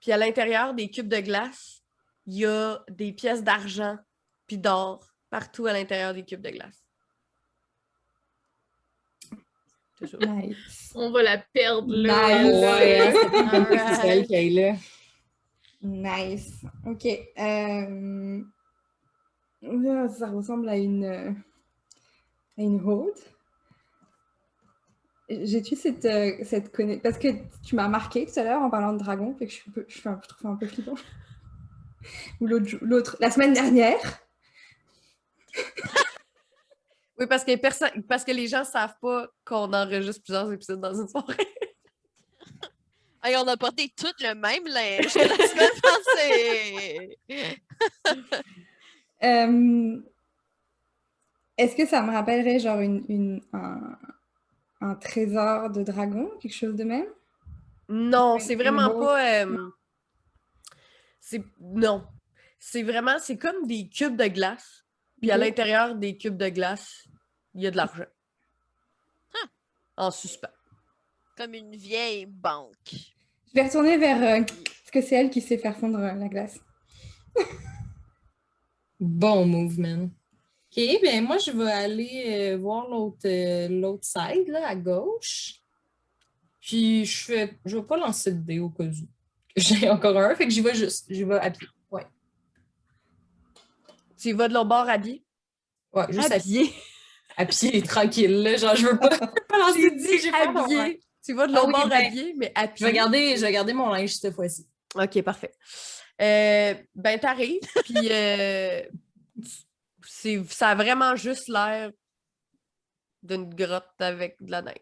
Puis 0.00 0.12
à 0.12 0.16
l'intérieur 0.16 0.74
des 0.74 0.90
cubes 0.90 1.08
de 1.08 1.20
glace, 1.20 1.82
il 2.26 2.38
y 2.38 2.46
a 2.46 2.82
des 2.88 3.12
pièces 3.12 3.42
d'argent 3.42 3.98
puis 4.46 4.58
d'or 4.58 5.06
partout 5.30 5.66
à 5.66 5.72
l'intérieur 5.72 6.14
des 6.14 6.24
cubes 6.24 6.40
de 6.42 6.50
glace. 6.50 6.80
Ça. 10.06 10.18
Nice. 10.18 10.92
On 10.94 11.10
va 11.10 11.22
la 11.22 11.38
perdre 11.38 11.94
là. 11.94 12.42
Nice. 12.42 12.52
Ouais, 12.52 13.12
c'est 13.12 13.30
pas 13.30 13.50
comme 13.50 13.64
Alright. 13.64 13.94
c'est 13.94 14.02
celle 14.02 14.26
qui 14.26 14.34
est 14.34 14.50
là. 14.50 14.76
Nice. 15.82 16.62
Ok. 16.84 17.06
euh, 17.38 18.42
Ça 20.08 20.28
ressemble 20.28 20.68
à 20.68 20.76
une, 20.76 21.04
euh, 21.04 21.30
une 22.56 22.80
horde. 22.88 23.18
J'ai-tu 25.28 25.74
cette, 25.76 26.04
euh, 26.04 26.32
cette 26.44 26.70
connexion 26.70 27.00
Parce 27.02 27.18
que 27.18 27.28
tu 27.66 27.74
m'as 27.74 27.88
marqué 27.88 28.26
tout 28.26 28.38
à 28.38 28.44
l'heure 28.44 28.60
en 28.62 28.70
parlant 28.70 28.92
de 28.92 28.98
dragon, 28.98 29.34
fait 29.34 29.46
que 29.46 29.52
je, 29.52 29.56
suis 29.56 29.70
un 29.70 29.72
peu- 29.72 29.84
je, 29.88 30.00
fais 30.00 30.08
un- 30.08 30.20
je 30.22 30.28
trouve 30.28 30.42
ça 30.42 30.48
un 30.48 30.56
peu 30.56 30.66
flippant. 30.66 30.94
Ou 32.40 32.46
l'autre, 32.46 33.16
la 33.20 33.30
semaine 33.30 33.52
dernière. 33.52 33.98
Oui, 37.16 37.28
parce 37.28 37.44
que, 37.44 37.54
personne, 37.54 38.02
parce 38.08 38.24
que 38.24 38.32
les 38.32 38.48
gens 38.48 38.60
ne 38.60 38.64
savent 38.64 38.96
pas 39.00 39.28
qu'on 39.44 39.72
enregistre 39.72 40.20
plusieurs 40.24 40.52
épisodes 40.52 40.80
dans 40.80 40.94
une 41.00 41.08
soirée. 41.08 41.36
Hey, 43.22 43.36
on 43.36 43.46
a 43.48 43.56
porté 43.56 43.90
tout 43.96 44.12
le 44.20 44.34
même 44.34 44.66
linge 44.66 45.14
la 45.14 45.48
semaine 45.48 45.80
passée! 45.80 47.18
Est-ce 51.56 51.76
que 51.76 51.86
ça 51.86 52.02
me 52.02 52.10
rappellerait 52.12 52.58
genre 52.58 52.80
une, 52.80 53.04
une- 53.08 53.42
un, 53.52 53.96
un 54.80 54.94
trésor 54.96 55.70
de 55.70 55.82
dragon, 55.82 56.30
quelque 56.40 56.54
chose 56.54 56.74
de 56.74 56.84
même? 56.84 57.06
Non, 57.88 58.38
c'est 58.40 58.54
vraiment 58.56 58.90
pas. 58.98 59.42
euh, 59.44 59.70
c'est 61.20 61.42
non, 61.60 62.06
c'est 62.58 62.82
vraiment 62.82 63.16
c'est 63.20 63.36
comme 63.38 63.66
des 63.66 63.88
cubes 63.88 64.16
de 64.16 64.26
glace. 64.26 64.84
Puis 65.20 65.30
à 65.30 65.36
l'intérieur 65.38 65.94
des 65.94 66.16
cubes 66.16 66.36
de 66.36 66.48
glace, 66.48 67.04
il 67.54 67.62
y 67.62 67.66
a 67.66 67.70
de 67.70 67.76
l'argent. 67.76 68.04
Ah. 69.34 69.46
En 70.06 70.10
suspens. 70.10 70.48
Comme 71.36 71.54
une 71.54 71.76
vieille 71.76 72.26
banque. 72.26 72.74
Je 73.48 73.54
vais 73.54 73.66
retourner 73.66 73.96
vers. 73.96 74.22
euh, 74.22 74.42
Est-ce 74.44 74.90
que 74.92 75.00
c'est 75.00 75.14
elle 75.16 75.30
qui 75.30 75.40
sait 75.40 75.58
faire 75.58 75.76
fondre 75.76 75.98
euh, 75.98 76.12
la 76.14 76.28
glace? 76.28 76.58
Bon 79.00 79.46
movement. 79.46 80.08
OK, 80.76 81.00
ben 81.02 81.24
moi, 81.24 81.38
je 81.38 81.50
vais 81.52 81.70
aller 81.70 82.52
euh, 82.52 82.56
voir 82.56 82.88
l'autre 82.88 83.18
euh, 83.26 83.68
l'autre 83.68 84.04
side, 84.04 84.48
là, 84.48 84.66
à 84.68 84.74
gauche. 84.74 85.54
Puis, 86.60 87.04
je 87.04 87.24
fais, 87.24 87.58
je 87.64 87.76
vais 87.76 87.82
pas 87.84 87.96
lancer 87.96 88.32
de 88.32 88.38
dé 88.40 88.58
au 88.58 88.70
cas 88.70 88.84
où. 88.84 89.08
J'ai 89.56 89.88
encore 89.88 90.16
un, 90.18 90.34
fait 90.34 90.46
que 90.46 90.50
j'y 90.52 90.60
vais 90.62 90.74
juste. 90.74 91.06
J'y 91.08 91.22
vais 91.22 91.36
à 91.38 91.50
pied. 91.50 91.68
Ouais. 91.90 92.02
Tu 94.20 94.30
y 94.30 94.32
vas 94.32 94.48
de 94.48 94.54
l'autre 94.54 94.68
bord 94.68 94.88
habillé? 94.88 95.22
Ouais, 95.92 96.06
juste 96.10 96.32
à, 96.32 96.36
Habillé. 96.36 96.72
à 97.36 97.46
pied, 97.46 97.82
tranquille, 97.82 98.42
là. 98.42 98.56
Genre, 98.56 98.74
je 98.74 98.86
veux 98.86 98.98
pas, 98.98 99.10
pas 99.10 99.58
lancer 99.58 99.90
de 99.90 99.96
dé, 99.96 100.18
j'ai 100.18 100.30
peur 100.32 100.46
d'avoir- 100.46 100.64
habillé. 100.64 101.00
Tu 101.24 101.32
vas 101.34 101.46
de 101.46 101.52
Ah 101.52 101.56
l'autre 101.56 101.66
oui, 101.68 101.72
bord 101.72 101.88
ben, 101.88 102.04
habillé, 102.06 102.34
mais 102.36 102.52
à 102.54 102.66
Je 102.66 102.72
pied. 102.72 102.86
vais 102.86 102.92
garder, 102.92 103.36
je 103.36 103.42
vais 103.42 103.52
garder 103.52 103.72
mon 103.72 103.88
linge 103.90 104.10
cette 104.14 104.34
fois-ci. 104.34 104.66
OK, 104.96 105.22
parfait. 105.22 105.52
Euh, 106.20 106.74
ben, 106.94 107.18
t'arrives, 107.20 107.60
puis 107.84 108.08
euh, 108.10 108.82
ça 110.48 110.70
a 110.70 110.74
vraiment 110.74 111.16
juste 111.16 111.48
l'air 111.48 111.90
d'une 113.22 113.52
grotte 113.54 114.00
avec 114.00 114.36
de 114.40 114.50
la 114.50 114.62
neige. 114.62 114.76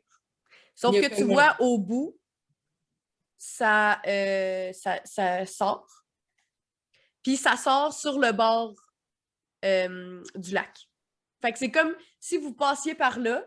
Sauf 0.75 0.95
que 0.95 1.15
tu 1.15 1.25
vois 1.25 1.57
au 1.61 1.79
bout, 1.79 2.19
ça, 3.39 4.01
euh, 4.07 4.73
ça, 4.73 5.01
ça 5.05 5.47
sort. 5.47 5.89
Puis 7.23 7.37
ça 7.37 7.57
sort 7.57 7.93
sur 7.93 8.19
le 8.19 8.33
bord 8.33 8.75
euh, 9.65 10.23
du 10.35 10.53
lac. 10.53 10.77
Fait 11.41 11.53
que 11.53 11.59
c'est 11.59 11.71
comme 11.71 11.95
si 12.21 12.37
vous 12.39 12.55
passiez 12.55 12.95
par 12.95 13.19
là, 13.19 13.45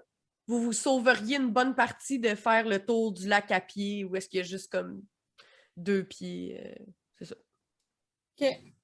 vous 0.48 0.62
vous 0.62 0.74
sauveriez 0.74 1.38
une 1.38 1.52
bonne 1.52 1.76
partie 1.76 2.20
de 2.20 2.36
faire 2.36 2.66
le 2.68 2.86
tour 2.86 3.12
du 3.12 3.28
lac 3.28 3.52
à 3.52 3.62
pied, 3.62 4.06
où 4.06 4.16
est-ce 4.16 4.30
qu'il 4.30 4.38
y 4.38 4.42
a 4.42 4.46
juste 4.46 4.72
comme 4.72 5.04
deux 5.76 6.04
pieds. 6.04 6.62
euh, 6.64 6.86
c'est 7.18 7.26
ça. 7.26 7.36
OK. 8.40 8.75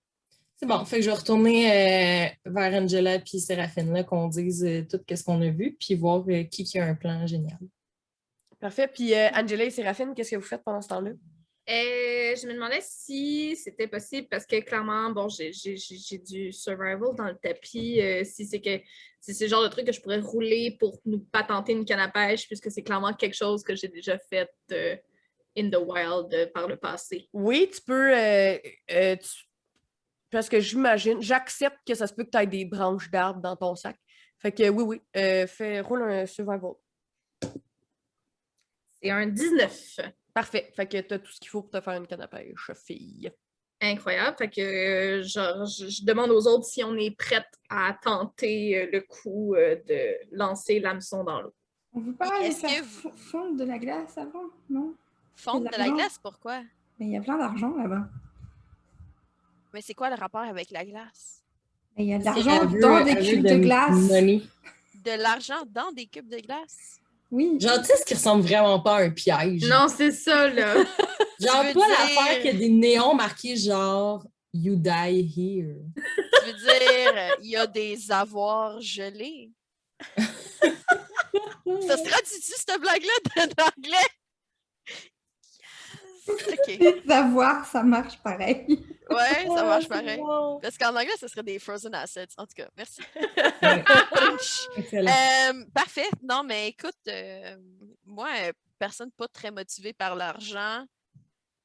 C'est 0.61 0.67
bon. 0.67 0.85
Fait 0.85 0.97
que 0.97 1.01
je 1.01 1.09
vais 1.09 1.15
retourner 1.15 1.65
euh, 1.71 2.27
vers 2.45 2.73
Angela 2.83 3.17
puis 3.17 3.39
Séraphine, 3.39 3.91
là, 3.93 4.03
qu'on 4.03 4.27
dise 4.27 4.63
euh, 4.63 4.83
tout 4.87 4.99
ce 5.11 5.23
qu'on 5.23 5.41
a 5.41 5.49
vu, 5.49 5.75
puis 5.79 5.95
voir 5.95 6.23
euh, 6.29 6.43
qui, 6.43 6.63
qui 6.63 6.77
a 6.77 6.85
un 6.85 6.93
plan 6.93 7.25
génial. 7.25 7.57
Parfait. 8.59 8.87
Puis 8.87 9.11
euh, 9.15 9.29
Angela 9.33 9.63
et 9.63 9.71
Séraphine, 9.71 10.13
qu'est-ce 10.15 10.29
que 10.31 10.35
vous 10.35 10.41
faites 10.43 10.63
pendant 10.63 10.81
ce 10.81 10.89
temps-là? 10.89 11.09
Euh, 11.69 12.35
je 12.35 12.47
me 12.47 12.53
demandais 12.53 12.81
si 12.81 13.55
c'était 13.55 13.87
possible 13.87 14.27
parce 14.29 14.45
que 14.45 14.59
clairement, 14.59 15.09
bon, 15.09 15.29
j'ai 15.29 15.51
j'ai- 15.51 15.77
j'ai- 15.77 15.97
j'ai 15.97 16.17
du 16.19 16.51
survival 16.51 17.15
dans 17.17 17.25
le 17.27 17.35
tapis. 17.41 17.99
euh, 18.01 18.23
si 18.23 18.45
c'est 18.45 18.61
que 18.61 18.79
si 19.19 19.33
c'est 19.33 19.45
le 19.45 19.49
genre 19.49 19.63
de 19.63 19.67
truc 19.67 19.85
que 19.87 19.91
je 19.91 20.01
pourrais 20.01 20.19
rouler 20.19 20.75
pour 20.79 20.99
nous 21.05 21.19
patenter 21.31 21.71
une 21.73 21.85
canne 21.85 21.99
à 21.99 22.09
pêche, 22.09 22.45
puisque 22.47 22.69
c'est 22.71 22.83
clairement 22.83 23.13
quelque 23.13 23.35
chose 23.35 23.63
que 23.63 23.75
j'ai 23.75 23.87
déjà 23.87 24.17
fait 24.17 24.49
euh, 24.71 24.95
in 25.57 25.69
the 25.69 25.77
wild 25.77 26.31
euh, 26.33 26.47
par 26.53 26.67
le 26.67 26.77
passé. 26.77 27.27
Oui, 27.33 27.69
tu 27.73 27.81
peux. 27.81 28.15
euh, 28.15 28.57
euh, 28.91 29.15
tu- 29.15 29.45
Parce 30.31 30.47
que 30.49 30.59
j'imagine, 30.59 31.21
j'accepte 31.21 31.79
que 31.85 31.93
ça 31.93 32.07
se 32.07 32.13
peut 32.13 32.23
que 32.23 32.29
tu 32.31 32.37
aies 32.37 32.47
des 32.47 32.65
branches 32.65 33.09
d'arbres 33.09 33.41
dans 33.41 33.55
ton 33.55 33.75
sac. 33.75 33.97
Fait 34.39 34.51
que 34.51 34.69
oui, 34.69 34.83
oui. 34.83 35.01
euh, 35.17 35.45
fais, 35.45 35.81
roule 35.81 36.03
un 36.03 36.25
survival. 36.25 36.71
C'est 39.01 39.09
un 39.11 39.27
19. 39.27 39.99
Parfait. 40.33 40.71
Fait 40.75 40.87
que 40.87 40.97
tu 41.01 41.13
as 41.13 41.19
tout 41.19 41.31
ce 41.31 41.39
qu'il 41.39 41.49
faut 41.49 41.61
pour 41.61 41.71
te 41.71 41.81
faire 41.81 41.93
une 41.93 42.07
canne 42.07 42.21
à 42.21 42.27
pêche, 42.27 42.71
fille. 42.85 43.31
Incroyable. 43.81 44.37
Fait 44.37 44.49
que 44.49 44.61
euh, 44.61 45.23
genre, 45.23 45.65
je, 45.65 45.87
je 45.87 46.05
demande 46.05 46.29
aux 46.29 46.47
autres 46.47 46.65
si 46.65 46.83
on 46.83 46.95
est 46.95 47.15
prête 47.17 47.47
à 47.69 47.97
tenter 48.01 48.77
euh, 48.77 48.89
le 48.91 49.01
coup 49.01 49.55
euh, 49.55 49.75
de 49.87 50.15
lancer 50.31 50.79
l'hameçon 50.79 51.23
dans 51.23 51.41
l'eau. 51.41 51.53
On 51.93 51.99
veut 51.99 52.15
pas 52.15 52.27
Oui, 52.29 52.35
aller 52.37 52.47
est-ce 52.47 52.59
faire 52.59 52.81
que 52.81 53.17
fondre 53.17 53.57
de 53.57 53.63
la 53.65 53.79
glace 53.79 54.17
avant, 54.17 54.45
non? 54.69 54.95
Fondre 55.35 55.69
de 55.69 55.77
la 55.77 55.89
glace, 55.89 56.19
pourquoi? 56.21 56.61
Mais 56.99 57.07
il 57.07 57.11
y 57.11 57.17
a 57.17 57.21
plein 57.21 57.37
d'argent 57.37 57.75
là-bas. 57.75 58.07
Mais 59.73 59.81
c'est 59.81 59.93
quoi 59.93 60.09
le 60.09 60.15
rapport 60.15 60.41
avec 60.41 60.69
la 60.71 60.83
glace? 60.85 61.41
Mais 61.97 62.03
il 62.05 62.09
y 62.09 62.13
a 62.13 62.19
de 62.19 62.25
l'argent 62.25 62.65
dans 62.65 63.03
des 63.03 63.15
cubes 63.15 63.45
de 63.45 63.55
glace. 63.57 63.91
money. 63.91 64.41
De 65.05 65.11
l'argent 65.21 65.63
dans 65.67 65.91
des 65.91 66.05
cubes 66.07 66.27
de 66.29 66.39
glace? 66.39 66.99
Oui. 67.31 67.57
Genre, 67.59 67.79
tu 67.79 67.85
sais, 67.85 67.97
ce 67.97 68.05
qui 68.05 68.13
ressemble 68.13 68.43
vraiment 68.43 68.79
pas 68.81 68.97
à 68.97 69.01
un 69.03 69.09
piège. 69.09 69.63
Non, 69.67 69.87
c'est 69.87 70.11
ça, 70.11 70.49
là. 70.49 70.75
Genre, 71.39 71.63
pas 71.63 71.73
dire- 71.73 71.87
l'affaire 71.87 72.41
qu'il 72.41 72.45
y 72.45 72.49
a 72.49 72.53
des 72.53 72.69
néons 72.69 73.13
marqués 73.15 73.55
genre 73.57 74.25
You 74.53 74.75
die 74.75 74.91
here. 75.35 75.77
Tu 75.95 76.51
veux 76.51 76.57
dire, 76.57 77.37
il 77.41 77.49
y 77.49 77.55
a 77.55 77.65
des 77.65 78.11
avoirs 78.11 78.79
gelés? 78.81 79.49
Ça 81.87 81.97
se 81.97 82.03
traduit-tu, 82.03 82.53
cette 82.57 82.81
blague-là, 82.81 83.45
de- 83.47 83.53
d'anglais? 83.53 84.09
OK. 86.27 86.67
Les 86.67 87.01
avoirs, 87.11 87.65
ça 87.65 87.81
marche 87.83 88.17
pareil. 88.21 88.85
Ouais, 89.15 89.45
ça 89.55 89.63
marche 89.63 89.85
Oh, 89.85 89.89
pareil. 89.89 90.17
bon. 90.17 90.59
Parce 90.61 90.77
qu'en 90.77 90.89
anglais, 90.95 91.15
ce 91.19 91.27
serait 91.27 91.43
des 91.43 91.59
frozen 91.59 91.93
assets. 91.95 92.27
En 92.37 92.45
tout 92.45 92.53
cas, 92.55 92.69
merci. 92.77 93.01
Euh, 94.93 95.65
parfait. 95.73 96.09
Non, 96.23 96.43
mais 96.43 96.69
écoute, 96.69 96.95
euh, 97.07 97.57
moi, 98.05 98.29
euh, 98.41 98.51
personne 98.79 99.11
pas 99.11 99.27
très 99.27 99.51
motivée 99.51 99.93
par 99.93 100.15
l'argent. 100.15 100.85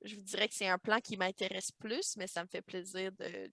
Je 0.05 0.15
vous 0.17 0.23
dirais 0.23 0.49
que 0.49 0.55
c'est 0.55 0.69
un 0.69 0.79
plan 0.79 1.01
qui 1.01 1.17
m'intéresse 1.17 1.73
plus, 1.73 2.17
mais 2.17 2.27
ça 2.27 2.43
me 2.43 2.49
fait 2.49 2.63
plaisir 2.63 3.11
de, 3.13 3.25
de 3.27 3.51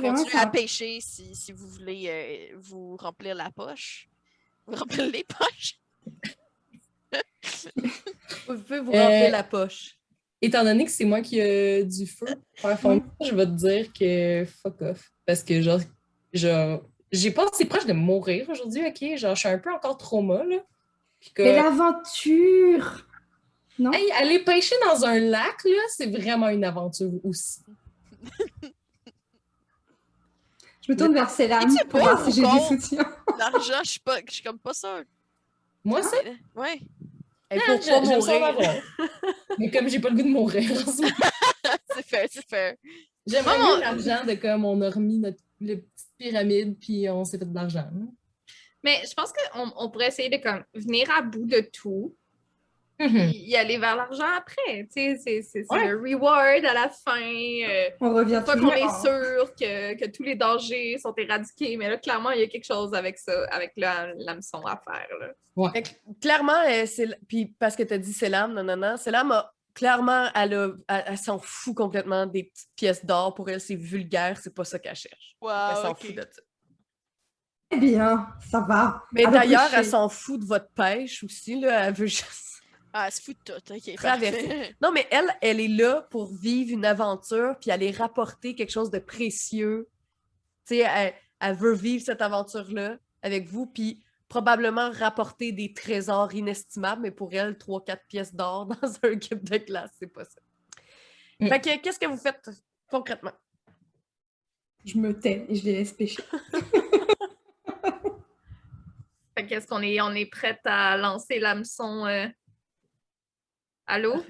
continuer 0.00 0.36
à 0.38 0.46
pêcher 0.46 1.00
si, 1.00 1.34
si 1.34 1.52
vous 1.52 1.68
voulez 1.68 2.06
euh, 2.08 2.56
vous 2.58 2.96
remplir 2.96 3.34
la 3.34 3.50
poche. 3.50 4.08
Vous 4.66 4.76
remplir 4.76 5.06
les 5.06 5.24
poches. 5.24 5.78
Vous 8.46 8.58
pouvez 8.58 8.80
vous 8.80 8.92
Euh, 8.92 9.02
remplir 9.02 9.30
la 9.30 9.42
poche. 9.42 9.96
Étant 10.40 10.62
donné 10.64 10.84
que 10.84 10.90
c'est 10.90 11.04
moi 11.04 11.20
qui 11.20 11.38
ai 11.40 11.84
du 11.84 12.06
feu 12.06 12.26
pour 12.26 12.60
faire 12.60 12.78
fondre, 12.78 13.02
je 13.20 13.34
vais 13.34 13.46
te 13.46 13.50
dire 13.50 13.92
que 13.92 14.44
fuck 14.62 14.80
off. 14.82 15.10
Parce 15.26 15.42
que, 15.42 15.60
genre, 15.60 15.80
genre 16.32 16.82
j'ai 17.10 17.30
pas 17.32 17.46
assez 17.52 17.64
proche 17.64 17.86
de 17.86 17.92
mourir 17.92 18.48
aujourd'hui, 18.48 18.82
ok? 18.86 19.16
Genre, 19.16 19.34
je 19.34 19.40
suis 19.40 19.48
un 19.48 19.58
peu 19.58 19.72
encore 19.72 19.96
trauma, 19.98 20.44
là. 20.44 20.58
Puis 21.20 21.30
que, 21.32 21.42
Mais 21.42 21.56
l'aventure! 21.56 23.04
Non? 23.80 23.92
hey, 23.92 24.10
aller 24.12 24.40
pêcher 24.40 24.74
dans 24.86 25.04
un 25.04 25.18
lac, 25.18 25.56
là, 25.64 25.82
c'est 25.96 26.10
vraiment 26.10 26.48
une 26.48 26.64
aventure 26.64 27.10
aussi. 27.24 27.60
Je 30.82 30.92
me 30.92 30.96
tourne 30.96 31.14
vers 31.14 31.30
Célam 31.30 31.68
Es-tu 31.68 31.86
pour 31.86 32.00
voir 32.00 32.24
si 32.24 32.32
j'ai 32.32 32.42
ou 32.42 32.50
du 32.50 32.50
con? 32.58 32.68
soutien. 32.68 33.04
L'argent, 33.38 33.80
je 33.84 33.90
suis 33.90 34.00
pas, 34.00 34.16
je 34.26 34.32
suis 34.34 34.42
comme 34.42 34.58
pas 34.58 34.72
sûre. 34.74 35.02
Moi, 35.84 36.02
ça, 36.02 36.16
Ouais. 36.54 36.80
Et 37.50 37.58
ah, 37.58 37.78
pour 37.78 37.86
pas 37.86 38.00
mourir. 38.00 38.82
Mais 39.58 39.70
comme 39.70 39.88
j'ai 39.88 40.00
pas 40.00 40.10
le 40.10 40.16
goût 40.16 40.22
de 40.22 40.28
mourir, 40.28 40.70
en 40.70 40.92
ce 40.92 41.00
moment, 41.00 41.14
c'est 41.94 42.06
fair, 42.06 42.28
c'est 42.30 42.46
fair. 42.46 42.74
j'aimerais 43.26 43.58
mieux 43.58 43.80
l'argent 43.80 44.24
de 44.26 44.34
comme 44.34 44.64
on 44.64 44.80
a 44.82 44.90
remis 44.90 45.18
notre 45.18 45.38
le 45.60 45.76
petite 45.76 46.08
pyramide, 46.18 46.78
puis 46.78 47.08
on 47.10 47.24
s'est 47.24 47.38
fait 47.38 47.44
de 47.44 47.54
l'argent. 47.54 47.88
Mais 48.84 49.02
je 49.08 49.14
pense 49.14 49.32
qu'on 49.32 49.72
on 49.76 49.90
pourrait 49.90 50.08
essayer 50.08 50.28
de 50.28 50.36
comme, 50.36 50.62
venir 50.74 51.10
à 51.10 51.22
bout 51.22 51.46
de 51.46 51.60
tout, 51.72 52.14
Mhm. 53.00 53.30
y 53.32 53.54
aller 53.56 53.78
vers 53.78 53.94
l'argent 53.96 54.26
après. 54.36 54.86
Tu 54.86 54.88
sais, 54.92 55.16
c'est 55.22 55.42
c'est- 55.42 55.64
c'est 55.64 55.72
Ouais. 55.76 55.88
le 55.88 55.98
reward 56.00 56.64
à 56.64 56.74
la 56.74 56.88
fin. 56.88 57.20
euh, 57.20 57.90
On 58.00 58.12
revient 58.14 58.42
toujours 58.44 58.70
qu'on 58.72 58.76
est 58.76 59.00
sûr 59.00 59.54
que, 59.54 59.94
que 59.94 60.10
tous 60.10 60.24
les 60.24 60.34
dangers 60.34 60.98
sont 60.98 61.14
éradiqués, 61.16 61.76
mais 61.76 61.88
là, 61.88 61.96
clairement, 61.96 62.30
il 62.32 62.40
y 62.40 62.42
a 62.42 62.48
quelque 62.48 62.66
chose 62.66 62.92
avec 62.94 63.16
ça, 63.18 63.44
avec 63.50 63.72
la- 63.76 64.12
l'hameçon 64.16 64.60
à 64.66 64.76
faire. 64.84 65.08
Là. 65.20 65.70
Fait 65.72 65.82
que, 65.82 65.88
clairement, 66.20 66.60
euh, 66.68 66.86
c'est 66.86 67.08
puis 67.28 67.54
parce 67.58 67.76
que 67.76 67.82
tu 67.84 67.94
as 67.94 67.98
dit 67.98 68.12
Célam, 68.12 68.52
non, 68.52 68.62
non, 68.64 68.76
non, 68.76 68.96
Célam 68.96 69.30
a 69.32 69.52
clairement, 69.74 70.26
elle, 70.34 70.54
a- 70.54 70.70
elle, 70.88 71.04
elle 71.06 71.18
s'en 71.18 71.38
fout 71.38 71.76
complètement 71.76 72.26
des 72.26 72.44
petites 72.44 72.70
pièces 72.74 73.04
d'or. 73.04 73.32
Pour 73.34 73.48
elle, 73.48 73.60
c'est 73.60 73.76
vulgaire, 73.76 74.38
c'est 74.42 74.52
pas 74.54 74.64
ça 74.64 74.78
qu'elle 74.80 74.96
cherche. 74.96 75.36
elle 75.40 75.76
s'en 75.76 75.94
fout 75.94 76.14
de 76.16 76.20
ça. 76.22 76.42
Eh 77.70 77.76
bien, 77.76 78.26
ça 78.50 78.60
va. 78.60 79.04
Mais 79.12 79.22
Elle 79.24 79.30
d'ailleurs, 79.30 79.68
elle 79.74 79.84
s'en 79.84 80.08
fout 80.08 80.40
de 80.40 80.46
votre 80.46 80.70
pêche 80.70 81.22
aussi. 81.22 81.60
Là. 81.60 81.86
Elle 81.86 81.94
veut 81.94 82.06
juste. 82.06 82.57
Ah, 83.00 83.10
c'est 83.10 83.22
fou 83.22 83.32
de 83.32 83.38
tout. 83.44 83.72
Ok, 83.72 83.94
Traverser. 83.94 84.48
parfait. 84.48 84.76
Non, 84.82 84.90
mais 84.92 85.06
elle, 85.10 85.28
elle 85.40 85.60
est 85.60 85.68
là 85.68 86.02
pour 86.10 86.26
vivre 86.26 86.72
une 86.72 86.84
aventure, 86.84 87.56
puis 87.60 87.70
aller 87.70 87.90
rapporter 87.92 88.54
quelque 88.54 88.72
chose 88.72 88.90
de 88.90 88.98
précieux. 88.98 89.88
Tu 90.66 90.76
sais, 90.76 90.78
elle, 90.78 91.14
elle 91.40 91.54
veut 91.54 91.74
vivre 91.74 92.04
cette 92.04 92.22
aventure-là 92.22 92.98
avec 93.22 93.46
vous, 93.46 93.66
puis 93.66 94.02
probablement 94.28 94.90
rapporter 94.90 95.52
des 95.52 95.72
trésors 95.72 96.34
inestimables, 96.34 97.02
mais 97.02 97.10
pour 97.10 97.32
elle, 97.32 97.54
3-4 97.54 97.98
pièces 98.08 98.34
d'or 98.34 98.66
dans 98.82 98.98
un 99.02 99.16
cube 99.16 99.48
de 99.48 99.58
glace, 99.58 99.90
c'est 99.98 100.12
pas 100.12 100.24
ça. 100.24 100.40
Mm. 101.40 101.48
Fait 101.48 101.60
que, 101.60 101.78
qu'est-ce 101.82 101.98
que 101.98 102.06
vous 102.06 102.16
faites 102.16 102.50
concrètement? 102.90 103.32
Je 104.84 104.98
me 104.98 105.18
tais 105.18 105.46
et 105.48 105.54
je 105.54 105.64
les 105.64 105.74
laisse 105.74 105.92
pêcher. 105.92 106.22
Fait 109.36 109.46
qu'est-ce 109.46 109.66
qu'on 109.68 109.82
est, 109.82 110.00
on 110.00 110.12
est 110.12 110.26
prête 110.26 110.60
à 110.64 110.96
lancer 110.96 111.38
l'hameçon 111.38 112.06
euh, 112.06 112.26
à 113.88 113.98
l'eau? 113.98 114.24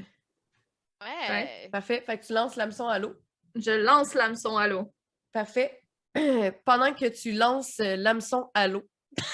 Ouais. 1.03 1.69
Parfait. 1.71 2.03
Fait 2.07 2.19
que 2.19 2.27
tu 2.27 2.33
lances 2.33 2.57
l'hameçon 2.57 2.89
à 2.89 2.99
l'eau. 2.99 3.15
Je 3.55 3.71
lance 3.71 4.15
l'hameçon 4.15 4.57
à 4.57 4.67
l'eau. 4.69 4.93
Parfait. 5.33 5.83
Pendant 6.65 6.95
que 6.95 7.07
tu 7.09 7.33
lances 7.33 7.81
euh, 7.81 7.97
l'hameçon 7.97 8.51
à 8.55 8.69
l'eau 8.69 8.89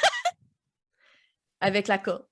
avec 1.60 1.88
la 1.88 1.98
corde, 1.98 2.26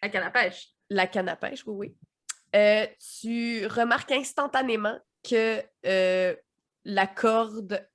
À 0.00 0.08
canne 0.08 0.22
à 0.22 0.30
pêche. 0.30 0.68
la 0.90 1.06
canne 1.06 1.28
à 1.28 1.36
pêche, 1.36 1.64
oui, 1.66 1.88
oui. 1.88 1.96
Euh, 2.54 2.86
tu 3.20 3.66
remarques 3.66 4.12
instantanément 4.12 4.98
que 5.28 5.62
euh, 5.86 6.36
la 6.84 7.06
corde 7.06 7.88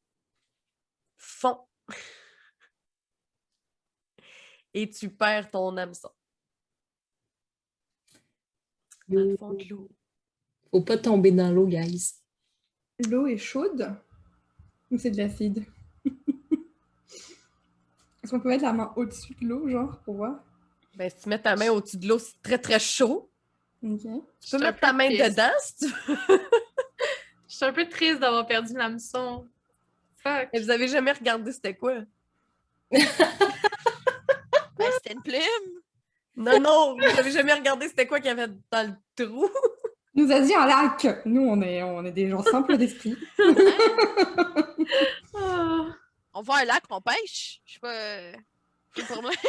fond 1.17 1.65
et 4.73 4.89
tu 4.89 5.09
perds 5.09 5.49
ton 5.49 5.77
hameçon. 5.77 6.09
Dans 9.09 9.21
le 9.21 9.37
fond 9.37 9.53
de 9.53 9.63
l'eau. 9.69 9.89
Faut 10.71 10.81
pas 10.81 10.97
tomber 10.97 11.31
dans 11.31 11.51
l'eau, 11.51 11.65
guys. 11.67 12.13
L'eau 13.09 13.27
est 13.27 13.37
chaude 13.37 13.95
ou 14.91 14.97
c'est 14.97 15.11
de 15.11 15.17
l'acide? 15.17 15.65
Est-ce 18.23 18.31
qu'on 18.31 18.39
peut 18.39 18.49
mettre 18.49 18.63
la 18.65 18.73
main 18.73 18.91
au-dessus 18.95 19.33
de 19.41 19.47
l'eau, 19.47 19.67
genre, 19.69 19.99
pour 20.03 20.15
voir? 20.15 20.43
Ben, 20.95 21.09
si 21.09 21.17
tu 21.23 21.29
mets 21.29 21.41
ta 21.41 21.55
main 21.55 21.69
au-dessus 21.69 21.97
de 21.97 22.07
l'eau, 22.07 22.19
c'est 22.19 22.41
très 22.43 22.57
très 22.57 22.79
chaud. 22.79 23.29
Ok. 23.81 23.99
Tu 24.01 24.09
peux 24.09 24.19
Je 24.41 24.57
mettre 24.57 24.79
ta 24.79 24.91
main 24.93 25.07
triste. 25.07 25.29
dedans 25.29 25.51
si 25.61 25.75
tu 25.77 25.85
veux. 25.87 26.17
Je 27.47 27.55
suis 27.55 27.65
un 27.65 27.73
peu 27.73 27.87
triste 27.87 28.19
d'avoir 28.19 28.45
perdu 28.45 28.73
l'hameçon. 28.73 29.47
Fuck. 30.17 30.49
Mais 30.53 30.59
vous 30.61 30.69
avez 30.69 30.87
jamais 30.87 31.11
regardé 31.13 31.51
c'était 31.51 31.75
quoi? 31.75 31.95
Ben, 34.77 34.87
c'était 34.93 35.13
une 35.13 35.21
plume. 35.21 35.81
Non, 36.39 36.59
non, 36.59 36.95
vous 36.97 37.03
avez 37.19 37.31
jamais 37.31 37.53
regardé 37.53 37.87
c'était 37.89 38.07
quoi 38.07 38.19
qu'il 38.19 38.27
y 38.27 38.31
avait 38.31 38.47
dans 38.71 38.87
le 38.87 38.95
trou? 39.25 39.47
Nous 40.15 40.31
a 40.31 40.39
dit 40.39 40.55
un 40.55 40.65
lac. 40.65 41.05
Nous, 41.25 41.41
on 41.41 41.61
est, 41.61 41.83
on 41.83 42.03
est 42.03 42.11
des 42.11 42.29
gens 42.29 42.41
simples 42.43 42.77
d'esprit. 42.77 43.15
On 46.33 46.41
voit 46.41 46.59
un 46.59 46.65
lac, 46.65 46.83
on 46.89 47.01
pêche. 47.01 47.59
Je 47.65 47.73
sais 47.73 47.79
pas. 47.79 47.93
euh, 47.93 48.33
pas 48.95 49.03
pour 49.13 49.21
moi. 49.21 49.31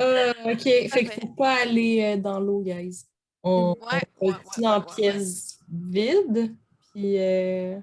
Euh, 0.00 0.32
ok, 0.46 0.62
fait 0.62 0.88
qu'il 0.88 0.90
Parfait. 1.08 1.20
faut 1.20 1.26
pas 1.34 1.56
aller 1.60 2.02
euh, 2.02 2.16
dans 2.20 2.40
l'eau, 2.40 2.62
guys. 2.62 3.04
On, 3.42 3.74
Ouais, 3.80 4.00
on 4.20 4.28
ouais, 4.28 4.34
fait 4.54 4.60
ouais, 4.62 4.66
en 4.66 4.78
ouais, 4.80 4.86
ouais, 4.86 4.94
pièces 4.96 5.58
vides. 5.70 6.56
Puis, 6.94 7.18
euh, 7.18 7.78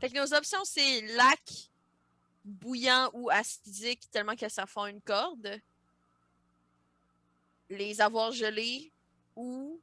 Fait 0.00 0.10
que 0.10 0.18
nos 0.18 0.34
options, 0.34 0.58
c'est 0.64 1.02
lac, 1.16 1.40
bouillant 2.48 3.10
ou 3.12 3.30
acidique, 3.30 4.10
tellement 4.10 4.34
que 4.36 4.48
ça 4.48 4.66
fond 4.66 4.86
une 4.86 5.00
corde. 5.00 5.60
les 7.70 8.00
avoir 8.00 8.32
gelés 8.32 8.90
ou 9.36 9.80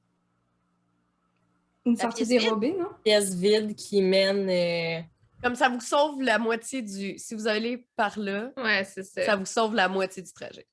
Une 1.85 1.95
sortie 1.95 2.23
vide? 2.23 2.41
dérobée, 2.41 2.73
non? 2.73 2.89
Pièce 3.03 3.35
vide 3.35 3.75
qui 3.75 4.01
mène. 4.01 4.49
euh, 4.49 5.01
Comme 5.43 5.55
ça 5.55 5.69
vous 5.69 5.79
sauve 5.81 6.21
la 6.21 6.39
moitié 6.39 6.81
du. 6.81 7.17
Si 7.19 7.35
vous 7.35 7.47
allez 7.47 7.85
par 7.95 8.17
là, 8.17 8.51
Ouais, 8.57 8.83
c'est 8.83 9.03
ça. 9.03 9.23
ça 9.25 9.35
vous 9.35 9.45
sauve 9.45 9.75
la 9.75 9.87
moitié 9.87 10.23
du 10.23 10.33
trajet. 10.33 10.65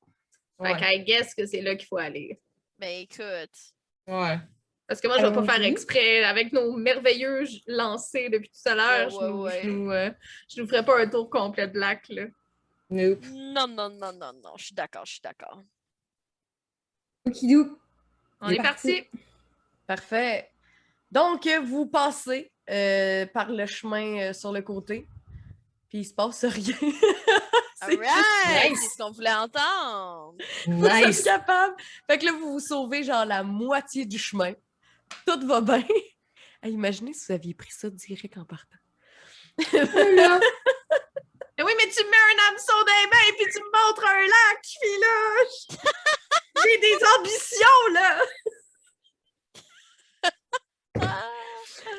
Fait 0.62 0.72
ouais. 0.72 0.78
qu'I 0.80 1.04
guess 1.04 1.34
que 1.34 1.44
c'est 1.46 1.60
là 1.60 1.76
qu'il 1.76 1.86
faut 1.88 1.98
aller. 1.98 2.40
ben 2.78 3.02
écoute. 3.02 3.74
ouais. 4.06 4.38
Parce 4.92 5.00
que 5.00 5.08
moi, 5.08 5.16
je 5.16 5.24
vais 5.24 5.32
pas 5.32 5.54
faire 5.54 5.64
exprès. 5.64 6.22
Avec 6.22 6.52
nos 6.52 6.76
merveilleux 6.76 7.44
lancers 7.66 8.28
depuis 8.28 8.50
tout 8.50 8.68
à 8.68 8.74
l'heure, 8.74 9.08
je, 9.08 9.26
nous, 9.26 9.42
ouais, 9.44 9.60
je, 9.62 9.70
nous, 9.70 9.90
euh, 9.90 10.10
je 10.54 10.60
nous 10.60 10.68
ferai 10.68 10.84
pas 10.84 11.00
un 11.00 11.08
tour 11.08 11.30
complet 11.30 11.66
de 11.66 11.78
lac, 11.78 12.06
là. 12.10 12.24
Nope. 12.90 13.24
Non, 13.32 13.66
non, 13.68 13.88
non, 13.88 14.12
non, 14.12 14.32
non. 14.34 14.52
Je 14.58 14.66
suis 14.66 14.74
d'accord, 14.74 15.06
je 15.06 15.12
suis 15.12 15.22
d'accord. 15.22 15.62
Okidou. 17.26 17.78
On 18.42 18.50
est 18.50 18.56
parti. 18.56 19.04
Parfait. 19.86 20.50
Donc, 21.10 21.48
vous 21.64 21.86
passez 21.86 22.52
euh, 22.68 23.24
par 23.24 23.50
le 23.50 23.64
chemin 23.64 24.18
euh, 24.20 24.32
sur 24.34 24.52
le 24.52 24.60
côté, 24.60 25.06
puis 25.88 26.00
il 26.00 26.04
se 26.04 26.12
passe 26.12 26.44
rien. 26.44 26.76
C'est 27.86 27.96
nice. 27.98 28.92
Ce 28.92 29.02
qu'on 29.02 29.10
voulait 29.10 29.32
entendre. 29.32 30.34
Vous 30.66 30.84
êtes 30.84 31.06
Nice. 31.06 31.22
capable. 31.22 31.76
Fait 32.06 32.18
que 32.18 32.26
là, 32.26 32.32
vous 32.32 32.52
vous 32.52 32.60
sauvez 32.60 33.02
genre 33.04 33.24
la 33.24 33.42
moitié 33.42 34.04
du 34.04 34.18
chemin. 34.18 34.52
Tout 35.26 35.46
va 35.46 35.60
bien. 35.60 35.84
Imaginez 36.64 37.12
si 37.12 37.26
vous 37.26 37.32
aviez 37.32 37.54
pris 37.54 37.72
ça 37.72 37.90
direct 37.90 38.36
en 38.36 38.44
partant. 38.44 38.78
Là. 39.58 40.40
Mais 41.58 41.64
oui, 41.64 41.72
mais 41.76 41.88
tu 41.90 42.04
me 42.04 42.10
mets 42.10 42.16
un 42.16 42.48
hameçon 42.48 42.72
dans 42.72 42.86
les 42.86 43.06
mains 43.06 43.32
puis 43.36 43.46
tu 43.52 43.58
me 43.58 43.64
montres 43.64 44.06
un 44.06 44.22
lac, 44.22 44.62
puis 44.80 44.98
là, 45.00 45.44
j'ai 46.62 46.78
des 46.78 46.98
ambitions, 47.18 47.86
là! 47.92 48.20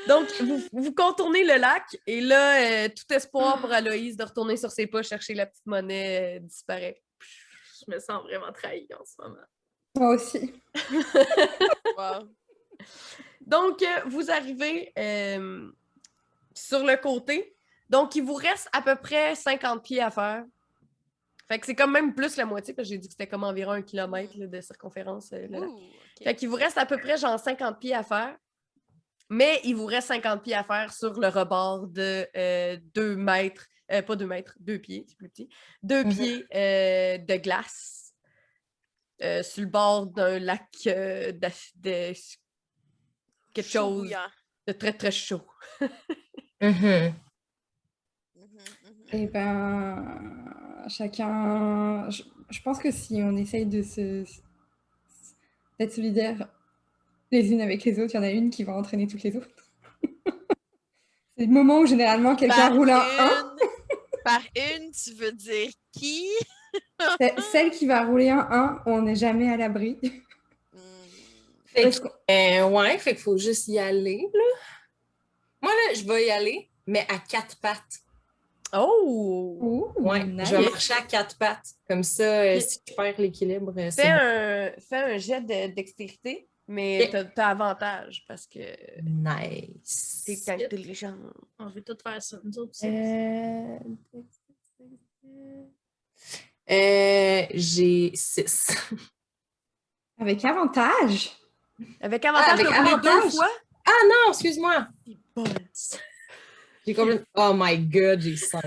Donc, 0.08 0.30
vous, 0.42 0.62
vous 0.74 0.94
contournez 0.94 1.44
le 1.46 1.56
lac 1.56 1.98
et 2.08 2.20
là, 2.20 2.86
euh, 2.86 2.90
tout 2.90 3.14
espoir 3.14 3.60
pour 3.60 3.72
Aloïse 3.72 4.18
de 4.18 4.24
retourner 4.24 4.58
sur 4.58 4.70
ses 4.70 4.88
pas 4.88 5.02
chercher 5.02 5.34
la 5.34 5.46
petite 5.46 5.66
monnaie 5.66 6.38
euh, 6.38 6.40
disparaît. 6.40 7.02
Je 7.88 7.94
me 7.94 8.00
sens 8.00 8.22
vraiment 8.24 8.52
trahie 8.52 8.88
en 9.00 9.06
ce 9.06 9.14
moment. 9.20 9.46
Moi 9.96 10.16
aussi. 10.16 10.54
Wow. 11.98 12.34
Donc, 13.46 13.82
euh, 13.82 14.02
vous 14.08 14.32
arrivez 14.32 14.92
euh, 14.98 15.70
sur 16.54 16.84
le 16.84 16.96
côté. 16.98 17.56
Donc, 17.90 18.16
il 18.16 18.24
vous 18.24 18.34
reste 18.36 18.70
à 18.74 18.82
peu 18.82 18.96
près 18.96 19.36
50 19.36 19.84
pieds 19.84 20.02
à 20.02 20.10
faire. 20.12 20.46
Fait 21.48 21.60
que 21.60 21.66
c'est 21.66 21.76
quand 21.76 21.88
même 21.90 22.16
plus 22.16 22.38
la 22.38 22.46
moitié, 22.46 22.74
parce 22.74 22.88
que 22.88 22.94
j'ai 22.94 22.98
dit 22.98 23.08
que 23.08 23.14
c'était 23.14 23.28
comme 23.28 23.44
environ 23.44 23.72
un 23.74 23.82
kilomètre 23.82 24.34
là, 24.38 24.48
de 24.48 24.62
circonférence. 24.62 25.32
euh. 25.34 25.48
Ouh, 25.50 25.66
ok. 25.66 26.24
Fait 26.24 26.36
qu'il 26.36 26.48
vous 26.50 26.56
reste 26.56 26.78
à 26.78 26.86
peu 26.86 26.98
près 26.98 27.18
genre 27.18 27.38
50 27.40 27.80
pieds 27.80 27.94
à 27.94 28.04
faire. 28.04 28.36
Mais 29.30 29.60
il 29.64 29.76
vous 29.76 29.86
reste 29.86 30.08
50 30.10 30.44
pieds 30.44 30.54
à 30.56 30.64
faire 30.64 30.94
sur 30.94 31.20
le 31.20 31.28
rebord 31.28 31.88
de 31.88 32.28
2 32.94 33.16
mètres, 33.16 33.66
euh, 33.92 34.02
pas 34.02 34.16
2 34.16 34.26
mètres, 34.28 34.56
2 34.60 34.78
pieds, 34.80 35.06
c'est 35.08 35.18
plus 35.18 35.30
petit, 35.30 35.50
2 35.82 36.04
Mhm. 36.04 36.14
pieds 36.14 36.46
euh, 36.56 37.18
de 37.18 37.36
glace 37.38 38.14
sur 39.20 39.62
le 39.64 39.70
bord 39.70 40.08
d'un 40.08 40.38
lac 40.40 40.68
de, 40.84 42.14
quelque 43.54 43.70
Chaud 43.70 44.06
chose 44.06 44.16
de 44.68 44.74
très 44.74 44.94
très 44.94 45.12
chaud. 45.12 45.42
Mhm. 46.62 46.70
Mhm, 46.70 47.14
mhm. 48.36 48.54
Eh 49.12 49.28
ben, 49.28 50.86
chacun. 50.88 52.10
Je, 52.10 52.24
je 52.50 52.62
pense 52.62 52.80
que 52.80 52.92
si 52.92 53.22
on 53.22 53.36
essaye 53.36 53.66
de 53.66 53.82
se 53.82 54.24
d'être 55.80 55.92
solidaires 55.94 56.48
les 57.32 57.52
unes 57.52 57.62
avec 57.62 57.84
les 57.84 58.00
autres, 58.00 58.14
il 58.14 58.18
y 58.18 58.20
en 58.20 58.24
a 58.24 58.30
une 58.30 58.50
qui 58.50 58.64
va 58.64 58.74
entraîner 58.74 59.08
toutes 59.08 59.24
les 59.24 59.36
autres. 59.36 59.50
C'est 61.38 61.46
le 61.46 61.52
moment 61.52 61.80
où 61.80 61.86
généralement 61.86 62.36
quelqu'un 62.36 62.70
Par 62.70 62.74
roule 62.74 62.92
un 62.92 63.00
1. 63.00 63.02
une, 63.02 64.22
par 64.24 64.42
une, 64.56 64.92
tu 64.92 65.14
veux 65.16 65.32
dire 65.32 65.70
qui? 65.92 66.28
C'est 67.20 67.40
Celle 67.40 67.72
qui 67.72 67.88
va 67.88 68.06
rouler 68.06 68.30
un 68.30 68.48
1, 68.50 68.84
on 68.86 69.02
n'est 69.02 69.16
jamais 69.16 69.52
à 69.52 69.58
l'abri. 69.58 70.00
Fait 71.74 71.90
que, 71.90 72.08
euh, 72.32 72.68
ouais, 72.70 72.98
fait 73.00 73.12
qu'il 73.16 73.24
faut 73.24 73.38
juste 73.38 73.68
y 73.68 73.80
aller, 73.80 74.28
là. 74.34 74.44
Moi, 75.62 75.72
là, 75.72 75.94
je 75.96 76.04
vais 76.06 76.28
y 76.28 76.32
aller, 76.32 76.70
mais 76.86 77.06
à 77.10 77.18
quatre 77.20 77.58
pattes. 77.60 78.00
Oh! 78.76 79.58
Ouh, 79.62 80.02
Ouais, 80.02 80.24
nice. 80.24 80.50
je 80.50 80.56
vais 80.56 80.64
marcher 80.70 80.94
à 80.94 81.02
quatre 81.02 81.38
pattes. 81.38 81.68
Comme 81.88 82.04
ça, 82.04 82.24
euh, 82.44 82.60
si 82.60 82.80
je 82.88 82.94
perds 82.96 83.20
l'équilibre, 83.20 83.72
euh, 83.78 83.92
Fais 83.92 84.04
bon. 84.04 84.10
un, 84.12 84.72
fais 84.82 85.14
un 85.14 85.18
jet 85.18 85.42
de 85.42 85.74
dextérité, 85.74 86.48
mais 86.68 87.08
t'as 87.12 87.24
t'as 87.26 87.48
avantage 87.50 88.24
parce 88.28 88.48
que 88.48 88.60
Nice. 89.04 90.24
t'es 90.26 90.52
intelligent. 90.52 91.16
On 91.60 91.68
veut 91.70 91.84
tout 91.84 91.98
faire 92.02 92.22
ça, 92.22 92.38
nous 92.44 92.58
autres 92.60 92.72
aussi. 92.72 92.88
Euh, 92.88 93.78
Euh, 96.72 97.46
j'ai 97.54 98.12
six. 98.16 98.68
Avec 100.18 100.44
avantage? 100.46 101.32
Avec 102.02 102.26
avantage, 102.26 102.60
avec 102.60 102.68
t'as 102.68 102.84
roulé 102.84 103.02
deux 103.02 103.30
fois? 103.30 103.50
Ah 103.86 103.92
non, 104.08 104.32
excuse-moi. 104.32 104.88
Bon. 105.36 105.44
J'ai 106.86 106.94
complètement... 106.94 107.26
Oh 107.36 107.54
my 107.56 107.78
god, 107.80 108.22
j'ai 108.22 108.36
cinq. 108.38 108.64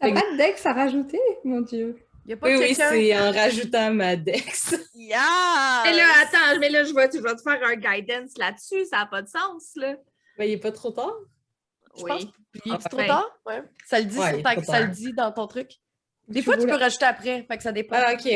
T'as 0.00 0.12
pas 0.12 0.20
de 0.32 0.36
dex 0.36 0.66
à 0.66 0.72
rajouter, 0.72 1.20
mon 1.44 1.60
Dieu. 1.60 1.96
Y 2.26 2.32
a 2.32 2.36
pas 2.36 2.46
Oui, 2.48 2.56
oui, 2.58 2.74
c'est 2.74 3.18
en 3.18 3.32
rajoutant 3.32 3.92
ma 3.92 4.16
dex. 4.16 4.74
Yeah! 4.94 5.82
Mais 5.84 5.92
là, 5.94 6.06
attends, 6.22 6.58
mais 6.60 6.68
là, 6.70 6.84
je 6.84 6.92
vais, 6.94 7.08
je 7.12 7.18
vais 7.18 7.34
te 7.34 7.42
faire 7.42 7.60
un 7.64 7.74
guidance 7.76 8.36
là-dessus, 8.36 8.84
ça 8.86 8.98
n'a 8.98 9.06
pas 9.06 9.22
de 9.22 9.28
sens, 9.28 9.72
là. 9.76 9.94
Ben, 10.38 10.44
il 10.44 10.52
est 10.52 10.58
pas 10.58 10.72
trop 10.72 10.90
tard? 10.92 11.12
Je 11.96 12.02
pense 12.04 12.22
Oui. 12.22 12.32
Il 12.64 12.72
est 12.74 12.78
trop 12.78 12.96
Ben. 12.96 13.06
tard? 13.06 13.38
Ouais. 13.46 13.62
Ça 13.86 13.98
le 14.00 14.06
dit, 14.06 14.18
Ouais, 14.18 14.34
sur 14.34 14.42
ta- 14.42 14.54
trop 14.54 14.62
ça 14.72 14.80
le 14.80 14.88
dit 14.88 15.12
dans 15.12 15.32
ton 15.32 15.46
truc. 15.46 15.72
Des 16.28 16.40
Tu 16.40 16.44
fois, 16.44 16.56
tu 16.56 16.66
peux 16.66 16.74
rajouter 16.76 17.04
après, 17.04 17.44
fait 17.48 17.56
que 17.56 17.62
ça 17.62 17.72
dépend. 17.72 17.96
Ah, 17.98 18.14
ok. 18.14 18.28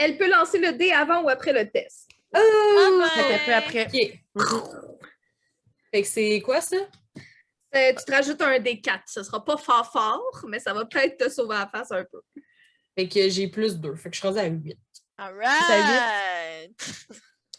Elle 0.00 0.16
peut 0.16 0.30
lancer 0.30 0.58
le 0.58 0.72
dé 0.72 0.92
avant 0.92 1.22
ou 1.22 1.28
après 1.28 1.52
le 1.52 1.70
test. 1.70 2.08
Oh! 2.34 3.02
Fait 3.14 3.28
qu'après, 3.28 3.52
après. 3.52 3.86
Ok. 4.34 4.64
Fait 5.92 6.02
que 6.02 6.08
c'est 6.08 6.40
quoi 6.40 6.62
ça? 6.62 6.76
Euh, 7.74 7.92
tu 7.98 8.04
te 8.06 8.10
rajoutes 8.10 8.40
un 8.40 8.58
D4. 8.58 9.02
Ce 9.06 9.22
sera 9.22 9.44
pas 9.44 9.58
fort 9.58 9.92
fort, 9.92 10.44
mais 10.48 10.58
ça 10.58 10.72
va 10.72 10.86
peut-être 10.86 11.18
te 11.18 11.28
sauver 11.28 11.56
la 11.56 11.66
face 11.66 11.92
un 11.92 12.04
peu. 12.10 12.22
Fait 12.96 13.08
que 13.08 13.28
j'ai 13.28 13.48
plus 13.48 13.76
deux. 13.76 13.94
Fait 13.94 14.08
que 14.08 14.16
je 14.16 14.20
suis 14.20 14.28
rendue 14.28 14.40
à 14.40 14.46
huit. 14.46 14.78
Alright! 15.18 16.72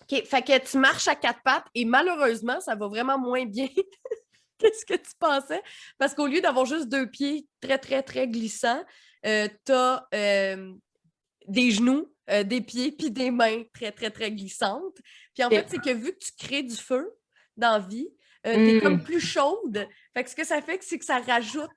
OK, 0.02 0.26
fait 0.26 0.42
que 0.42 0.68
tu 0.68 0.78
marches 0.80 1.08
à 1.08 1.16
quatre 1.16 1.44
pattes 1.44 1.68
et 1.76 1.86
malheureusement, 1.86 2.60
ça 2.60 2.74
va 2.74 2.88
vraiment 2.88 3.20
moins 3.20 3.46
bien 3.46 3.68
que 4.58 4.68
ce 4.74 4.84
que 4.84 4.96
tu 4.96 5.12
pensais. 5.20 5.62
Parce 6.00 6.16
qu'au 6.16 6.26
lieu 6.26 6.42
d'avoir 6.42 6.66
juste 6.66 6.90
deux 6.90 7.08
pieds 7.08 7.46
très, 7.62 7.78
très, 7.78 8.02
très 8.02 8.28
glissants, 8.28 8.84
euh, 9.28 9.48
tu 9.64 9.74
as 9.74 10.08
des 11.48 11.72
genoux, 11.72 12.12
euh, 12.30 12.44
des 12.44 12.62
pieds, 12.62 12.92
puis 12.92 13.12
des 13.12 13.32
mains 13.32 13.64
très, 13.74 13.92
très, 13.92 14.10
très 14.12 14.32
glissantes. 14.32 14.98
Puis 15.34 15.44
en 15.44 15.50
fait, 15.50 15.66
c'est 15.70 15.82
que 15.82 15.94
vu 15.94 16.14
que 16.14 16.20
tu 16.20 16.32
crées 16.38 16.64
du 16.64 16.76
feu 16.76 17.12
dans 17.58 17.74
la 17.74 17.80
vie, 17.80 18.08
euh, 18.48 18.54
t'es 18.56 18.74
Mm. 18.76 18.82
comme 18.82 19.04
plus 19.04 19.20
chaude. 19.20 19.88
Fait 20.14 20.24
que 20.24 20.30
ce 20.30 20.36
que 20.36 20.44
ça 20.46 20.62
fait, 20.62 20.82
c'est 20.84 20.98
que 21.00 21.06
ça 21.06 21.20
rajoute 21.20 21.70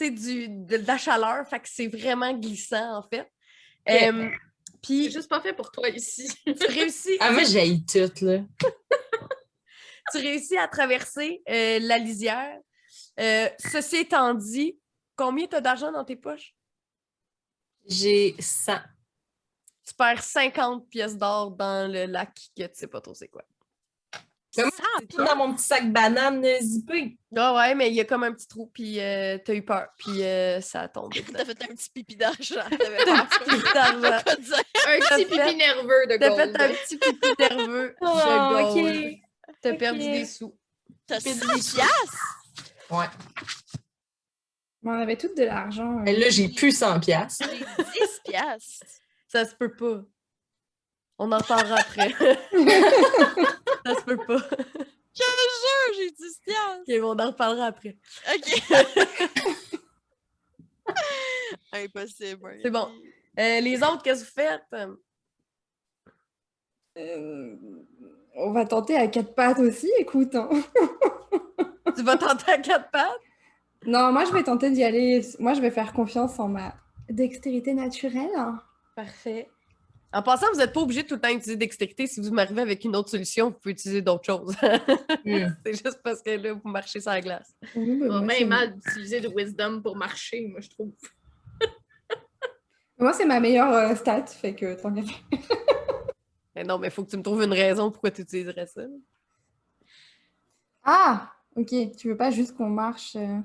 du, 0.00 0.48
de, 0.48 0.76
de 0.78 0.86
la 0.86 0.98
chaleur. 0.98 1.46
Fait 1.48 1.60
que 1.60 1.68
c'est 1.68 1.86
vraiment 1.88 2.32
glissant, 2.34 2.96
en 2.98 3.02
fait. 3.02 3.28
Euh, 3.88 4.28
puis 4.82 5.04
C'est 5.04 5.10
juste 5.10 5.28
pas 5.28 5.40
fait 5.40 5.52
pour 5.52 5.70
toi 5.70 5.88
ici. 5.88 6.28
tu 6.44 6.66
réussis 6.66 7.16
Ah, 7.20 7.32
moi, 7.32 7.44
j'ai 7.44 7.78
tout, 7.84 8.24
là. 8.24 8.40
tu 10.12 10.18
réussis 10.18 10.56
à 10.56 10.68
traverser 10.68 11.42
euh, 11.48 11.78
la 11.80 11.98
lisière. 11.98 12.58
Euh, 13.20 13.48
ceci 13.58 13.96
étant 13.98 14.34
dit, 14.34 14.78
combien 15.16 15.46
tu 15.46 15.56
as 15.56 15.60
d'argent 15.60 15.92
dans 15.92 16.04
tes 16.04 16.16
poches? 16.16 16.54
J'ai 17.86 18.34
100. 18.38 18.78
Tu 19.92 19.96
perds 19.98 20.22
50 20.22 20.88
pièces 20.88 21.16
d'or 21.18 21.50
dans 21.50 21.90
le 21.92 22.06
lac 22.06 22.34
que 22.56 22.62
tu 22.62 22.70
sais 22.72 22.86
pas 22.86 23.00
trop 23.02 23.14
c'est 23.14 23.28
quoi. 23.28 23.42
Comme 24.54 24.70
Cent 24.70 25.06
Tout 25.08 25.24
dans 25.24 25.36
mon 25.36 25.54
petit 25.54 25.64
sac 25.64 25.90
banane 25.90 26.44
euh, 26.44 26.58
zippé. 26.60 27.16
Ah 27.36 27.54
ouais, 27.54 27.74
mais 27.74 27.88
il 27.88 27.94
y 27.94 28.00
a 28.00 28.04
comme 28.04 28.22
un 28.22 28.32
petit 28.32 28.46
trou, 28.46 28.66
puis 28.72 29.00
euh, 29.00 29.38
t'as 29.42 29.54
eu 29.54 29.62
peur, 29.64 29.88
puis 29.96 30.22
euh, 30.22 30.60
ça 30.60 30.82
a 30.82 30.88
tombé. 30.88 31.24
T'as 31.32 31.44
fait 31.46 31.62
un 31.62 31.68
petit 31.74 31.88
pipi 31.88 32.16
d'argent. 32.16 32.60
Un 32.60 32.68
petit 32.68 33.44
pipi 33.50 33.72
d'argent. 33.72 34.22
quoi 34.24 34.36
dire? 34.36 34.56
un 34.58 34.98
T'as 35.00 35.16
petit 35.16 35.24
fait- 35.24 35.42
pipi 35.44 35.56
nerveux 35.56 36.06
de 36.06 36.16
T'as 36.18 36.34
fait 36.36 36.62
un 36.62 36.68
petit 36.68 36.98
pipi 36.98 37.28
nerveux 37.38 37.96
Oh, 38.02 38.06
de 38.06 38.72
gold. 38.74 39.14
ok. 39.14 39.54
T'as 39.62 39.74
perdu 39.74 40.00
des 40.00 40.26
sous. 40.26 40.54
T'as 41.06 41.20
100 41.20 41.30
des 41.30 41.40
piastres? 41.40 42.42
Ouais. 42.90 43.06
Mais 44.82 44.90
on 44.90 45.00
avait 45.00 45.16
toutes 45.16 45.36
de 45.38 45.44
l'argent. 45.44 46.04
Et 46.04 46.14
là, 46.16 46.28
j'ai 46.28 46.48
plus 46.48 46.76
100 46.76 47.00
piastres. 47.00 47.46
J'ai 47.50 47.58
10 47.84 48.20
piastres. 48.26 48.86
Ça 49.32 49.46
se 49.46 49.54
peut 49.54 49.74
pas. 49.74 50.02
On 51.18 51.32
en 51.32 51.40
parlera 51.40 51.76
après. 51.76 52.10
ça 52.10 53.94
se 53.94 54.04
peut 54.04 54.18
pas. 54.18 54.36
Je 55.14 55.22
jure, 55.22 55.94
j'ai 55.96 56.10
10 56.10 56.40
piastres. 56.44 56.82
Ok, 56.86 56.94
on 57.02 57.18
en 57.18 57.26
reparlera 57.28 57.66
après. 57.66 57.96
OK. 58.34 58.62
Impossible. 61.72 62.58
C'est 62.62 62.70
bon. 62.70 62.88
Euh, 63.38 63.60
les 63.60 63.82
autres, 63.82 64.02
qu'est-ce 64.02 64.24
que 64.24 64.28
vous 64.28 64.34
faites? 64.34 64.90
Euh, 66.98 67.56
on 68.34 68.52
va 68.52 68.66
tenter 68.66 68.96
à 68.96 69.06
quatre 69.08 69.34
pattes 69.34 69.60
aussi, 69.60 69.90
écoute. 69.98 70.34
hein. 70.34 70.50
Tu 71.96 72.02
vas 72.02 72.16
tenter 72.16 72.52
à 72.52 72.58
quatre 72.58 72.90
pattes? 72.90 73.20
Non, 73.84 74.12
moi 74.12 74.24
je 74.24 74.32
vais 74.32 74.42
tenter 74.42 74.70
d'y 74.70 74.82
aller. 74.84 75.20
Moi 75.38 75.52
je 75.54 75.60
vais 75.60 75.70
faire 75.70 75.92
confiance 75.92 76.38
en 76.38 76.48
ma 76.48 76.74
dextérité 77.10 77.74
naturelle. 77.74 78.30
Parfait. 78.94 79.48
En 80.14 80.22
passant, 80.22 80.46
vous 80.52 80.58
n'êtes 80.58 80.72
pas 80.74 80.80
obligé 80.80 81.02
de 81.04 81.08
tout 81.08 81.14
le 81.14 81.20
temps 81.20 81.28
d'utiliser 81.30 81.56
dextérité. 81.56 82.06
Si 82.06 82.20
vous 82.20 82.30
m'arrivez 82.32 82.60
avec 82.60 82.84
une 82.84 82.94
autre 82.96 83.08
solution, 83.08 83.46
vous 83.46 83.52
pouvez 83.58 83.72
utiliser 83.72 84.02
d'autres 84.02 84.24
choses. 84.24 84.54
Hmm. 85.24 85.54
C'est 85.64 85.72
juste 85.74 86.00
parce 86.02 86.20
que 86.20 86.30
là, 86.30 86.52
vous 86.52 86.68
marchez 86.68 87.00
sur 87.00 87.10
la 87.12 87.20
glace. 87.20 87.54
Oui, 87.76 87.86
mais 87.96 88.08
moi, 88.08 88.34
c'est- 88.34 88.44
mal 88.44 88.74
d'utiliser 88.74 89.20
de 89.20 89.28
wisdom 89.28 89.80
pour 89.80 89.96
marcher, 89.96 90.46
moi, 90.48 90.60
je 90.60 90.68
trouve. 90.68 90.92
Moi, 92.98 93.12
c'est 93.12 93.24
ma 93.24 93.40
meilleure 93.40 93.72
euh, 93.72 93.94
stat, 93.94 94.26
fait 94.26 94.54
que 94.54 94.74
tant 94.80 94.92
qu'à 94.92 95.02
faire. 95.02 95.22
Mais 96.54 96.64
non, 96.64 96.78
mais 96.78 96.88
il 96.88 96.90
faut 96.90 97.02
que 97.02 97.08
tu 97.10 97.16
me 97.16 97.22
trouves 97.22 97.42
une 97.42 97.52
raison 97.52 97.90
pourquoi 97.90 98.10
tu 98.10 98.20
utiliserais 98.20 98.66
ça. 98.66 98.82
Ah, 100.84 101.32
ok. 101.56 101.96
Tu 101.96 102.08
veux 102.08 102.16
pas 102.16 102.30
juste 102.30 102.54
qu'on 102.56 102.68
marche. 102.68 103.16
euh, 103.16 103.38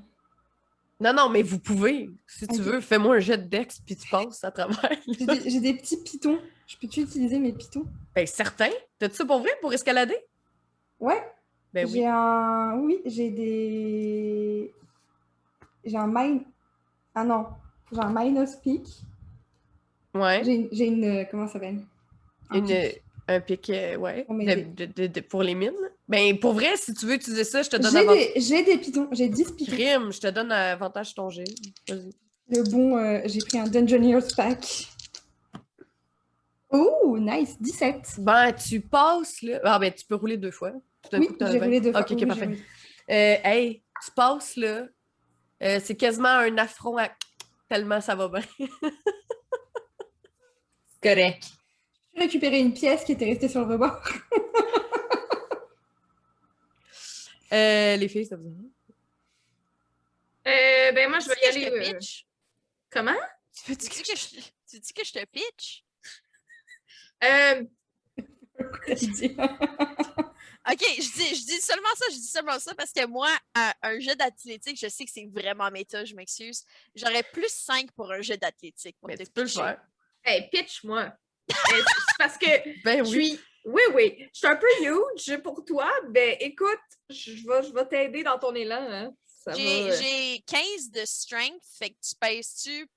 Non, 1.00 1.14
non, 1.14 1.30
mais 1.30 1.43
vous 1.43 1.60
pouvez. 1.60 2.10
Si 2.26 2.48
tu 2.48 2.60
veux, 2.62 2.82
fais-moi 2.82 3.18
un 3.18 3.20
jet 3.20 3.38
de 3.38 3.43
dex 3.43 3.80
puis 3.86 3.95
tu 3.95 4.10
passes 4.10 4.43
à 4.43 4.52
travers. 4.52 4.91
J'ai 5.45 5.60
des, 5.60 5.76
petits 5.76 6.02
pitons. 6.02 6.39
Je 6.66 6.76
peux-tu 6.78 7.02
utiliser 7.02 7.38
mes 7.39 7.54
pitons? 7.54 7.86
Ben, 8.16 8.26
certain. 8.26 8.70
T'as-tu 8.98 9.16
ça 9.16 9.26
pour 9.26 9.39
vrai 9.39 9.52
pour 9.62 9.72
escalader? 9.74 10.18
Ouais. 11.00 11.22
Ben 11.74 11.86
oui. 11.86 11.91
J'ai 11.93 12.08
un. 12.08 12.80
Oui, 12.80 13.00
j'ai 13.06 13.30
des. 13.30 14.74
J'ai 15.86 15.98
un 15.98 16.08
mine. 16.08 16.43
Ah 17.14 17.24
non. 17.24 17.45
J'ai 17.91 18.00
un 18.00 18.12
Minos 18.12 18.56
Peak. 18.56 18.84
Ouais. 20.16 20.41
J'ai 20.43 20.88
une-. 20.88 21.28
Comment 21.30 21.45
ça 21.48 21.54
s'appelle? 21.54 21.82
Un 22.50 22.58
Une, 22.58 22.66
pic. 22.66 23.04
un 23.28 23.39
pic, 23.41 23.70
euh, 23.70 23.95
ouais. 23.98 24.24
Pour 24.24 24.36
de- 24.36 24.86
de- 24.86 25.08
de- 25.08 25.22
pour 25.22 25.43
les 25.43 25.54
mines. 25.54 25.74
Ben, 26.08 26.39
pour 26.39 26.53
vrai, 26.53 26.78
si 26.78 26.93
tu 26.93 27.05
veux 27.05 27.16
utiliser 27.16 27.43
ça, 27.43 27.62
je 27.62 27.70
te 27.70 27.76
donne 27.76 28.08
des, 28.08 28.32
j'ai 28.38 28.64
des 28.64 28.78
pitons. 28.78 29.10
J'ai 29.12 29.28
10 29.28 29.51
pitons. 29.51 29.72
Crime, 29.74 30.12
je 30.12 30.20
te 30.20 30.28
donne 30.28 30.51
avantage 30.51 31.14
ton 31.14 31.30
jet. 31.30 31.43
Vas-y. 31.89 32.12
Le 32.49 32.64
bon. 32.64 32.97
euh, 32.97 33.20
j'ai 33.26 33.39
pris 33.39 33.60
un 33.60 33.68
Dungeoneer's 33.68 34.34
Pack. 34.34 34.88
Oh, 36.70 37.18
nice. 37.20 37.58
17. 37.60 38.16
Ben, 38.20 38.53
tu 38.53 38.80
passes 38.80 39.41
là. 39.41 39.60
Ah, 39.66 39.80
ben, 39.80 39.91
tu 39.91 40.05
peux 40.05 40.16
rouler 40.16 40.38
deux 40.38 40.51
fois. 40.51 40.72
Oui, 41.12 41.30
j'ai 41.39 41.60
roulé 41.60 41.82
deux 41.82 41.91
fois. 41.91 42.01
Ok, 42.01 42.12
Oui, 42.12 42.26
parfait. 42.26 42.58
Euh, 43.10 43.36
hey, 43.43 43.84
tu 44.03 44.12
passes 44.12 44.55
là. 44.55 44.86
Euh, 45.64 45.80
c'est 45.84 45.95
quasiment 45.95 46.30
un 46.30 46.58
affront 46.58 46.97
à 46.97 47.10
tellement 47.70 47.99
ça 47.99 48.16
va 48.16 48.30
bien. 48.30 48.41
Correct. 51.03 51.43
J'ai 52.14 52.22
récupéré 52.22 52.60
une 52.60 52.74
pièce 52.74 53.03
qui 53.03 53.12
était 53.14 53.26
restée 53.26 53.47
sur 53.49 53.66
le 53.66 53.74
rebord. 53.74 54.01
Euh, 57.54 57.95
les 57.95 58.08
filles, 58.08 58.26
ça 58.26 58.36
vous 58.36 58.50
dit? 58.50 58.72
Euh, 60.48 60.91
ben, 60.91 61.10
moi, 61.10 61.20
je 61.20 61.30
vais 61.30 61.36
y 61.41 61.45
aller. 61.45 61.62
je 61.64 61.70
te 61.70 61.74
euh, 61.74 61.93
pitch? 61.93 62.26
Comment? 62.89 63.16
Tu 63.54 63.72
veux 63.72 63.78
Tu 63.78 63.89
que 63.89 63.95
je, 63.95 64.39
tu 64.70 64.80
dis 64.80 64.93
que 64.93 65.04
je 65.06 65.14
te 65.14 65.26
pitch? 65.26 65.84
Euh. 67.24 67.64
Ok, 70.70 70.82
je 70.82 71.14
dis, 71.16 71.36
je 71.36 71.45
dis 71.45 71.62
seulement 71.62 71.88
ça, 71.95 72.06
je 72.10 72.16
dis 72.16 72.28
seulement 72.28 72.60
ça 72.60 72.76
parce 72.76 72.91
que 72.91 73.06
moi, 73.06 73.30
un 73.82 74.00
jeu 74.02 74.14
d'athlétique, 74.16 74.78
je 74.78 74.89
sais 74.89 75.06
que 75.06 75.12
c'est 75.12 75.26
vraiment 75.32 75.72
méta, 75.72 76.04
je 76.04 76.14
m'excuse. 76.14 76.66
J'aurais 76.93 77.24
plus 77.24 77.48
5 77.50 77.91
pour 77.93 78.12
un 78.12 78.22
jeu 78.22 78.36
d'athlétique. 78.36 78.98
te 79.02 79.24
tu 79.24 79.32
peux 79.32 79.43
le 79.43 79.48
faire. 79.48 79.80
hey, 80.26 80.50
pitch-moi. 80.50 81.14
C'est 81.50 82.18
parce 82.18 82.38
que 82.38 82.84
Ben 82.84 83.06
je 83.06 83.10
oui. 83.16 83.30
suis. 83.30 83.39
Oui, 83.68 83.82
oui. 83.93 84.30
Je 84.34 84.38
suis 84.39 84.47
un 84.47 84.55
peu 84.55 84.68
huge 84.82 85.38
pour 85.43 85.63
toi. 85.65 85.91
Ben, 86.09 86.38
écoute, 86.39 86.80
je 87.09 87.32
vais, 87.32 87.68
je 87.68 87.74
vais 87.74 87.86
t'aider 87.86 88.24
dans 88.24 88.39
ton 88.39 88.55
élan. 88.55 88.80
Hein. 88.80 89.13
J'ai 89.53 89.84
va, 89.84 89.89
euh, 89.89 89.97
j'ai 90.01 90.39
15 90.47 90.91
de 90.91 91.05
strength, 91.05 91.63
fait 91.78 91.89
que 91.89 91.97
tu 92.01 92.15
pèses-tu 92.15 92.88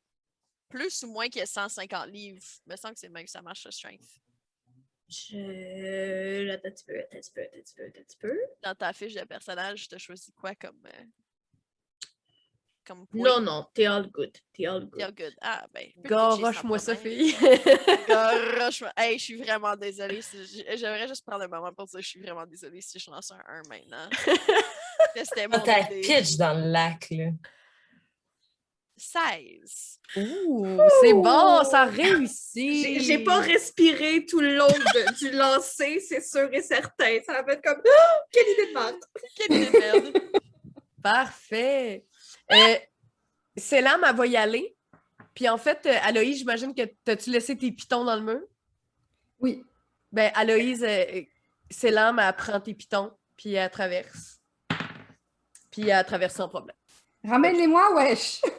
plus 0.69 1.03
ou 1.03 1.09
moins 1.09 1.29
que 1.29 1.45
150 1.45 2.09
livres? 2.09 2.43
Il 2.67 2.71
me 2.71 2.77
semble 2.77 2.95
que 2.95 3.01
c'est 3.01 3.09
même 3.09 3.25
que 3.25 3.31
ça 3.31 3.43
marche, 3.43 3.65
le 3.65 3.73
strength. 3.73 4.09
Je. 5.09 6.51
Attends 6.51 6.69
un 6.69 6.71
petit 6.71 6.85
peu, 6.85 6.99
attends 7.01 7.17
un 7.17 7.21
petit 7.21 7.33
peu, 7.33 7.43
attends 7.43 7.57
un 7.57 7.63
petit 7.63 7.75
peu, 7.75 7.85
attends 7.85 7.99
un 7.99 8.03
petit 8.05 8.17
peu. 8.17 8.41
Dans 8.63 8.75
ta 8.77 8.93
fiche 8.93 9.15
de 9.15 9.25
personnage, 9.25 9.89
tu 9.89 9.95
as 9.97 9.99
choisi 9.99 10.33
quoi 10.33 10.55
comme, 10.55 10.87
euh, 10.87 11.05
comme 12.91 13.07
point? 13.07 13.29
Non, 13.29 13.41
non, 13.41 13.67
t'es 13.73 13.87
all 13.87 14.09
good. 14.11 14.33
T'es 14.53 14.67
all 14.67 14.85
good. 14.87 15.01
Feel 15.01 15.13
good. 15.15 15.35
Ah, 15.41 15.67
ben. 15.73 15.87
Garoche-moi 16.05 16.79
ça, 16.79 16.97
fille. 16.97 17.35
Garoche-moi. 18.09 18.93
Hey, 18.97 19.19
je 19.19 19.25
suis 19.25 19.37
vraiment 19.37 19.77
désolée. 19.77 20.23
si- 20.23 20.65
J'aimerais 20.75 21.07
juste 21.09 21.25
prendre 21.25 21.45
un 21.45 21.49
moment 21.49 21.73
pour 21.73 21.87
dire 21.87 21.99
que 22.01 22.05
je 22.05 22.09
suis 22.09 22.21
vraiment 22.21 22.47
désolée 22.47 22.81
si 22.81 22.99
je 22.99 23.11
lance 23.11 23.31
un 23.31 23.39
1 23.47 23.63
maintenant. 23.69 24.09
C'était 25.15 25.47
mon 25.49 25.59
T'as 25.61 25.85
pitch 25.85 26.37
dans 26.37 26.55
le 26.55 26.71
lac, 26.71 27.07
là. 27.11 27.31
16. 28.97 29.99
Ouh, 30.17 30.79
c'est 31.01 31.15
bon, 31.15 31.65
ça 31.65 31.85
réussit. 31.87 32.85
J'ai 32.85 33.01
j'ai 33.01 33.19
pas 33.25 33.41
respiré 33.41 34.27
tout 34.27 34.41
le 34.41 34.57
long 34.57 34.67
de- 34.69 35.15
du 35.19 35.31
lancer, 35.37 36.01
c'est 36.01 36.21
sûr 36.21 36.53
et 36.53 36.61
certain. 36.61 37.19
Ça 37.25 37.41
va 37.43 37.53
être 37.55 37.63
comme 37.63 37.81
Oh, 37.83 38.19
quelle 38.31 38.49
idée 38.53 38.67
de 38.69 38.75
merde. 38.75 38.97
Quelle 39.37 39.57
idée 39.57 39.71
de 39.71 39.79
merde. 39.79 40.19
Parfait. 41.03 42.05
Euh, 42.53 42.77
Célam, 43.57 44.05
elle 44.07 44.17
va 44.17 44.27
y 44.27 44.37
aller. 44.37 44.77
Puis 45.35 45.49
en 45.49 45.59
fait, 45.59 45.87
euh, 45.87 45.95
Aloïse, 46.03 46.39
j'imagine 46.39 46.75
que 46.75 46.83
t'as-tu 47.05 47.31
laissé 47.31 47.57
tes 47.57 47.71
pitons 47.73 48.05
dans 48.05 48.17
le 48.17 48.23
mur? 48.23 48.41
Oui. 49.39 49.65
Ben, 50.13 50.31
Aloïse, 50.35 50.85
euh, 50.85 51.23
Célam, 51.71 52.19
elle 52.19 52.35
prend 52.35 52.61
tes 52.61 52.75
pitons, 52.75 53.13
puis 53.37 53.55
elle 53.55 53.71
traverse. 53.71 54.41
Puis 55.71 55.89
elle 55.89 56.05
traverse 56.05 56.35
sans 56.35 56.49
problème. 56.49 56.77
Ramène-les-moi, 57.25 57.95
wesh. 57.95 58.41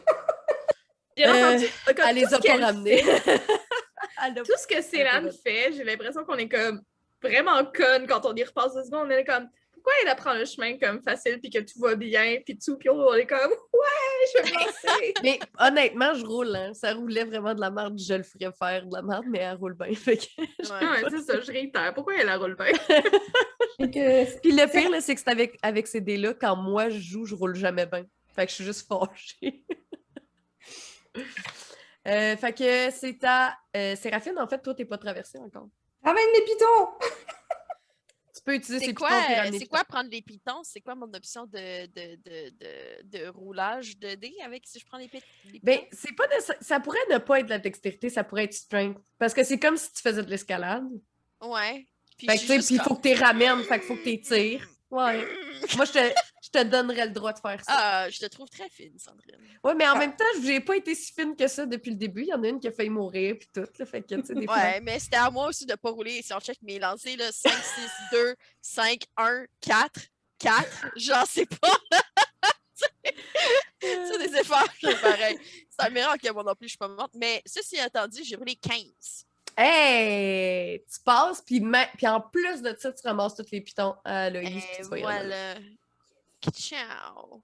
Euh, 1.20 1.54
entendu, 1.54 1.68
comme 1.86 2.06
Elle 2.08 2.16
les 2.16 2.34
a 2.34 2.40
pas 2.40 2.66
ramenés. 2.66 3.04
Tout 3.04 4.58
ce 4.58 4.66
que 4.76 4.82
Célan 4.82 5.30
fait, 5.44 5.74
j'ai 5.74 5.84
l'impression 5.84 6.24
qu'on 6.24 6.38
est 6.38 6.50
comme 6.50 6.82
vraiment 7.22 7.64
conne 7.66 8.08
quand 8.08 8.26
on 8.26 8.34
y 8.34 8.44
repasse 8.44 8.74
deux 8.74 8.86
secondes. 8.86 9.08
On 9.08 9.10
est 9.12 9.26
comme 9.26 9.48
pourquoi 9.82 9.94
elle 10.04 10.10
apprend 10.10 10.34
le 10.34 10.46
chemin 10.46 10.78
comme 10.78 11.02
facile 11.02 11.40
puis 11.40 11.50
que 11.50 11.60
tout 11.60 11.80
va 11.80 11.96
bien 11.96 12.38
puis 12.46 12.58
tout 12.58 12.78
puis 12.78 12.90
on 12.90 13.14
est 13.16 13.26
comme 13.26 13.50
ouais 13.50 14.28
je 14.36 14.44
vais 14.44 14.52
lancer. 14.52 15.14
Mais 15.24 15.40
honnêtement, 15.60 16.14
je 16.14 16.26
roule. 16.26 16.56
Hein. 16.56 16.74
Ça 16.74 16.94
roulait 16.94 17.24
vraiment 17.24 17.54
de 17.56 17.60
la 17.62 17.72
merde. 17.72 17.98
Je 18.00 18.14
le 18.14 18.24
ferais 18.24 18.52
faire 18.58 18.86
de 18.86 18.94
la 18.94 19.02
merde, 19.02 19.26
mais 19.28 19.40
elle 19.40 19.56
roule 19.56 19.74
bien. 19.74 19.94
Fait 19.96 20.18
que- 20.18 20.42
Ouais. 20.42 21.02
Ouais, 21.04 21.10
c'est 21.10 21.22
ça, 21.22 21.42
je 21.42 21.52
réitère. 21.52 21.94
Pourquoi 21.94 22.16
elle 22.18 22.28
la 22.28 22.38
roule 22.38 22.56
bien? 22.56 22.72
Que 23.80 24.40
Puis 24.42 24.52
le 24.52 24.70
pire, 24.72 25.02
c'est 25.02 25.16
que 25.16 25.22
c'est 25.22 25.30
avec, 25.30 25.58
avec 25.64 25.88
ces 25.88 26.02
dés-là, 26.02 26.36
quand 26.36 26.56
moi 26.56 26.90
je 26.90 27.00
joue, 27.00 27.26
je 27.26 27.34
roule 27.34 27.56
jamais 27.56 27.88
bien. 27.88 28.06
Fait 28.36 28.46
que 28.46 28.52
je 28.52 28.56
suis 28.56 28.64
juste 28.66 28.88
fâchée. 28.88 29.64
Euh, 32.08 32.36
fait 32.36 32.54
que 32.54 32.90
c'est 32.90 33.24
à 33.24 33.56
euh, 33.78 33.96
Séraphine, 33.96 34.40
en 34.40 34.48
fait, 34.48 34.60
toi, 34.60 34.74
t'es 34.74 34.86
pas 34.86 34.98
traversée 34.98 35.38
encore. 35.38 35.68
ramène 36.04 36.26
mes 36.34 36.44
pitons. 36.46 36.88
Tu 38.42 38.46
peux 38.46 38.56
utiliser 38.56 38.80
C'est 38.80 38.86
ces 38.88 38.94
quoi, 38.96 39.10
pitons 39.10 39.54
euh, 39.54 39.58
c'est 39.60 39.68
quoi 39.68 39.84
prendre 39.84 40.10
les 40.10 40.22
pitons? 40.24 40.64
C'est 40.64 40.82
quoi 40.82 40.96
mon 40.96 41.14
option 41.14 41.46
de, 41.46 41.86
de, 41.86 42.16
de, 42.16 43.04
de, 43.04 43.28
roulage 43.28 44.00
de 44.00 44.16
dés 44.16 44.36
avec 44.44 44.64
si 44.66 44.80
je 44.80 44.86
prends 44.86 44.98
les, 44.98 45.10
les 45.46 45.52
pitons? 45.52 45.60
Ben, 45.62 45.80
c'est 45.92 46.16
pas 46.16 46.24
ça 46.60 46.80
pourrait 46.80 46.98
ne 47.12 47.20
pas 47.20 47.40
être 47.40 47.46
de 47.46 47.52
la 47.52 47.60
dextérité, 47.60 48.10
ça 48.10 48.24
pourrait 48.24 48.46
être 48.46 48.54
strength. 48.56 48.98
Parce 49.20 49.36
que 49.36 49.44
c'est 49.44 49.60
comme 49.60 49.78
si 49.78 49.94
tu 49.94 50.02
faisais 50.02 50.24
de 50.24 50.30
l'escalade. 50.30 50.88
ouais. 51.42 51.88
Puis 52.18 52.28
il 52.70 52.80
faut 52.82 52.96
que 52.96 53.02
tu 53.02 53.08
les 53.10 53.16
ramènes, 53.16 53.64
fait 53.64 53.80
qu'il 53.80 53.88
faut 53.88 53.96
que 53.96 54.04
tu 54.04 54.10
les 54.10 54.22
tires. 54.22 54.68
Ouais. 54.92 55.26
Moi, 55.78 55.86
je 55.86 55.92
te, 55.94 56.14
je 56.44 56.50
te 56.50 56.64
donnerais 56.64 57.06
le 57.06 57.12
droit 57.14 57.32
de 57.34 57.40
faire 57.40 57.64
ça. 57.64 57.72
Ah, 57.76 58.10
je 58.10 58.20
te 58.20 58.26
trouve 58.26 58.50
très 58.50 58.70
fine, 58.70 58.98
Sandrine. 59.00 59.38
Ouais, 59.64 59.74
mais 59.74 59.88
en 59.88 59.94
Ah. 59.96 60.00
même 60.00 60.16
temps, 60.16 60.26
j'ai 60.44 60.60
pas 60.60 60.76
été 60.76 60.94
si 60.96 61.14
fine 61.14 61.36
que 61.36 61.48
ça 61.48 61.66
depuis 61.66 61.92
le 61.92 61.96
début. 61.98 62.22
Il 62.24 62.28
y 62.28 62.34
en 62.34 62.44
a 62.44 62.48
une 62.50 62.60
qui 62.60 62.68
a 62.68 62.72
failli 62.72 62.90
mourir, 62.90 63.36
puis 63.40 63.48
tout. 63.54 63.66
Là, 63.80 63.86
fait 63.86 64.02
que, 64.02 64.16
des 64.16 64.46
fois. 64.46 64.56
Ouais, 64.58 64.82
mais 64.82 65.00
c'était 65.00 65.16
à 65.18 65.30
moi 65.32 65.48
aussi 65.48 65.66
de 65.66 65.76
pas 65.76 65.90
rouler. 65.92 66.22
Si 66.22 66.34
on 66.34 66.40
check 66.40 66.58
mes 66.62 66.78
lancers, 66.78 67.16
là, 67.18 67.32
5, 67.32 67.52
6, 67.52 67.82
2, 68.12 68.36
5, 68.62 69.04
1, 69.18 69.46
4, 69.62 70.00
4, 70.40 70.86
j'en 70.98 71.26
sais 71.26 71.46
pas. 71.46 71.78
C'est 73.82 74.18
des 74.30 74.38
efforts, 74.38 74.68
c'est 74.80 75.00
pareil. 75.02 75.38
C'est 75.70 75.88
un 75.88 75.90
miracle 75.90 76.28
que 76.28 76.34
moi 76.34 76.44
non 76.44 76.54
plus, 76.56 76.68
je 76.68 76.72
suis 76.72 76.78
pas 76.78 76.88
morte. 76.88 77.14
Mais 77.16 77.42
ceci 77.46 77.82
entendu, 77.82 78.24
j'ai 78.24 78.36
roulé 78.36 78.56
15. 78.56 79.26
Hey! 79.58 80.84
Tu 80.92 81.00
passes, 81.04 81.42
puis, 81.42 81.60
ma- 81.60 81.88
puis 81.98 82.08
en 82.08 82.22
plus 82.22 82.62
de 82.62 82.76
ça, 82.80 82.92
tu 82.92 83.02
ramasses 83.08 83.36
tous 83.36 83.46
les 83.52 83.62
pitons 83.62 83.96
à 84.04 84.30
Loïs. 84.30 84.64
Voilà. 84.90 85.56
Ciao. 86.54 87.42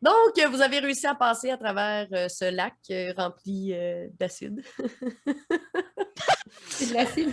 Donc, 0.00 0.38
vous 0.50 0.60
avez 0.60 0.80
réussi 0.80 1.06
à 1.06 1.14
passer 1.14 1.50
à 1.50 1.56
travers 1.56 2.06
euh, 2.12 2.28
ce 2.28 2.50
lac 2.50 2.74
euh, 2.90 3.12
rempli 3.16 3.72
euh, 3.72 4.06
d'acide. 4.18 4.62
C'est 6.68 6.86
de 6.90 6.94
l'acide. 6.94 7.32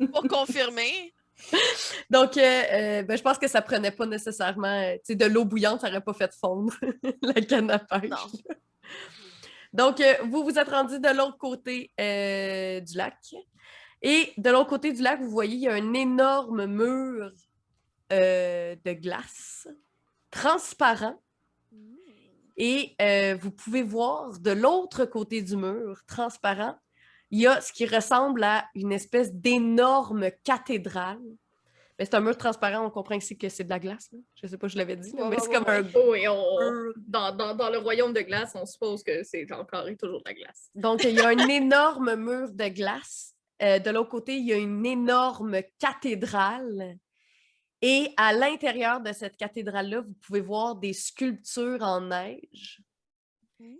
Pour 0.12 0.22
confirmer, 0.28 1.14
Donc, 2.10 2.36
euh, 2.36 2.62
euh, 2.72 3.02
ben, 3.02 3.16
je 3.16 3.22
pense 3.22 3.38
que 3.38 3.46
ça 3.46 3.60
prenait 3.62 3.90
pas 3.90 4.06
nécessairement. 4.06 4.66
euh, 4.82 4.94
tu 4.94 5.00
sais, 5.04 5.14
de 5.14 5.26
l'eau 5.26 5.44
bouillante, 5.44 5.80
ça 5.82 5.88
aurait 5.88 6.00
pas 6.00 6.14
fait 6.14 6.32
fondre 6.34 6.72
la 7.22 7.34
canne 7.34 7.70
à 7.70 7.78
pêche. 7.78 8.10
Non. 8.10 8.16
Donc, 9.76 10.00
euh, 10.00 10.14
vous 10.30 10.42
vous 10.42 10.58
êtes 10.58 10.70
rendu 10.70 10.98
de 10.98 11.14
l'autre 11.14 11.36
côté 11.36 11.92
euh, 12.00 12.80
du 12.80 12.96
lac. 12.96 13.18
Et 14.00 14.32
de 14.38 14.48
l'autre 14.48 14.70
côté 14.70 14.90
du 14.94 15.02
lac, 15.02 15.20
vous 15.20 15.28
voyez, 15.28 15.54
il 15.54 15.60
y 15.60 15.68
a 15.68 15.74
un 15.74 15.92
énorme 15.92 16.64
mur 16.64 17.30
euh, 18.10 18.74
de 18.82 18.92
glace 18.94 19.68
transparent. 20.30 21.20
Et 22.56 22.96
vous 23.38 23.50
pouvez 23.50 23.82
voir 23.82 24.40
de 24.40 24.50
l'autre 24.50 25.04
côté 25.04 25.42
du 25.42 25.56
mur 25.56 26.00
transparent, 26.06 26.74
il 27.30 27.40
y 27.40 27.46
a 27.46 27.60
ce 27.60 27.70
qui 27.70 27.84
ressemble 27.84 28.44
à 28.44 28.64
une 28.74 28.92
espèce 28.92 29.34
d'énorme 29.34 30.30
cathédrale. 30.42 31.20
Mais 31.98 32.04
c'est 32.04 32.14
un 32.14 32.20
mur 32.20 32.36
transparent, 32.36 32.84
on 32.84 32.90
comprend 32.90 33.14
ici 33.14 33.38
que 33.38 33.48
c'est 33.48 33.64
de 33.64 33.70
la 33.70 33.78
glace. 33.78 34.08
là. 34.12 34.18
Je 34.34 34.46
sais 34.46 34.58
pas, 34.58 34.68
je 34.68 34.76
l'avais 34.76 34.96
dit, 34.96 35.12
là, 35.12 35.28
mais 35.30 35.36
c'est 35.40 35.50
comme 35.50 35.64
un 35.66 35.82
ouais. 35.82 35.90
Oh, 35.94 36.14
et 36.14 36.28
on- 36.28 36.92
dans, 37.06 37.34
dans- 37.34 37.54
dans 37.54 37.70
le 37.70 37.78
royaume 37.78 38.12
de 38.12 38.20
glace, 38.20 38.52
on 38.54 38.66
suppose 38.66 39.02
que 39.02 39.22
c'est 39.22 39.50
encore 39.52 39.88
et 39.88 39.96
toujours 39.96 40.18
de 40.18 40.24
la 40.26 40.34
glace. 40.34 40.68
Donc, 40.74 41.04
il 41.04 41.14
y 41.14 41.20
a 41.20 41.28
un 41.28 41.38
énorme 41.50 42.14
mur 42.16 42.52
de 42.52 42.68
glace. 42.68 43.34
Euh, 43.62 43.78
de 43.78 43.88
l'autre 43.90 44.10
côté, 44.10 44.36
il 44.36 44.44
y 44.44 44.52
a 44.52 44.56
une 44.58 44.84
énorme 44.84 45.56
cathédrale. 45.78 46.98
Et 47.82 48.12
à 48.16 48.32
l'intérieur 48.34 49.00
de 49.00 49.12
cette 49.12 49.36
cathédrale-là, 49.36 50.00
vous 50.02 50.14
pouvez 50.26 50.40
voir 50.42 50.76
des 50.76 50.92
sculptures 50.92 51.82
en 51.82 52.02
neige. 52.02 52.82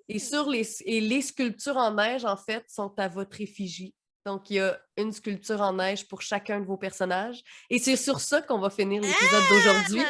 Et, 0.08 0.18
sur 0.18 0.48
les, 0.48 0.66
et 0.86 1.00
les 1.02 1.20
sculptures 1.20 1.76
en 1.76 1.92
neige, 1.94 2.24
en 2.24 2.36
fait, 2.38 2.64
sont 2.70 2.94
à 2.98 3.08
votre 3.08 3.40
effigie. 3.42 3.94
Donc, 4.26 4.50
il 4.50 4.56
y 4.56 4.60
a 4.60 4.76
une 4.96 5.12
sculpture 5.12 5.60
en 5.62 5.74
neige 5.74 6.06
pour 6.08 6.20
chacun 6.20 6.58
de 6.60 6.66
vos 6.66 6.76
personnages. 6.76 7.42
Et 7.70 7.78
c'est 7.78 7.94
sur 7.96 8.18
ça 8.20 8.42
qu'on 8.42 8.58
va 8.58 8.70
finir 8.70 9.00
l'épisode 9.00 9.42
d'aujourd'hui. 9.48 10.02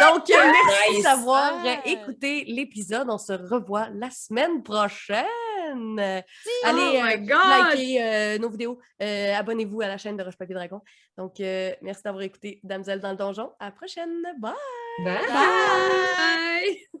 Donc, 0.00 0.28
euh, 0.28 0.52
merci 0.66 0.94
Nice. 0.96 1.04
d'avoir 1.04 1.54
euh, 1.60 1.62
Ouais. 1.62 1.80
écouté 1.86 2.44
l'épisode. 2.48 3.06
On 3.08 3.16
se 3.18 3.32
revoit 3.32 3.88
la 3.94 4.10
semaine 4.10 4.62
prochaine. 4.64 5.24
Allez, 5.70 6.24
oh 6.64 6.96
euh, 6.96 7.02
my 7.04 7.18
God! 7.26 7.76
likez 7.76 8.02
euh, 8.02 8.38
nos 8.38 8.50
vidéos. 8.50 8.80
Euh, 9.00 9.34
Abonnez-vous 9.36 9.82
à 9.82 9.86
la 9.86 9.98
chaîne 9.98 10.16
de 10.16 10.24
Roche 10.24 10.36
Papier 10.36 10.54
Dragon. 10.56 10.80
Donc, 11.16 11.38
euh, 11.38 11.72
merci 11.80 12.02
d'avoir 12.02 12.24
écouté 12.24 12.58
Damsel 12.64 12.98
dans 13.00 13.12
le 13.12 13.16
donjon. 13.16 13.52
À 13.60 13.66
la 13.66 13.70
prochaine. 13.70 14.20
Bye! 14.40 14.52
Bye! 15.04 15.26
Bye! 15.28 17.00